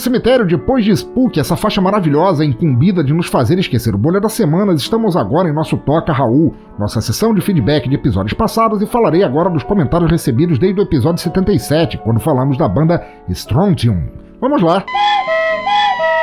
Cemitério, 0.00 0.46
depois 0.46 0.84
de 0.84 0.90
Spook, 0.92 1.38
essa 1.38 1.56
faixa 1.56 1.80
maravilhosa 1.80 2.44
incumbida 2.44 3.04
de 3.04 3.12
nos 3.12 3.26
fazer 3.26 3.58
esquecer 3.58 3.94
o 3.94 3.98
bolha 3.98 4.20
das 4.20 4.32
semanas, 4.32 4.80
estamos 4.80 5.16
agora 5.16 5.48
em 5.48 5.54
nosso 5.54 5.76
Toca 5.76 6.12
Raul, 6.12 6.54
nossa 6.78 7.00
sessão 7.00 7.34
de 7.34 7.40
feedback 7.40 7.88
de 7.88 7.94
episódios 7.94 8.34
passados, 8.34 8.82
e 8.82 8.86
falarei 8.86 9.22
agora 9.22 9.50
dos 9.50 9.62
comentários 9.62 10.10
recebidos 10.10 10.58
desde 10.58 10.80
o 10.80 10.84
episódio 10.84 11.22
77, 11.22 11.98
quando 11.98 12.18
falamos 12.20 12.56
da 12.56 12.68
banda 12.68 13.06
Strontium. 13.28 14.08
Vamos 14.40 14.62
lá! 14.62 14.84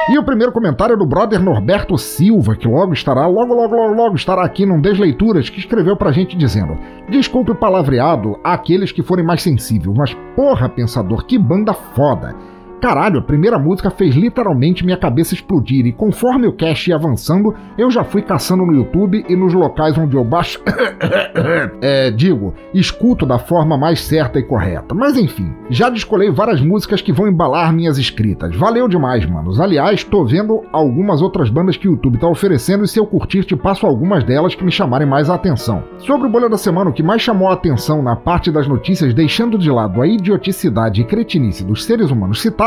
E 0.09 0.17
o 0.17 0.23
primeiro 0.23 0.53
comentário 0.53 0.93
é 0.93 0.97
do 0.97 1.05
brother 1.05 1.41
Norberto 1.41 1.97
Silva, 1.97 2.55
que 2.55 2.65
logo 2.65 2.93
estará, 2.93 3.27
logo, 3.27 3.53
logo, 3.53 3.75
logo, 3.75 3.93
logo 3.93 4.15
estará 4.15 4.43
aqui 4.43 4.65
num 4.65 4.79
Desleituras, 4.79 5.49
que 5.49 5.59
escreveu 5.59 5.97
pra 5.97 6.13
gente 6.13 6.37
dizendo: 6.37 6.77
Desculpe 7.09 7.51
o 7.51 7.55
palavreado 7.55 8.39
àqueles 8.41 8.93
que 8.93 9.03
forem 9.03 9.25
mais 9.25 9.43
sensíveis, 9.43 9.97
mas 9.97 10.13
porra, 10.33 10.69
pensador, 10.69 11.25
que 11.25 11.37
banda 11.37 11.73
foda! 11.73 12.33
Caralho, 12.81 13.19
a 13.19 13.23
primeira 13.23 13.57
música 13.57 13.89
fez 13.89 14.15
literalmente 14.15 14.85
minha 14.85 14.97
cabeça 14.97 15.33
explodir 15.33 15.85
e 15.85 15.91
conforme 15.91 16.47
o 16.47 16.53
cast 16.53 16.89
ia 16.89 16.95
avançando, 16.95 17.53
eu 17.77 17.89
já 17.89 18.03
fui 18.03 18.21
caçando 18.21 18.65
no 18.65 18.73
YouTube 18.73 19.25
e 19.27 19.35
nos 19.35 19.53
locais 19.53 19.97
onde 19.97 20.15
eu 20.15 20.23
baixo. 20.23 20.61
é, 21.81 22.11
digo, 22.11 22.53
escuto 22.73 23.25
da 23.25 23.39
forma 23.39 23.77
mais 23.77 24.01
certa 24.01 24.37
e 24.37 24.43
correta. 24.43 24.93
Mas 24.93 25.17
enfim, 25.17 25.51
já 25.69 25.89
descolei 25.89 26.29
várias 26.31 26.61
músicas 26.61 27.01
que 27.01 27.11
vão 27.11 27.27
embalar 27.27 27.73
minhas 27.73 27.97
escritas. 27.97 28.55
Valeu 28.55 28.87
demais, 28.87 29.25
manos. 29.25 29.59
Aliás, 29.59 30.03
tô 30.03 30.23
vendo 30.23 30.61
algumas 30.71 31.21
outras 31.21 31.49
bandas 31.49 31.77
que 31.77 31.87
o 31.87 31.91
YouTube 31.91 32.19
tá 32.19 32.27
oferecendo 32.27 32.83
e 32.83 32.87
se 32.87 32.99
eu 32.99 33.05
curtir, 33.05 33.43
te 33.43 33.55
passo 33.55 33.85
algumas 33.85 34.23
delas 34.23 34.53
que 34.53 34.63
me 34.63 34.71
chamarem 34.71 35.07
mais 35.07 35.29
a 35.29 35.35
atenção. 35.35 35.83
Sobre 35.97 36.27
o 36.27 36.29
Bolha 36.29 36.49
da 36.49 36.57
Semana, 36.57 36.89
o 36.89 36.93
que 36.93 37.03
mais 37.03 37.21
chamou 37.21 37.49
a 37.49 37.53
atenção 37.53 38.03
na 38.03 38.15
parte 38.15 38.51
das 38.51 38.67
notícias, 38.67 39.13
deixando 39.13 39.57
de 39.57 39.71
lado 39.71 40.01
a 40.01 40.07
idioticidade 40.07 41.01
e 41.01 41.05
cretinice 41.05 41.63
dos 41.63 41.83
seres 41.83 42.11
humanos 42.11 42.41
citados, 42.41 42.66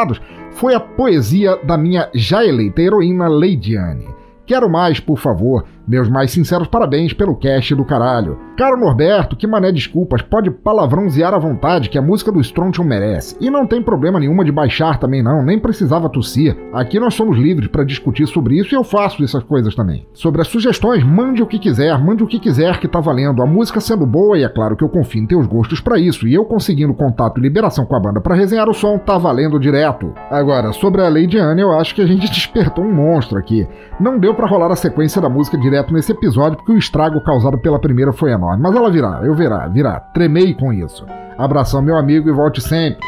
foi 0.52 0.74
a 0.74 0.80
poesia 0.80 1.56
da 1.64 1.76
minha 1.76 2.08
já 2.14 2.44
eleita 2.44 2.82
heroína 2.82 3.28
Leidiane. 3.28 4.08
Quero 4.46 4.68
mais, 4.68 4.98
por 4.98 5.18
favor. 5.18 5.64
Meus 5.90 6.08
mais 6.08 6.30
sinceros 6.30 6.68
parabéns 6.68 7.12
pelo 7.12 7.34
cast 7.34 7.74
do 7.74 7.84
caralho. 7.84 8.38
Caro 8.56 8.78
Norberto, 8.78 9.34
que 9.34 9.44
mané 9.44 9.72
desculpas, 9.72 10.22
pode 10.22 10.48
palavrãozear 10.48 11.34
à 11.34 11.38
vontade 11.38 11.88
que 11.88 11.98
a 11.98 12.02
música 12.02 12.30
do 12.30 12.40
Strontium 12.40 12.84
merece. 12.84 13.36
E 13.40 13.50
não 13.50 13.66
tem 13.66 13.82
problema 13.82 14.20
nenhuma 14.20 14.44
de 14.44 14.52
baixar 14.52 15.00
também 15.00 15.20
não, 15.20 15.42
nem 15.42 15.58
precisava 15.58 16.08
tossir. 16.08 16.56
Aqui 16.72 17.00
nós 17.00 17.14
somos 17.14 17.36
livres 17.36 17.66
para 17.66 17.82
discutir 17.82 18.28
sobre 18.28 18.56
isso 18.56 18.72
e 18.72 18.76
eu 18.76 18.84
faço 18.84 19.24
essas 19.24 19.42
coisas 19.42 19.74
também. 19.74 20.06
Sobre 20.12 20.40
as 20.40 20.46
sugestões, 20.46 21.02
mande 21.02 21.42
o 21.42 21.46
que 21.46 21.58
quiser, 21.58 21.98
mande 21.98 22.22
o 22.22 22.26
que 22.28 22.38
quiser 22.38 22.78
que 22.78 22.86
tá 22.86 23.00
valendo. 23.00 23.42
A 23.42 23.46
música 23.46 23.80
sendo 23.80 24.06
boa 24.06 24.38
e 24.38 24.44
é 24.44 24.48
claro 24.48 24.76
que 24.76 24.84
eu 24.84 24.88
confio 24.88 25.24
em 25.24 25.26
teus 25.26 25.48
gostos 25.48 25.80
para 25.80 25.98
isso. 25.98 26.28
E 26.28 26.34
eu 26.34 26.44
conseguindo 26.44 26.94
contato 26.94 27.40
e 27.40 27.42
liberação 27.42 27.84
com 27.84 27.96
a 27.96 28.00
banda 28.00 28.20
para 28.20 28.36
resenhar 28.36 28.68
o 28.68 28.74
som, 28.74 28.96
tá 28.96 29.18
valendo 29.18 29.58
direto. 29.58 30.14
Agora, 30.30 30.72
sobre 30.72 31.02
a 31.02 31.08
Lady 31.08 31.36
Anne, 31.36 31.62
eu 31.62 31.72
acho 31.72 31.96
que 31.96 32.02
a 32.02 32.06
gente 32.06 32.30
despertou 32.30 32.84
um 32.84 32.94
monstro 32.94 33.36
aqui. 33.36 33.66
Não 33.98 34.20
deu 34.20 34.34
para 34.34 34.46
rolar 34.46 34.70
a 34.70 34.76
sequência 34.76 35.20
da 35.20 35.28
música 35.28 35.58
direto 35.58 35.79
nesse 35.92 36.12
episódio, 36.12 36.56
porque 36.56 36.72
o 36.72 36.78
estrago 36.78 37.20
causado 37.22 37.58
pela 37.58 37.78
primeira 37.78 38.12
foi 38.12 38.32
enorme. 38.32 38.62
Mas 38.62 38.74
ela 38.74 38.90
virá, 38.90 39.20
eu 39.22 39.34
verá, 39.34 39.66
virá. 39.68 40.00
Tremei 40.00 40.54
com 40.54 40.72
isso. 40.72 41.06
Abração, 41.38 41.80
meu 41.80 41.96
amigo, 41.96 42.28
e 42.28 42.32
volte 42.32 42.60
sempre. 42.60 43.00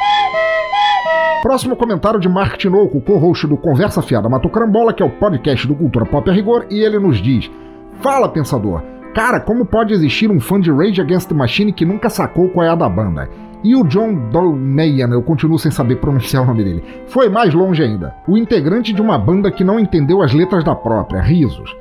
Próximo 1.43 1.75
comentário 1.75 2.21
de 2.21 2.29
Mark 2.29 2.57
Tinoco, 2.57 3.01
co-host 3.01 3.47
do 3.47 3.57
Conversa 3.57 4.01
Fiada 4.01 4.29
Mato 4.29 4.49
Carambola, 4.49 4.93
que 4.93 5.03
é 5.03 5.07
o 5.07 5.11
podcast 5.11 5.67
do 5.67 5.75
Cultura 5.75 6.07
Pop 6.07 6.31
a 6.31 6.33
Rigor, 6.33 6.67
e 6.71 6.81
ele 6.81 6.99
nos 6.99 7.19
diz: 7.19 7.51
Fala, 8.01 8.29
pensador! 8.29 8.81
Cara, 9.13 9.41
como 9.41 9.67
pode 9.67 9.93
existir 9.93 10.31
um 10.31 10.41
fã 10.41 10.59
de 10.59 10.71
Rage 10.71 11.01
Against 11.01 11.29
the 11.29 11.35
Machine 11.35 11.73
que 11.73 11.85
nunca 11.85 12.09
sacou 12.09 12.49
qual 12.49 12.65
é 12.65 12.71
a 12.71 12.75
da 12.75 12.89
banda? 12.89 13.29
E 13.65 13.77
o 13.77 13.85
John 13.85 14.31
Dolmayan, 14.31 15.11
eu 15.11 15.23
continuo 15.23 15.59
sem 15.59 15.71
saber 15.71 15.97
pronunciar 15.97 16.43
o 16.43 16.47
nome 16.47 16.65
dele, 16.65 16.85
foi 17.07 17.29
mais 17.29 17.53
longe 17.53 17.83
ainda. 17.83 18.15
O 18.27 18.39
integrante 18.39 18.93
de 18.93 19.03
uma 19.03 19.19
banda 19.19 19.51
que 19.51 19.63
não 19.63 19.79
entendeu 19.79 20.23
as 20.23 20.33
letras 20.33 20.65
da 20.65 20.75
própria, 20.75 21.21
risos. 21.21 21.77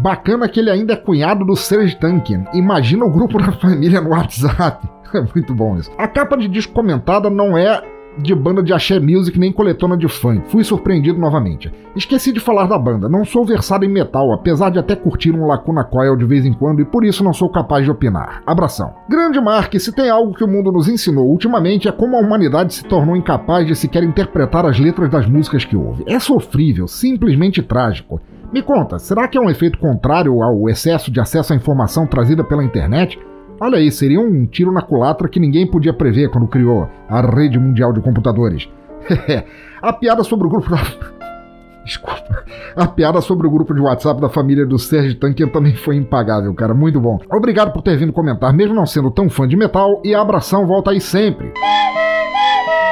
Bacana 0.00 0.48
que 0.48 0.60
ele 0.60 0.70
ainda 0.70 0.92
é 0.92 0.96
cunhado 0.96 1.44
do 1.44 1.56
Serge 1.56 1.96
Tankian. 1.96 2.44
Imagina 2.54 3.04
o 3.04 3.10
grupo 3.10 3.38
da 3.42 3.50
família 3.50 4.00
no 4.00 4.10
WhatsApp. 4.10 4.88
É 5.12 5.20
muito 5.34 5.52
bom 5.54 5.76
isso. 5.76 5.90
A 5.98 6.06
capa 6.06 6.36
de 6.36 6.46
disco 6.46 6.72
comentada 6.72 7.28
não 7.28 7.58
é 7.58 7.82
de 8.20 8.34
banda 8.34 8.62
de 8.62 8.72
axé 8.72 8.98
music 8.98 9.38
nem 9.38 9.52
coletona 9.52 9.96
de 9.96 10.08
funk. 10.08 10.48
Fui 10.48 10.64
surpreendido 10.64 11.18
novamente. 11.18 11.72
Esqueci 11.96 12.32
de 12.32 12.40
falar 12.40 12.66
da 12.66 12.78
banda. 12.78 13.08
Não 13.08 13.24
sou 13.24 13.44
versado 13.44 13.84
em 13.84 13.88
metal, 13.88 14.32
apesar 14.32 14.70
de 14.70 14.78
até 14.78 14.94
curtir 14.94 15.32
um 15.32 15.46
Lacuna 15.46 15.84
Coil 15.84 16.16
de 16.16 16.24
vez 16.24 16.44
em 16.44 16.52
quando 16.52 16.80
e 16.80 16.84
por 16.84 17.04
isso 17.04 17.22
não 17.22 17.32
sou 17.32 17.48
capaz 17.48 17.84
de 17.84 17.90
opinar. 17.90 18.42
Abração. 18.46 18.92
Grande 19.08 19.40
Mark, 19.40 19.72
se 19.78 19.92
tem 19.92 20.10
algo 20.10 20.34
que 20.34 20.44
o 20.44 20.48
mundo 20.48 20.72
nos 20.72 20.88
ensinou 20.88 21.28
ultimamente 21.28 21.88
é 21.88 21.92
como 21.92 22.16
a 22.16 22.20
humanidade 22.20 22.74
se 22.74 22.84
tornou 22.84 23.16
incapaz 23.16 23.66
de 23.66 23.74
sequer 23.74 24.02
interpretar 24.02 24.64
as 24.64 24.78
letras 24.78 25.10
das 25.10 25.28
músicas 25.28 25.64
que 25.64 25.76
ouve. 25.76 26.04
É 26.06 26.18
sofrível, 26.18 26.86
simplesmente 26.86 27.62
trágico. 27.62 28.20
Me 28.52 28.62
conta, 28.62 28.98
será 28.98 29.28
que 29.28 29.36
é 29.36 29.40
um 29.40 29.50
efeito 29.50 29.78
contrário 29.78 30.42
ao 30.42 30.68
excesso 30.70 31.10
de 31.10 31.20
acesso 31.20 31.52
à 31.52 31.56
informação 31.56 32.06
trazida 32.06 32.42
pela 32.42 32.64
internet? 32.64 33.18
Olha 33.60 33.76
aí, 33.76 33.90
seria 33.90 34.20
um 34.20 34.46
tiro 34.46 34.72
na 34.72 34.80
culatra 34.80 35.28
que 35.28 35.40
ninguém 35.40 35.66
podia 35.66 35.92
prever 35.92 36.30
quando 36.30 36.46
criou 36.46 36.88
a 37.08 37.20
rede 37.20 37.58
mundial 37.58 37.92
de 37.92 38.00
computadores. 38.00 38.68
a 39.82 39.92
piada 39.92 40.24
sobre 40.24 40.46
o 40.46 40.50
grupo. 40.50 40.70
Desculpa. 41.84 42.44
A 42.76 42.86
piada 42.86 43.20
sobre 43.20 43.46
o 43.46 43.50
grupo 43.50 43.74
de 43.74 43.80
WhatsApp 43.80 44.20
da 44.20 44.28
família 44.28 44.64
do 44.64 44.78
Sérgio 44.78 45.18
Tankian 45.18 45.48
também 45.48 45.74
foi 45.74 45.96
impagável, 45.96 46.54
cara. 46.54 46.72
Muito 46.72 47.00
bom. 47.00 47.18
Obrigado 47.30 47.72
por 47.72 47.82
ter 47.82 47.96
vindo 47.96 48.12
comentar, 48.12 48.52
mesmo 48.52 48.74
não 48.74 48.86
sendo 48.86 49.10
tão 49.10 49.28
fã 49.28 49.46
de 49.46 49.56
metal, 49.56 50.00
e 50.04 50.14
abração, 50.14 50.66
volta 50.66 50.90
aí 50.90 51.00
sempre. 51.00 51.52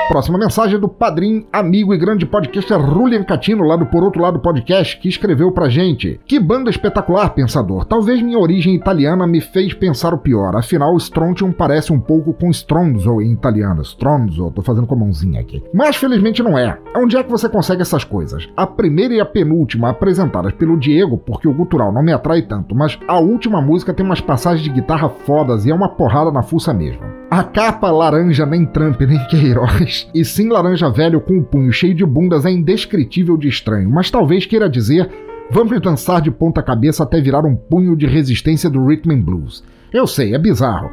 Próxima 0.09 0.39
mensagem 0.39 0.77
é 0.77 0.78
do 0.78 0.89
padrinho, 0.89 1.45
amigo 1.53 1.93
e 1.93 1.99
grande 1.99 2.24
podcaster 2.24 2.81
Rulian 2.81 3.24
Catino, 3.24 3.65
lá 3.65 3.74
do 3.77 3.87
Por 3.87 4.05
Outro 4.05 4.23
Lado 4.23 4.39
Podcast, 4.39 4.99
que 4.99 5.09
escreveu 5.09 5.51
pra 5.51 5.69
gente. 5.69 6.20
Que 6.24 6.39
banda 6.39 6.70
espetacular, 6.70 7.31
pensador. 7.31 7.85
Talvez 7.85 8.23
minha 8.23 8.39
origem 8.39 8.77
italiana 8.77 9.27
me 9.27 9.41
fez 9.41 9.74
pensar 9.74 10.15
o 10.15 10.19
pior. 10.19 10.55
Afinal, 10.55 10.97
Strontium 10.97 11.51
parece 11.51 11.93
um 11.93 11.99
pouco 11.99 12.33
com 12.33 12.51
Stronzo 12.51 13.20
em 13.20 13.33
italiano. 13.33 13.83
Stronzo, 13.83 14.53
tô 14.53 14.62
fazendo 14.62 14.87
com 14.87 14.95
a 14.95 14.99
mãozinha 14.99 15.41
aqui. 15.41 15.62
Mas 15.74 15.97
felizmente 15.97 16.41
não 16.41 16.57
é. 16.57 16.78
Onde 16.97 17.16
é 17.16 17.23
que 17.23 17.31
você 17.31 17.49
consegue 17.49 17.83
essas 17.83 18.05
coisas? 18.05 18.49
A 18.57 18.66
primeira 18.66 19.12
e 19.12 19.20
a 19.20 19.27
penúltima 19.27 19.91
apresentadas 19.91 20.53
pelo 20.53 20.78
Diego, 20.78 21.19
porque 21.19 21.49
o 21.49 21.55
gutural 21.55 21.93
não 21.93 22.03
me 22.03 22.12
atrai 22.12 22.43
tanto, 22.43 22.77
mas 22.77 22.97
a 23.09 23.19
última 23.19 23.61
música 23.61 23.93
tem 23.93 24.07
umas 24.07 24.20
passagens 24.20 24.62
de 24.62 24.70
guitarra 24.70 25.09
fodas 25.09 25.66
e 25.66 25.70
é 25.70 25.74
uma 25.74 25.89
porrada 25.89 26.31
na 26.31 26.43
fuça 26.43 26.73
mesmo. 26.73 27.16
A 27.28 27.43
capa 27.43 27.91
laranja 27.91 28.47
nem 28.47 28.65
Trump 28.65 29.01
nem 29.01 29.19
Queiroz, 29.27 29.95
e 30.14 30.24
sim 30.24 30.48
laranja 30.48 30.90
velho 30.90 31.20
com 31.20 31.39
o 31.39 31.44
punho 31.44 31.73
cheio 31.73 31.94
de 31.94 32.05
bundas 32.05 32.44
é 32.44 32.51
indescritível 32.51 33.36
de 33.36 33.48
estranho, 33.48 33.90
mas 33.90 34.10
talvez 34.10 34.47
queira 34.47 34.68
dizer 34.68 35.09
vamos 35.51 35.81
dançar 35.81 36.20
de 36.20 36.31
ponta 36.31 36.62
cabeça 36.62 37.05
até 37.05 37.20
virar 37.20 37.44
um 37.44 37.55
punho 37.55 37.97
de 37.97 38.06
resistência 38.06 38.68
do 38.68 38.85
Rhythm 38.85 39.12
and 39.12 39.20
Blues. 39.20 39.62
Eu 39.93 40.06
sei, 40.06 40.35
é 40.35 40.39
bizarro, 40.39 40.90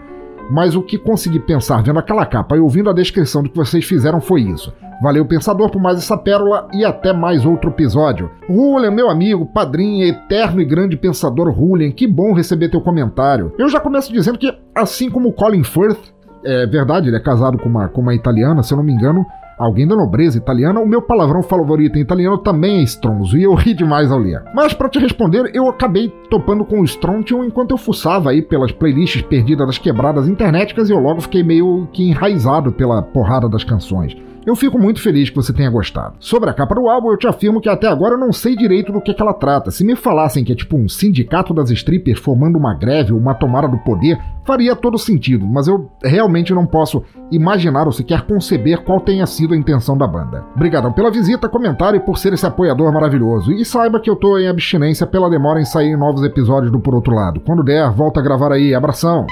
mas 0.49 0.75
o 0.75 0.81
que 0.81 0.97
consegui 0.97 1.39
pensar 1.39 1.81
vendo 1.83 1.99
aquela 1.99 2.25
capa 2.25 2.55
e 2.55 2.59
ouvindo 2.59 2.89
a 2.89 2.93
descrição 2.93 3.41
do 3.41 3.49
que 3.49 3.55
vocês 3.55 3.85
fizeram 3.85 4.21
foi 4.21 4.41
isso. 4.41 4.73
Valeu, 5.01 5.25
pensador, 5.25 5.69
por 5.69 5.81
mais 5.81 5.97
essa 5.97 6.17
pérola 6.17 6.67
e 6.73 6.85
até 6.85 7.11
mais 7.11 7.45
outro 7.45 7.69
episódio. 7.69 8.29
Julian, 8.47 8.91
meu 8.91 9.09
amigo, 9.09 9.45
padrinho, 9.45 10.05
eterno 10.05 10.61
e 10.61 10.65
grande 10.65 10.95
pensador 10.95 11.53
Julian, 11.53 11.91
que 11.91 12.07
bom 12.07 12.33
receber 12.33 12.69
teu 12.69 12.79
comentário. 12.79 13.53
Eu 13.57 13.67
já 13.67 13.79
começo 13.79 14.13
dizendo 14.13 14.37
que, 14.37 14.53
assim 14.75 15.09
como 15.09 15.33
Colin 15.33 15.63
Firth, 15.63 16.13
é 16.45 16.67
verdade, 16.67 17.09
ele 17.09 17.17
é 17.17 17.19
casado 17.19 17.57
com 17.57 17.69
uma, 17.69 17.87
com 17.87 18.01
uma 18.01 18.13
italiana, 18.13 18.63
se 18.63 18.73
eu 18.73 18.77
não 18.77 18.83
me 18.83 18.93
engano, 18.93 19.25
alguém 19.57 19.87
da 19.87 19.95
nobreza 19.95 20.37
italiana. 20.37 20.79
O 20.79 20.87
meu 20.87 21.01
palavrão 21.01 21.41
favorito 21.41 21.97
em 21.97 22.01
italiano 22.01 22.37
também 22.37 22.79
é 22.79 22.83
stronzo, 22.83 23.37
e 23.37 23.43
eu 23.43 23.53
ri 23.53 23.73
demais 23.73 24.11
ao 24.11 24.19
ler. 24.19 24.43
Mas 24.53 24.73
para 24.73 24.89
te 24.89 24.99
responder, 24.99 25.51
eu 25.53 25.67
acabei 25.69 26.09
topando 26.29 26.65
com 26.65 26.81
o 26.81 26.85
Strontium 26.85 27.43
enquanto 27.43 27.71
eu 27.71 27.77
fuçava 27.77 28.31
aí 28.31 28.41
pelas 28.41 28.71
playlists 28.71 29.21
perdidas 29.21 29.67
das 29.67 29.77
quebradas 29.77 30.27
internéticas 30.27 30.89
e 30.89 30.93
eu 30.93 30.99
logo 30.99 31.21
fiquei 31.21 31.43
meio 31.43 31.87
que 31.91 32.09
enraizado 32.09 32.71
pela 32.71 33.01
porrada 33.01 33.47
das 33.47 33.63
canções. 33.63 34.15
Eu 34.45 34.55
fico 34.55 34.77
muito 34.77 35.01
feliz 35.01 35.29
que 35.29 35.35
você 35.35 35.53
tenha 35.53 35.69
gostado. 35.69 36.15
Sobre 36.19 36.49
a 36.49 36.53
capa 36.53 36.75
do 36.75 36.89
álbum, 36.89 37.11
eu 37.11 37.17
te 37.17 37.27
afirmo 37.27 37.61
que 37.61 37.69
até 37.69 37.87
agora 37.87 38.15
eu 38.15 38.19
não 38.19 38.31
sei 38.31 38.55
direito 38.55 38.91
do 38.91 39.01
que, 39.01 39.13
que 39.13 39.21
ela 39.21 39.33
trata. 39.33 39.71
Se 39.71 39.85
me 39.85 39.95
falassem 39.95 40.43
que 40.43 40.51
é 40.51 40.55
tipo 40.55 40.77
um 40.77 40.87
sindicato 40.87 41.53
das 41.53 41.69
strippers 41.71 42.19
formando 42.19 42.57
uma 42.57 42.73
greve 42.73 43.13
ou 43.13 43.19
uma 43.19 43.33
tomada 43.33 43.67
do 43.67 43.77
poder, 43.79 44.19
faria 44.45 44.75
todo 44.75 44.97
sentido, 44.97 45.45
mas 45.47 45.67
eu 45.67 45.89
realmente 46.03 46.53
não 46.53 46.65
posso 46.65 47.01
imaginar 47.31 47.85
ou 47.85 47.91
sequer 47.91 48.23
conceber 48.23 48.83
qual 48.83 48.99
tenha 48.99 49.25
sido 49.25 49.53
a 49.53 49.57
intenção 49.57 49.97
da 49.97 50.05
banda. 50.05 50.43
Obrigadão 50.55 50.91
pela 50.91 51.11
visita, 51.11 51.47
comentário 51.47 51.97
e 51.97 52.05
por 52.05 52.17
ser 52.17 52.33
esse 52.33 52.45
apoiador 52.45 52.91
maravilhoso. 52.93 53.51
E 53.53 53.63
saiba 53.63 53.99
que 53.99 54.09
eu 54.09 54.15
tô 54.15 54.37
em 54.37 54.47
abstinência 54.47 55.07
pela 55.07 55.29
demora 55.29 55.61
em 55.61 55.65
sair 55.65 55.95
novos 55.97 56.23
episódios 56.23 56.71
do 56.71 56.79
Por 56.79 56.93
Outro 56.93 57.15
Lado. 57.15 57.39
Quando 57.39 57.63
der, 57.63 57.89
volta 57.91 58.19
a 58.19 58.23
gravar 58.23 58.51
aí. 58.51 58.75
Abração! 58.75 59.25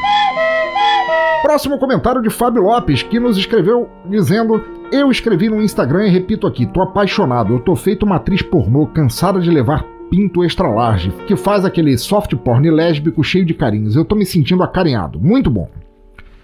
Próximo 1.41 1.79
comentário 1.79 2.21
de 2.21 2.29
Fábio 2.29 2.61
Lopes, 2.61 3.01
que 3.01 3.19
nos 3.19 3.35
escreveu 3.35 3.89
dizendo: 4.05 4.63
Eu 4.91 5.09
escrevi 5.09 5.49
no 5.49 5.61
Instagram 5.61 6.05
e 6.05 6.09
repito 6.09 6.45
aqui, 6.45 6.67
tô 6.67 6.81
apaixonado, 6.83 7.53
eu 7.53 7.59
tô 7.59 7.75
feito 7.75 8.05
uma 8.05 8.17
atriz 8.17 8.43
pornô 8.43 8.85
cansada 8.85 9.39
de 9.39 9.49
levar 9.49 9.83
pinto 10.09 10.43
extra 10.43 10.67
large, 10.67 11.09
que 11.25 11.35
faz 11.35 11.65
aquele 11.65 11.97
soft 11.97 12.35
porn 12.35 12.69
lésbico 12.69 13.23
cheio 13.23 13.45
de 13.45 13.53
carinhos. 13.53 13.95
Eu 13.95 14.05
tô 14.05 14.15
me 14.15 14.25
sentindo 14.25 14.61
acarinhado. 14.61 15.19
Muito 15.19 15.49
bom. 15.49 15.67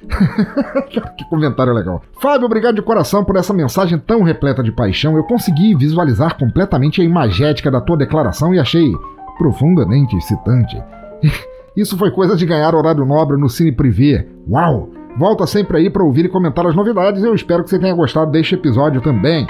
que 0.89 1.29
comentário 1.29 1.73
legal. 1.73 2.01
Fábio, 2.19 2.45
obrigado 2.45 2.75
de 2.75 2.81
coração 2.81 3.23
por 3.23 3.35
essa 3.35 3.53
mensagem 3.53 3.99
tão 3.99 4.23
repleta 4.23 4.63
de 4.63 4.71
paixão. 4.71 5.15
Eu 5.15 5.23
consegui 5.25 5.75
visualizar 5.75 6.37
completamente 6.37 7.01
a 7.01 7.03
imagética 7.03 7.69
da 7.69 7.81
tua 7.81 7.97
declaração 7.97 8.53
e 8.53 8.59
achei 8.59 8.89
profundamente 9.37 10.15
excitante. 10.15 10.81
Isso 11.77 11.95
foi 11.95 12.09
coisa 12.09 12.35
de 12.35 12.43
ganhar 12.43 12.73
horário 12.73 13.05
nobre 13.05 13.37
no 13.37 13.47
Cine 13.47 13.71
Privé. 13.71 14.25
Uau! 14.49 14.89
Volta 15.15 15.45
sempre 15.45 15.77
aí 15.77 15.91
para 15.91 16.03
ouvir 16.03 16.25
e 16.25 16.29
comentar 16.29 16.65
as 16.65 16.75
novidades. 16.75 17.23
Eu 17.23 17.35
espero 17.35 17.63
que 17.63 17.69
você 17.69 17.77
tenha 17.77 17.93
gostado 17.93 18.31
deste 18.31 18.55
episódio 18.55 18.99
também. 18.99 19.45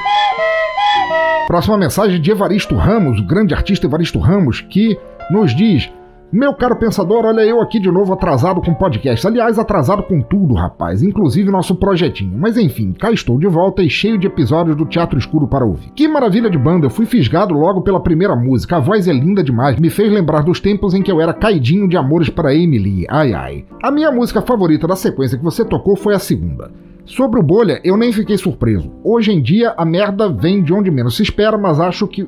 Próxima 1.48 1.78
mensagem 1.78 2.20
de 2.20 2.30
Evaristo 2.30 2.76
Ramos, 2.76 3.22
o 3.22 3.26
grande 3.26 3.54
artista 3.54 3.88
Evaristo 3.88 4.20
Ramos, 4.20 4.60
que 4.60 5.00
nos 5.32 5.56
diz: 5.56 5.90
Meu 6.30 6.54
caro 6.54 6.76
pensador, 6.76 7.24
olha 7.24 7.40
eu 7.46 7.62
aqui 7.62 7.80
de 7.80 7.90
novo 7.90 8.12
atrasado 8.12 8.60
com 8.60 8.74
podcast. 8.74 9.26
Aliás, 9.26 9.58
atrasado 9.58 10.04
com 10.04 10.22
tudo, 10.22 10.56
rapaz, 10.56 11.02
inclusive 11.02 11.50
nosso 11.50 11.74
projetinho. 11.74 12.38
Mas 12.38 12.58
enfim, 12.58 12.92
cá 12.92 13.10
estou 13.12 13.40
de 13.40 13.48
volta 13.48 13.82
e 13.82 13.90
cheio 13.90 14.18
de 14.18 14.28
episódios 14.28 14.76
do 14.76 14.86
Teatro 14.86 15.18
Escuro 15.18 15.48
para 15.48 15.64
ouvir. 15.64 15.90
Que 15.96 16.06
maravilha 16.06 16.50
de 16.50 16.58
banda, 16.58 16.86
eu 16.86 16.90
fui 16.90 17.06
fisgado 17.06 17.54
logo 17.54 17.82
pela 17.82 18.04
primeira 18.04 18.36
música. 18.36 18.76
A 18.76 18.80
voz 18.80 19.08
é 19.08 19.14
linda 19.14 19.42
demais, 19.42 19.80
me 19.80 19.90
fez 19.90 20.12
lembrar 20.12 20.44
dos 20.44 20.60
tempos 20.60 20.94
em 20.94 21.02
que 21.02 21.10
eu 21.10 21.22
era 21.22 21.34
caidinho 21.34 21.88
de 21.88 21.96
amores 21.96 22.30
para 22.30 22.54
Emily. 22.54 23.06
Ai 23.10 23.32
ai. 23.32 23.66
A 23.82 23.90
minha 23.90 24.12
música 24.12 24.42
favorita 24.42 24.86
da 24.86 24.98
sequência 24.98 25.38
que 25.38 25.44
você 25.46 25.64
tocou 25.64 25.96
foi 25.96 26.14
a 26.14 26.20
segunda. 26.20 26.70
Sobre 27.06 27.40
o 27.40 27.44
Bolha, 27.44 27.80
eu 27.86 27.96
nem 27.96 28.12
fiquei 28.12 28.38
surpreso. 28.38 28.92
Hoje 29.02 29.32
em 29.32 29.42
dia 29.42 29.74
a 29.78 29.86
merda 29.86 30.28
vem 30.28 30.62
de 30.62 30.74
onde 30.74 30.92
menos 30.92 31.16
se 31.16 31.24
espera, 31.24 31.58
mas 31.58 31.80
acho 31.80 32.06
que. 32.06 32.28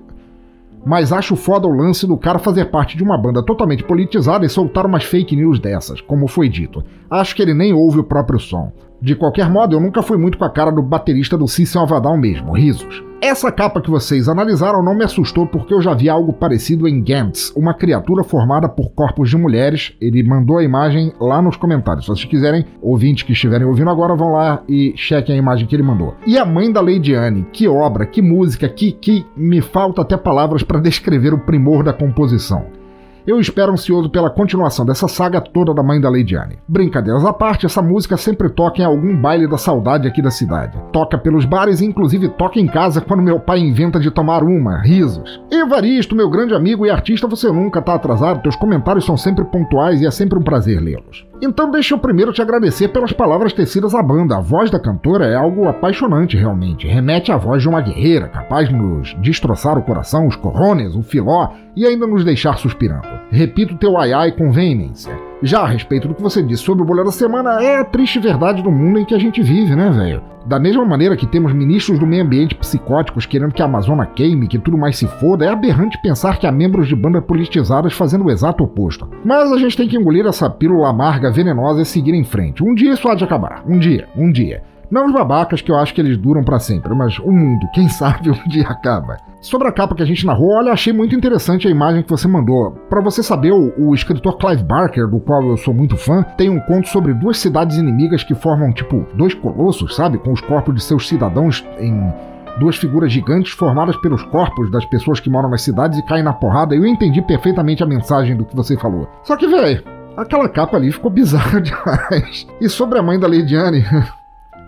Mas 0.86 1.12
acho 1.12 1.36
foda 1.36 1.68
o 1.68 1.76
lance 1.76 2.08
do 2.08 2.18
cara 2.18 2.40
fazer 2.40 2.66
parte 2.66 2.98
de 2.98 3.04
uma 3.04 3.18
banda 3.18 3.44
totalmente 3.44 3.84
politizada 3.84 4.46
e 4.46 4.50
soltar 4.50 4.86
umas 4.86 5.04
fake 5.04 5.36
news 5.36 5.60
dessas, 5.60 6.02
como 6.02 6.28
foi 6.28 6.50
dito. 6.50 6.84
Acho 7.10 7.36
que 7.36 7.42
ele 7.42 7.54
nem 7.54 7.74
ouve 7.74 8.00
o 8.00 8.04
próprio 8.04 8.40
som. 8.40 8.72
De 9.02 9.16
qualquer 9.16 9.50
modo, 9.50 9.76
eu 9.76 9.80
nunca 9.80 10.02
fui 10.02 10.18
muito 10.18 10.38
com 10.38 10.46
a 10.46 10.50
cara 10.50 10.72
do 10.72 10.82
baterista 10.82 11.38
do 11.38 11.48
Cícero 11.48 11.84
Avadão 11.84 12.18
mesmo, 12.18 12.52
risos. 12.52 13.04
Essa 13.22 13.52
capa 13.52 13.82
que 13.82 13.90
vocês 13.90 14.30
analisaram 14.30 14.82
não 14.82 14.96
me 14.96 15.04
assustou 15.04 15.46
porque 15.46 15.74
eu 15.74 15.82
já 15.82 15.94
vi 15.94 16.08
algo 16.08 16.32
parecido 16.32 16.88
em 16.88 17.04
Gantz, 17.04 17.52
uma 17.54 17.74
criatura 17.74 18.24
formada 18.24 18.70
por 18.70 18.92
corpos 18.92 19.30
de 19.30 19.38
mulheres. 19.38 19.94
Ele 20.00 20.24
mandou 20.24 20.58
a 20.58 20.64
imagem 20.64 21.12
lá 21.20 21.42
nos 21.42 21.58
comentários. 21.58 22.06
Se 22.06 22.12
vocês 22.12 22.26
quiserem, 22.26 22.66
ouvintes 22.82 23.24
que 23.24 23.34
estiverem 23.34 23.68
ouvindo 23.68 23.90
agora, 23.90 24.16
vão 24.16 24.32
lá 24.32 24.64
e 24.70 24.94
chequem 24.96 25.36
a 25.36 25.38
imagem 25.38 25.68
que 25.68 25.76
ele 25.76 25.84
mandou. 25.84 26.16
E 26.26 26.38
a 26.38 26.46
mãe 26.46 26.72
da 26.72 26.80
Lady 26.80 27.14
Anne, 27.14 27.46
que 27.52 27.68
obra, 27.68 28.06
que 28.06 28.22
música, 28.22 28.70
que, 28.70 28.94
que 28.94 29.26
me 29.36 29.60
falta 29.60 30.02
até 30.02 30.16
palavras 30.16 30.64
para 30.64 30.80
descrever 30.82 31.34
o 31.34 31.40
primor 31.40 31.84
da 31.84 31.92
composição. 31.92 32.79
Eu 33.28 33.40
espero 33.40 33.72
ansioso 33.72 34.10
pela 34.10 34.30
continuação 34.30 34.86
dessa 34.86 35.08
saga 35.08 35.42
toda 35.42 35.74
da 35.74 35.84
mãe 35.84 36.00
da 36.00 36.10
Lady 36.10 36.36
Anne. 36.36 36.60
Brincadeiras 36.68 37.26
à 37.26 37.34
parte, 37.34 37.66
essa 37.66 37.82
música 37.82 38.18
sempre 38.18 38.50
toca 38.50 38.82
em 38.82 38.86
algum 38.86 39.16
baile 39.16 39.48
da 39.48 39.58
saudade 39.58 40.08
aqui 40.08 40.22
da 40.22 40.32
cidade. 40.32 40.78
Toca 40.92 41.18
pelos 41.18 41.46
bares 41.46 41.82
e 41.82 41.86
inclusive 41.86 42.30
toca 42.30 42.60
em 42.60 42.68
casa 42.68 43.02
quando 43.02 43.22
meu 43.22 43.40
pai 43.40 43.60
inventa 43.60 44.00
de 44.00 44.10
tomar 44.10 44.44
uma. 44.44 44.82
Risos. 44.82 45.42
Evaristo, 45.52 46.16
meu 46.16 46.30
grande 46.30 46.54
amigo 46.54 46.86
e 46.86 46.90
artista, 46.90 47.28
você 47.28 47.52
nunca 47.52 47.82
tá 47.82 47.96
atrasado, 47.96 48.42
teus 48.42 48.56
comentários 48.56 49.06
são 49.06 49.18
sempre 49.18 49.46
pontuais 49.46 50.02
e 50.02 50.08
é 50.08 50.12
sempre 50.12 50.40
um 50.40 50.44
prazer 50.44 50.82
lê-los. 50.82 51.28
Então 51.42 51.72
deixa 51.72 51.94
eu 51.94 52.00
primeiro 52.00 52.34
te 52.34 52.42
agradecer 52.42 52.90
pelas 52.90 53.14
palavras 53.14 53.54
tecidas 53.54 53.96
à 53.96 54.04
banda. 54.04 54.38
A 54.38 54.42
voz 54.42 54.70
da 54.70 54.80
cantora 54.80 55.26
é 55.26 55.36
algo 55.36 55.68
apaixonante 55.68 56.36
realmente. 56.36 56.88
Remete 56.88 57.32
à 57.32 57.38
voz 57.38 57.62
de 57.62 57.70
uma 57.70 57.82
guerreira, 57.82 58.28
capaz 58.28 58.68
de 58.68 58.76
nos 58.76 59.16
destroçar 59.22 59.78
o 59.78 59.84
coração, 59.84 60.28
os 60.28 60.36
corrones, 60.36 60.96
o 60.96 61.02
filó 61.02 61.50
e 61.76 61.86
ainda 61.86 62.06
nos 62.06 62.26
deixar 62.26 62.58
suspirando. 62.58 63.08
Repito 63.32 63.78
teu 63.78 63.98
ai 63.98 64.12
ai 64.12 64.32
com 64.32 64.52
veemência. 64.52 65.12
Já 65.42 65.62
a 65.62 65.68
respeito 65.68 66.08
do 66.08 66.16
que 66.16 66.22
você 66.22 66.44
disse 66.44 66.64
sobre 66.64 66.84
o 66.84 66.86
bolero 66.86 67.06
da 67.06 67.12
semana, 67.12 67.64
é 67.64 67.78
a 67.78 67.86
triste 67.86 68.20
verdade 68.20 68.62
do 68.62 68.72
mundo 68.72 69.00
em 69.00 69.06
que 69.06 69.16
a 69.16 69.20
gente 69.20 69.42
vive, 69.42 69.76
né, 69.76 69.90
velho? 69.90 70.22
Da 70.46 70.60
mesma 70.60 70.84
maneira 70.84 71.16
que 71.16 71.28
temos 71.28 71.54
ministros 71.54 72.00
do 72.00 72.08
meio 72.08 72.24
ambiente 72.24 72.56
psicóticos 72.56 73.26
querendo 73.26 73.54
que 73.54 73.62
a 73.62 73.66
Amazônia 73.66 74.06
queime, 74.06 74.48
que 74.48 74.60
tudo 74.60 74.78
mais 74.78 74.98
se 74.98 75.08
foda, 75.08 75.46
é 75.46 75.50
aberrante 75.50 76.02
pensar 76.02 76.40
que 76.40 76.48
há 76.48 76.52
membros 76.52 76.88
de 76.88 76.96
bandas 76.96 77.24
politizadas 77.24 77.94
fazendo 77.94 78.26
o 78.26 78.32
exato 78.32 78.64
oposto. 78.64 79.08
Mas 79.24 79.52
a 79.52 79.58
gente 79.58 79.78
tem 79.78 79.88
que 79.88 79.96
engolir 79.96 80.26
essa 80.26 80.50
pílula 80.50 80.90
amarga, 80.90 81.32
venenosa 81.32 81.82
e 81.82 81.86
seguir 81.86 82.14
em 82.14 82.24
frente. 82.24 82.64
Um 82.64 82.74
dia 82.74 82.94
isso 82.94 83.08
há 83.08 83.16
de 83.16 83.24
acabar. 83.24 83.64
Um 83.66 83.80
dia, 83.80 84.08
um 84.18 84.32
dia. 84.32 84.64
Não 84.90 85.06
os 85.06 85.14
babacas, 85.14 85.62
que 85.62 85.72
eu 85.72 85.78
acho 85.78 85.94
que 85.94 86.02
eles 86.02 86.18
duram 86.18 86.44
para 86.44 86.58
sempre, 86.58 86.96
mas 86.96 87.20
o 87.20 87.32
mundo, 87.32 87.68
quem 87.74 87.88
sabe 87.90 88.32
um 88.32 88.50
dia 88.50 88.68
acaba. 88.68 89.18
Sobre 89.42 89.70
a 89.70 89.72
capa 89.72 89.96
que 89.96 90.04
a 90.04 90.06
gente 90.06 90.26
narrou, 90.26 90.58
olha, 90.58 90.74
achei 90.74 90.92
muito 90.92 91.16
interessante 91.16 91.66
a 91.66 91.72
imagem 91.72 92.04
que 92.04 92.10
você 92.10 92.28
mandou. 92.28 92.72
Para 92.90 93.02
você 93.02 93.24
saber, 93.24 93.54
o, 93.54 93.74
o, 93.78 93.96
escritor 93.96 94.38
Clive 94.38 94.64
Barker, 94.64 95.08
do 95.08 95.20
qual 95.20 95.42
eu 95.44 95.56
sou 95.56 95.74
muito 95.74 95.96
fã, 95.96 96.24
tem 96.38 96.50
um 96.50 96.60
conto 96.60 96.90
sobre 96.90 97.14
duas 97.14 97.38
cidades 97.38 97.78
inimigas 97.78 98.22
que 98.22 98.36
formam, 98.36 98.74
tipo, 98.74 99.08
dois 99.14 99.34
colossos, 99.34 99.96
sabe? 99.96 100.18
Com 100.18 100.34
os 100.34 100.42
corpos 100.42 100.76
de 100.76 100.84
seus 100.84 101.08
cidadãos 101.08 101.66
em 101.80 102.14
duas 102.60 102.76
figuras 102.76 103.14
gigantes 103.14 103.54
formadas 103.54 103.96
pelos 104.02 104.24
corpos 104.24 104.70
das 104.72 104.86
pessoas 104.86 105.22
que 105.22 105.30
moram 105.30 105.50
nas 105.50 105.62
cidades 105.62 105.98
e 105.98 106.06
caem 106.06 106.24
na 106.24 106.34
porrada. 106.34 106.76
Eu 106.76 106.86
entendi 106.86 107.22
perfeitamente 107.22 107.82
a 107.82 107.86
mensagem 107.86 108.36
do 108.36 108.44
que 108.44 108.56
você 108.56 108.76
falou. 108.76 109.08
Só 109.24 109.38
que, 109.38 109.48
velho, 109.48 109.82
aquela 110.18 110.50
capa 110.50 110.76
ali 110.76 110.92
ficou 110.92 111.10
bizarra 111.10 111.62
demais. 111.64 112.46
E 112.60 112.68
sobre 112.68 113.00
a 113.00 113.04
mãe 113.04 113.18
da 113.18 113.28
Lady 113.28 113.56
Anne... 113.56 113.86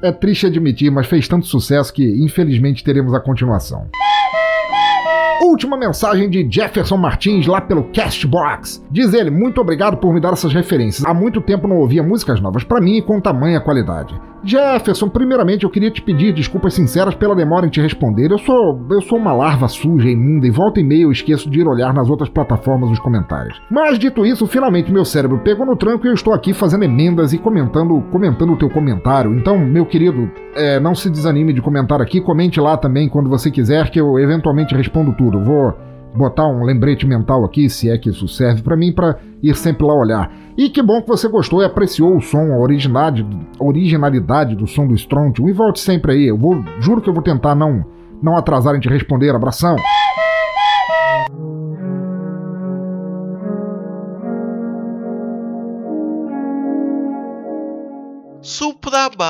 É 0.04 0.12
triste 0.12 0.48
admitir, 0.48 0.90
mas 0.90 1.06
fez 1.06 1.28
tanto 1.28 1.46
sucesso 1.46 1.94
que 1.94 2.04
infelizmente 2.04 2.84
teremos 2.84 3.14
a 3.14 3.20
continuação. 3.20 3.88
Última 5.44 5.76
mensagem 5.76 6.30
de 6.30 6.48
Jefferson 6.48 6.98
Martins 6.98 7.48
lá 7.48 7.60
pelo 7.60 7.86
Castbox. 7.86 8.86
Diz 8.92 9.12
ele: 9.12 9.32
Muito 9.32 9.60
obrigado 9.60 9.98
por 9.98 10.14
me 10.14 10.22
dar 10.22 10.34
essas 10.34 10.54
referências. 10.54 11.04
Há 11.04 11.16
muito 11.16 11.42
tempo 11.42 11.68
não 11.68 11.78
ouvia 11.78 12.04
músicas 12.04 12.40
novas 12.40 12.64
para 12.64 12.80
mim 12.80 12.98
e 12.98 13.02
com 13.02 13.20
tamanha 13.20 13.60
qualidade. 13.60 14.14
Jefferson, 14.44 15.08
primeiramente 15.08 15.64
eu 15.64 15.70
queria 15.70 15.92
te 15.92 16.02
pedir 16.02 16.34
desculpas 16.34 16.74
sinceras 16.74 17.14
pela 17.14 17.36
demora 17.36 17.66
em 17.66 17.70
te 17.70 17.80
responder. 17.80 18.32
Eu 18.32 18.38
sou, 18.38 18.80
eu 18.90 19.02
sou 19.02 19.18
uma 19.18 19.34
larva 19.34 19.68
suja, 19.68 20.10
imunda 20.10 20.48
e 20.48 20.52
volta 20.52 20.80
e 20.80 20.84
meia 20.84 21.04
eu 21.04 21.12
esqueço 21.12 21.50
de 21.50 21.60
ir 21.60 21.68
olhar 21.68 21.94
nas 21.94 22.10
outras 22.10 22.30
plataformas 22.30 22.90
os 22.90 23.00
comentários. 23.00 23.62
Mas 23.70 24.00
dito 24.00 24.26
isso, 24.26 24.48
finalmente 24.48 24.92
meu 24.92 25.06
cérebro 25.06 25.40
pegou 25.40 25.66
no 25.66 25.76
tranco 25.76 26.06
e 26.06 26.10
eu 26.10 26.14
estou 26.14 26.34
aqui 26.34 26.54
fazendo 26.54 26.84
emendas 26.84 27.34
e 27.34 27.38
comentando, 27.38 28.02
comentando 28.12 28.54
o 28.54 28.58
teu 28.58 28.70
comentário. 28.70 29.34
Então, 29.34 29.58
meu 29.60 29.86
querido, 29.86 30.30
é, 30.56 30.80
não 30.80 30.96
se 30.96 31.10
desanime 31.10 31.54
de 31.54 31.62
comentar 31.62 32.02
aqui, 32.02 32.20
comente 32.20 32.60
lá 32.60 32.78
também 32.78 33.08
quando 33.08 33.30
você 33.30 33.52
quiser 33.52 33.90
que 33.90 34.00
eu 34.00 34.18
eventualmente 34.18 34.76
respondo 34.76 35.14
tudo. 35.14 35.40
Vou 35.44 35.74
botar 36.14 36.48
um 36.48 36.64
lembrete 36.64 37.06
mental 37.06 37.46
aqui, 37.46 37.70
se 37.70 37.90
é 37.90 37.98
que 37.98 38.10
isso 38.10 38.28
serve 38.28 38.62
para 38.62 38.76
mim, 38.76 38.92
para 38.92 39.18
ir 39.42 39.56
sempre 39.56 39.86
lá 39.86 39.94
olhar. 39.94 40.32
E 40.58 40.70
que 40.70 40.82
bom 40.82 41.02
que 41.02 41.08
você 41.08 41.28
gostou 41.28 41.62
e 41.62 41.66
apreciou 41.66 42.16
o 42.16 42.22
som, 42.22 42.52
a 42.54 42.60
originalidade, 42.60 43.26
originalidade 43.60 44.56
do 44.56 44.68
som 44.68 44.86
do 44.88 44.94
Strontium. 44.96 45.50
E 45.50 45.54
volte 45.54 45.80
sempre 45.80 46.14
aí. 46.14 46.28
Eu 46.28 46.38
vou, 46.38 46.64
juro 46.80 47.02
que 47.02 47.10
eu 47.10 47.14
vou 47.14 47.24
tentar 47.24 47.56
não, 47.56 47.86
não 48.22 48.36
atrasar 48.36 48.76
em 48.76 48.80
te 48.80 48.90
responder. 48.90 49.34
Abração. 49.34 49.76
Suprabá, 58.42 59.28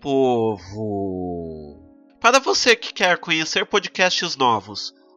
povo! 0.00 1.78
Para 2.20 2.38
você 2.38 2.74
que 2.74 2.94
quer 2.94 3.18
conhecer 3.18 3.66
podcasts 3.66 4.36
novos 4.36 4.94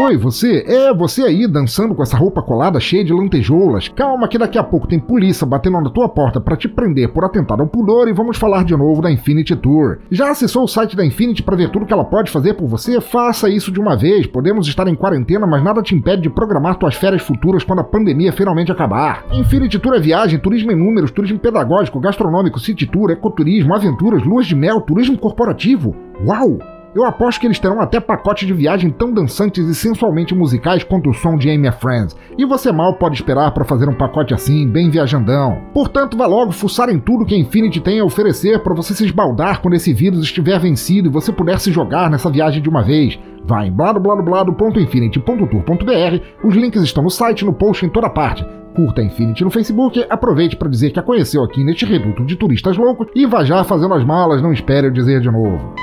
Oi, 0.00 0.16
você? 0.16 0.64
É, 0.64 0.94
você 0.94 1.24
aí 1.24 1.44
dançando 1.48 1.92
com 1.92 2.04
essa 2.04 2.16
roupa 2.16 2.40
colada 2.40 2.78
cheia 2.78 3.04
de 3.04 3.12
lantejoulas. 3.12 3.88
Calma 3.88 4.28
que 4.28 4.38
daqui 4.38 4.56
a 4.56 4.62
pouco 4.62 4.86
tem 4.86 5.00
polícia 5.00 5.44
batendo 5.44 5.80
na 5.80 5.90
tua 5.90 6.08
porta 6.08 6.40
para 6.40 6.56
te 6.56 6.68
prender 6.68 7.12
por 7.12 7.24
atentado 7.24 7.64
ao 7.64 7.68
pudor 7.68 8.06
e 8.06 8.12
vamos 8.12 8.36
falar 8.36 8.64
de 8.64 8.76
novo 8.76 9.02
da 9.02 9.10
Infinity 9.10 9.56
Tour. 9.56 9.98
Já 10.08 10.30
acessou 10.30 10.62
o 10.62 10.68
site 10.68 10.94
da 10.94 11.04
Infinity 11.04 11.42
para 11.42 11.56
ver 11.56 11.70
tudo 11.70 11.84
que 11.84 11.92
ela 11.92 12.04
pode 12.04 12.30
fazer 12.30 12.54
por 12.54 12.68
você? 12.68 13.00
Faça 13.00 13.48
isso 13.48 13.72
de 13.72 13.80
uma 13.80 13.96
vez. 13.96 14.24
Podemos 14.28 14.68
estar 14.68 14.86
em 14.86 14.94
quarentena, 14.94 15.48
mas 15.48 15.64
nada 15.64 15.82
te 15.82 15.96
impede 15.96 16.22
de 16.22 16.30
programar 16.30 16.76
tuas 16.76 16.94
férias 16.94 17.22
futuras 17.22 17.64
quando 17.64 17.80
a 17.80 17.84
pandemia 17.84 18.32
finalmente 18.32 18.70
acabar. 18.70 19.26
Infinity 19.32 19.80
Tour 19.80 19.96
é 19.96 20.00
viagem, 20.00 20.38
turismo 20.38 20.70
em 20.70 20.76
números, 20.76 21.10
turismo 21.10 21.40
pedagógico, 21.40 21.98
gastronômico, 21.98 22.60
city 22.60 22.86
tour, 22.86 23.10
ecoturismo, 23.10 23.74
aventuras, 23.74 24.22
luas 24.22 24.46
de 24.46 24.54
mel, 24.54 24.80
turismo 24.80 25.18
corporativo. 25.18 25.92
Uau! 26.24 26.77
Eu 26.94 27.04
aposto 27.04 27.40
que 27.40 27.46
eles 27.46 27.58
terão 27.58 27.80
até 27.80 28.00
pacotes 28.00 28.46
de 28.46 28.54
viagem 28.54 28.88
tão 28.90 29.12
dançantes 29.12 29.68
e 29.68 29.74
sensualmente 29.74 30.34
musicais 30.34 30.82
quanto 30.82 31.10
o 31.10 31.14
som 31.14 31.36
de 31.36 31.50
Amy 31.50 31.70
Friends. 31.72 32.16
E 32.36 32.44
você 32.46 32.72
mal 32.72 32.94
pode 32.94 33.16
esperar 33.16 33.50
para 33.52 33.64
fazer 33.64 33.88
um 33.88 33.94
pacote 33.94 34.32
assim, 34.32 34.66
bem 34.66 34.88
viajandão. 34.88 35.60
Portanto, 35.74 36.16
vá 36.16 36.26
logo 36.26 36.50
fuçar 36.50 36.88
em 36.88 36.98
tudo 36.98 37.26
que 37.26 37.34
a 37.34 37.38
Infinity 37.38 37.80
tem 37.80 38.00
a 38.00 38.04
oferecer 38.04 38.62
para 38.62 38.74
você 38.74 38.94
se 38.94 39.04
esbaldar 39.04 39.60
quando 39.60 39.74
esse 39.74 39.92
vírus 39.92 40.22
estiver 40.22 40.58
vencido 40.58 41.08
e 41.08 41.12
você 41.12 41.30
puder 41.30 41.60
se 41.60 41.70
jogar 41.70 42.10
nessa 42.10 42.30
viagem 42.30 42.62
de 42.62 42.70
uma 42.70 42.82
vez. 42.82 43.18
Vá 43.44 43.66
em 43.66 43.72
bladobladoblado.infinity.tour.br, 43.72 46.22
os 46.42 46.54
links 46.54 46.82
estão 46.82 47.02
no 47.02 47.10
site, 47.10 47.44
no 47.44 47.52
post, 47.52 47.84
em 47.84 47.90
toda 47.90 48.08
parte. 48.08 48.46
Curta 48.74 49.02
a 49.02 49.04
Infinity 49.04 49.44
no 49.44 49.50
Facebook, 49.50 50.06
aproveite 50.08 50.56
para 50.56 50.70
dizer 50.70 50.90
que 50.90 50.98
a 50.98 51.02
conheceu 51.02 51.44
aqui 51.44 51.62
neste 51.62 51.84
reduto 51.84 52.24
de 52.24 52.34
turistas 52.36 52.78
loucos 52.78 53.08
e 53.14 53.26
vá 53.26 53.44
já 53.44 53.62
fazendo 53.62 53.92
as 53.94 54.04
malas, 54.04 54.40
não 54.40 54.52
espere 54.52 54.86
eu 54.86 54.90
dizer 54.90 55.20
de 55.20 55.30
novo. 55.30 55.74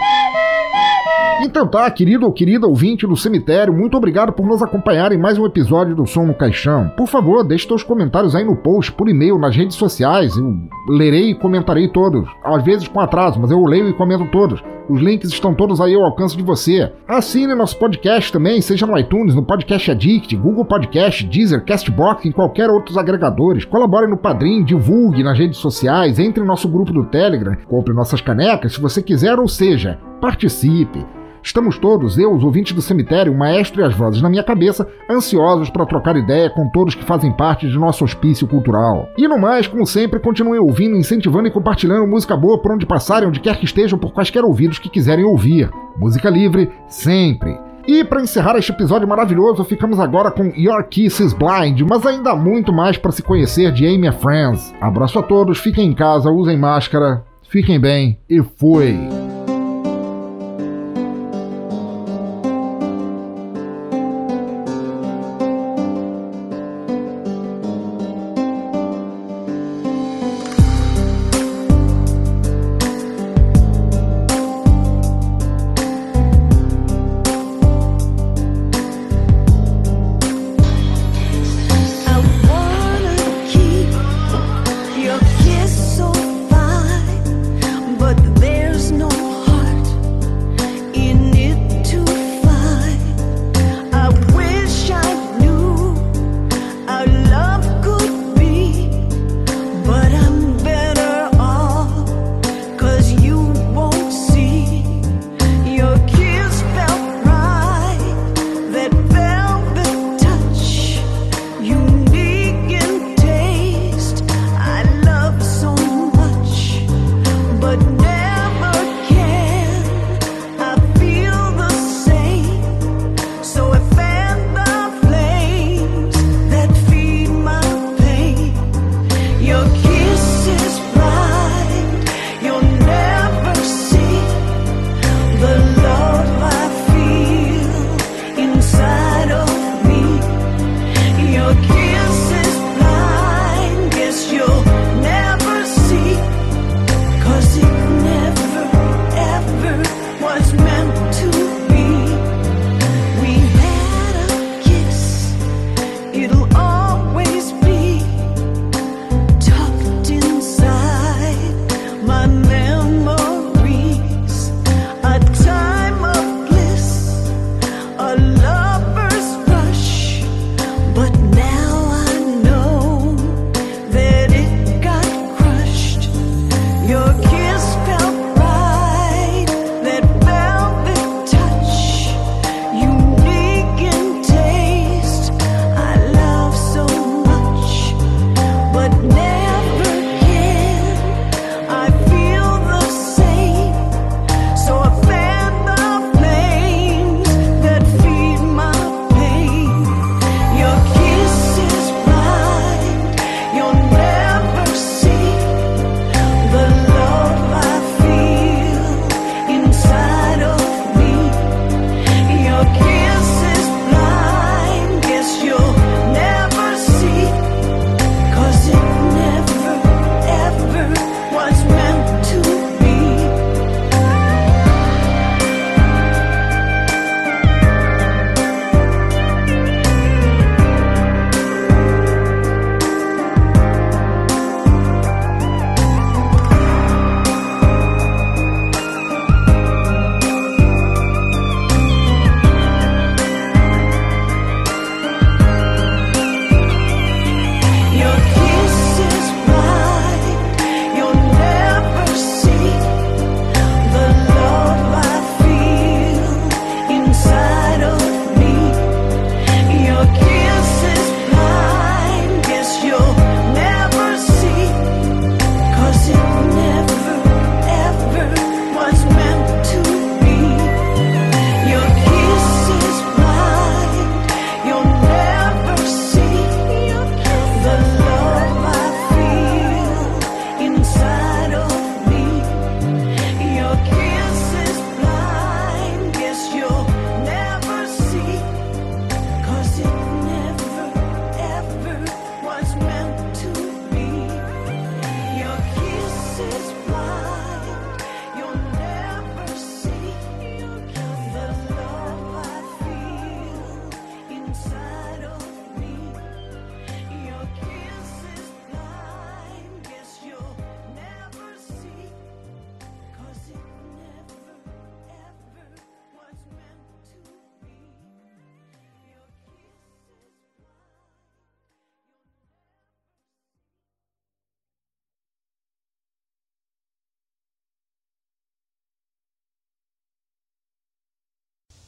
Então 1.42 1.68
tá, 1.68 1.90
querido 1.92 2.26
ou 2.26 2.32
querida 2.32 2.66
ouvinte 2.66 3.06
do 3.06 3.16
cemitério, 3.16 3.74
muito 3.74 3.98
obrigado 3.98 4.32
por 4.32 4.46
nos 4.46 4.64
acompanhar 4.64 5.12
em 5.12 5.18
mais 5.18 5.38
um 5.38 5.46
episódio 5.46 5.94
do 5.94 6.08
Som 6.08 6.28
no 6.28 6.34
Caixão. 6.34 6.90
Por 6.96 7.08
favor, 7.08 7.44
deixe 7.44 7.68
seus 7.68 7.84
comentários 7.84 8.34
aí 8.34 8.46
no 8.46 8.56
post, 8.56 8.94
por 8.94 9.10
e-mail, 9.10 9.38
nas 9.38 9.56
redes 9.56 9.76
sociais. 9.76 10.36
Eu 10.38 10.56
lerei 10.88 11.32
e 11.32 11.36
comentarei 11.36 11.90
todos. 11.90 12.28
Às 12.44 12.64
vezes 12.64 12.88
com 12.88 13.02
atraso, 13.02 13.40
mas 13.40 13.52
eu 13.52 13.62
leio 13.66 13.90
e 13.90 13.94
comento 13.94 14.26
todos. 14.32 14.64
Os 14.88 15.02
links 15.02 15.30
estão 15.30 15.54
todos 15.54 15.82
aí 15.82 15.94
ao 15.94 16.04
alcance 16.04 16.38
de 16.38 16.44
você. 16.44 16.92
Assine 17.08 17.54
nosso 17.54 17.78
podcast 17.78 18.32
também, 18.32 18.62
seja 18.62 18.86
no 18.86 18.98
iTunes, 18.98 19.36
no 19.36 19.44
Podcast 19.44 19.92
Addict, 19.92 20.36
Google 20.38 20.64
Podcast, 20.64 21.26
Deezer, 21.26 21.66
Castbox, 21.66 22.26
em 22.26 22.32
qualquer 22.32 22.70
outros 22.70 22.98
agregadores. 22.98 23.66
Colabore 23.66 24.08
no 24.08 24.18
Padrim, 24.18 24.64
divulgue 24.64 25.24
nas 25.24 25.38
redes 25.38 25.58
sociais, 25.58 26.18
entre 26.18 26.40
no 26.40 26.48
nosso 26.48 26.70
grupo 26.70 26.94
do 26.94 27.04
Telegram, 27.06 27.58
compre 27.68 27.94
nossas 27.94 28.22
canecas 28.22 28.74
se 28.74 28.82
você 28.82 29.02
quiser, 29.02 29.38
ou 29.38 29.48
seja, 29.48 30.00
participe. 30.22 31.04
Estamos 31.46 31.78
todos, 31.78 32.18
eu, 32.18 32.34
os 32.34 32.44
ouvintes 32.44 32.74
do 32.74 32.82
cemitério, 32.82 33.32
o 33.32 33.38
maestro 33.38 33.80
e 33.80 33.84
as 33.84 33.94
vozes 33.94 34.20
na 34.20 34.28
minha 34.28 34.44
cabeça, 34.44 34.88
ansiosos 35.08 35.70
para 35.70 35.86
trocar 35.86 36.16
ideia 36.16 36.50
com 36.50 36.68
todos 36.70 36.96
que 36.96 37.06
fazem 37.06 37.32
parte 37.32 37.70
de 37.70 37.78
nosso 37.78 38.04
hospício 38.04 38.48
cultural. 38.48 39.08
E 39.16 39.28
no 39.28 39.38
mais, 39.38 39.68
como 39.68 39.86
sempre, 39.86 40.20
continue 40.20 40.58
ouvindo, 40.58 40.98
incentivando 40.98 41.48
e 41.48 41.52
compartilhando 41.52 42.08
música 42.08 42.36
boa 42.36 42.60
por 42.60 42.72
onde 42.72 42.88
passarem, 42.88 43.30
onde 43.30 43.40
quer 43.40 43.58
que 43.58 43.66
estejam, 43.66 44.00
por 44.00 44.12
quaisquer 44.12 44.44
ouvidos 44.44 44.80
que 44.80 44.90
quiserem 44.90 45.24
ouvir. 45.24 45.70
Música 45.96 46.32
livre, 46.32 46.68
sempre. 46.88 47.56
E 47.88 48.04
para 48.04 48.24
encerrar 48.24 48.58
este 48.58 48.72
episódio 48.72 49.08
maravilhoso, 49.08 49.64
ficamos 49.64 50.00
agora 50.00 50.32
com 50.32 50.52
Your 50.58 50.84
Kiss 50.86 51.24
is 51.24 51.32
Blind, 51.32 51.80
mas 51.88 52.08
ainda 52.08 52.32
há 52.32 52.36
muito 52.36 52.74
mais 52.74 52.98
para 52.98 53.12
se 53.12 53.22
conhecer 53.22 53.72
de 53.72 53.86
Amy 53.86 54.12
Friends. 54.14 54.74
Abraço 54.82 55.20
a 55.20 55.22
todos, 55.22 55.60
fiquem 55.60 55.90
em 55.90 55.94
casa, 55.94 56.32
usem 56.32 56.58
máscara, 56.58 57.24
fiquem 57.48 57.80
bem 57.80 58.18
e 58.28 58.42
fui! 58.42 58.98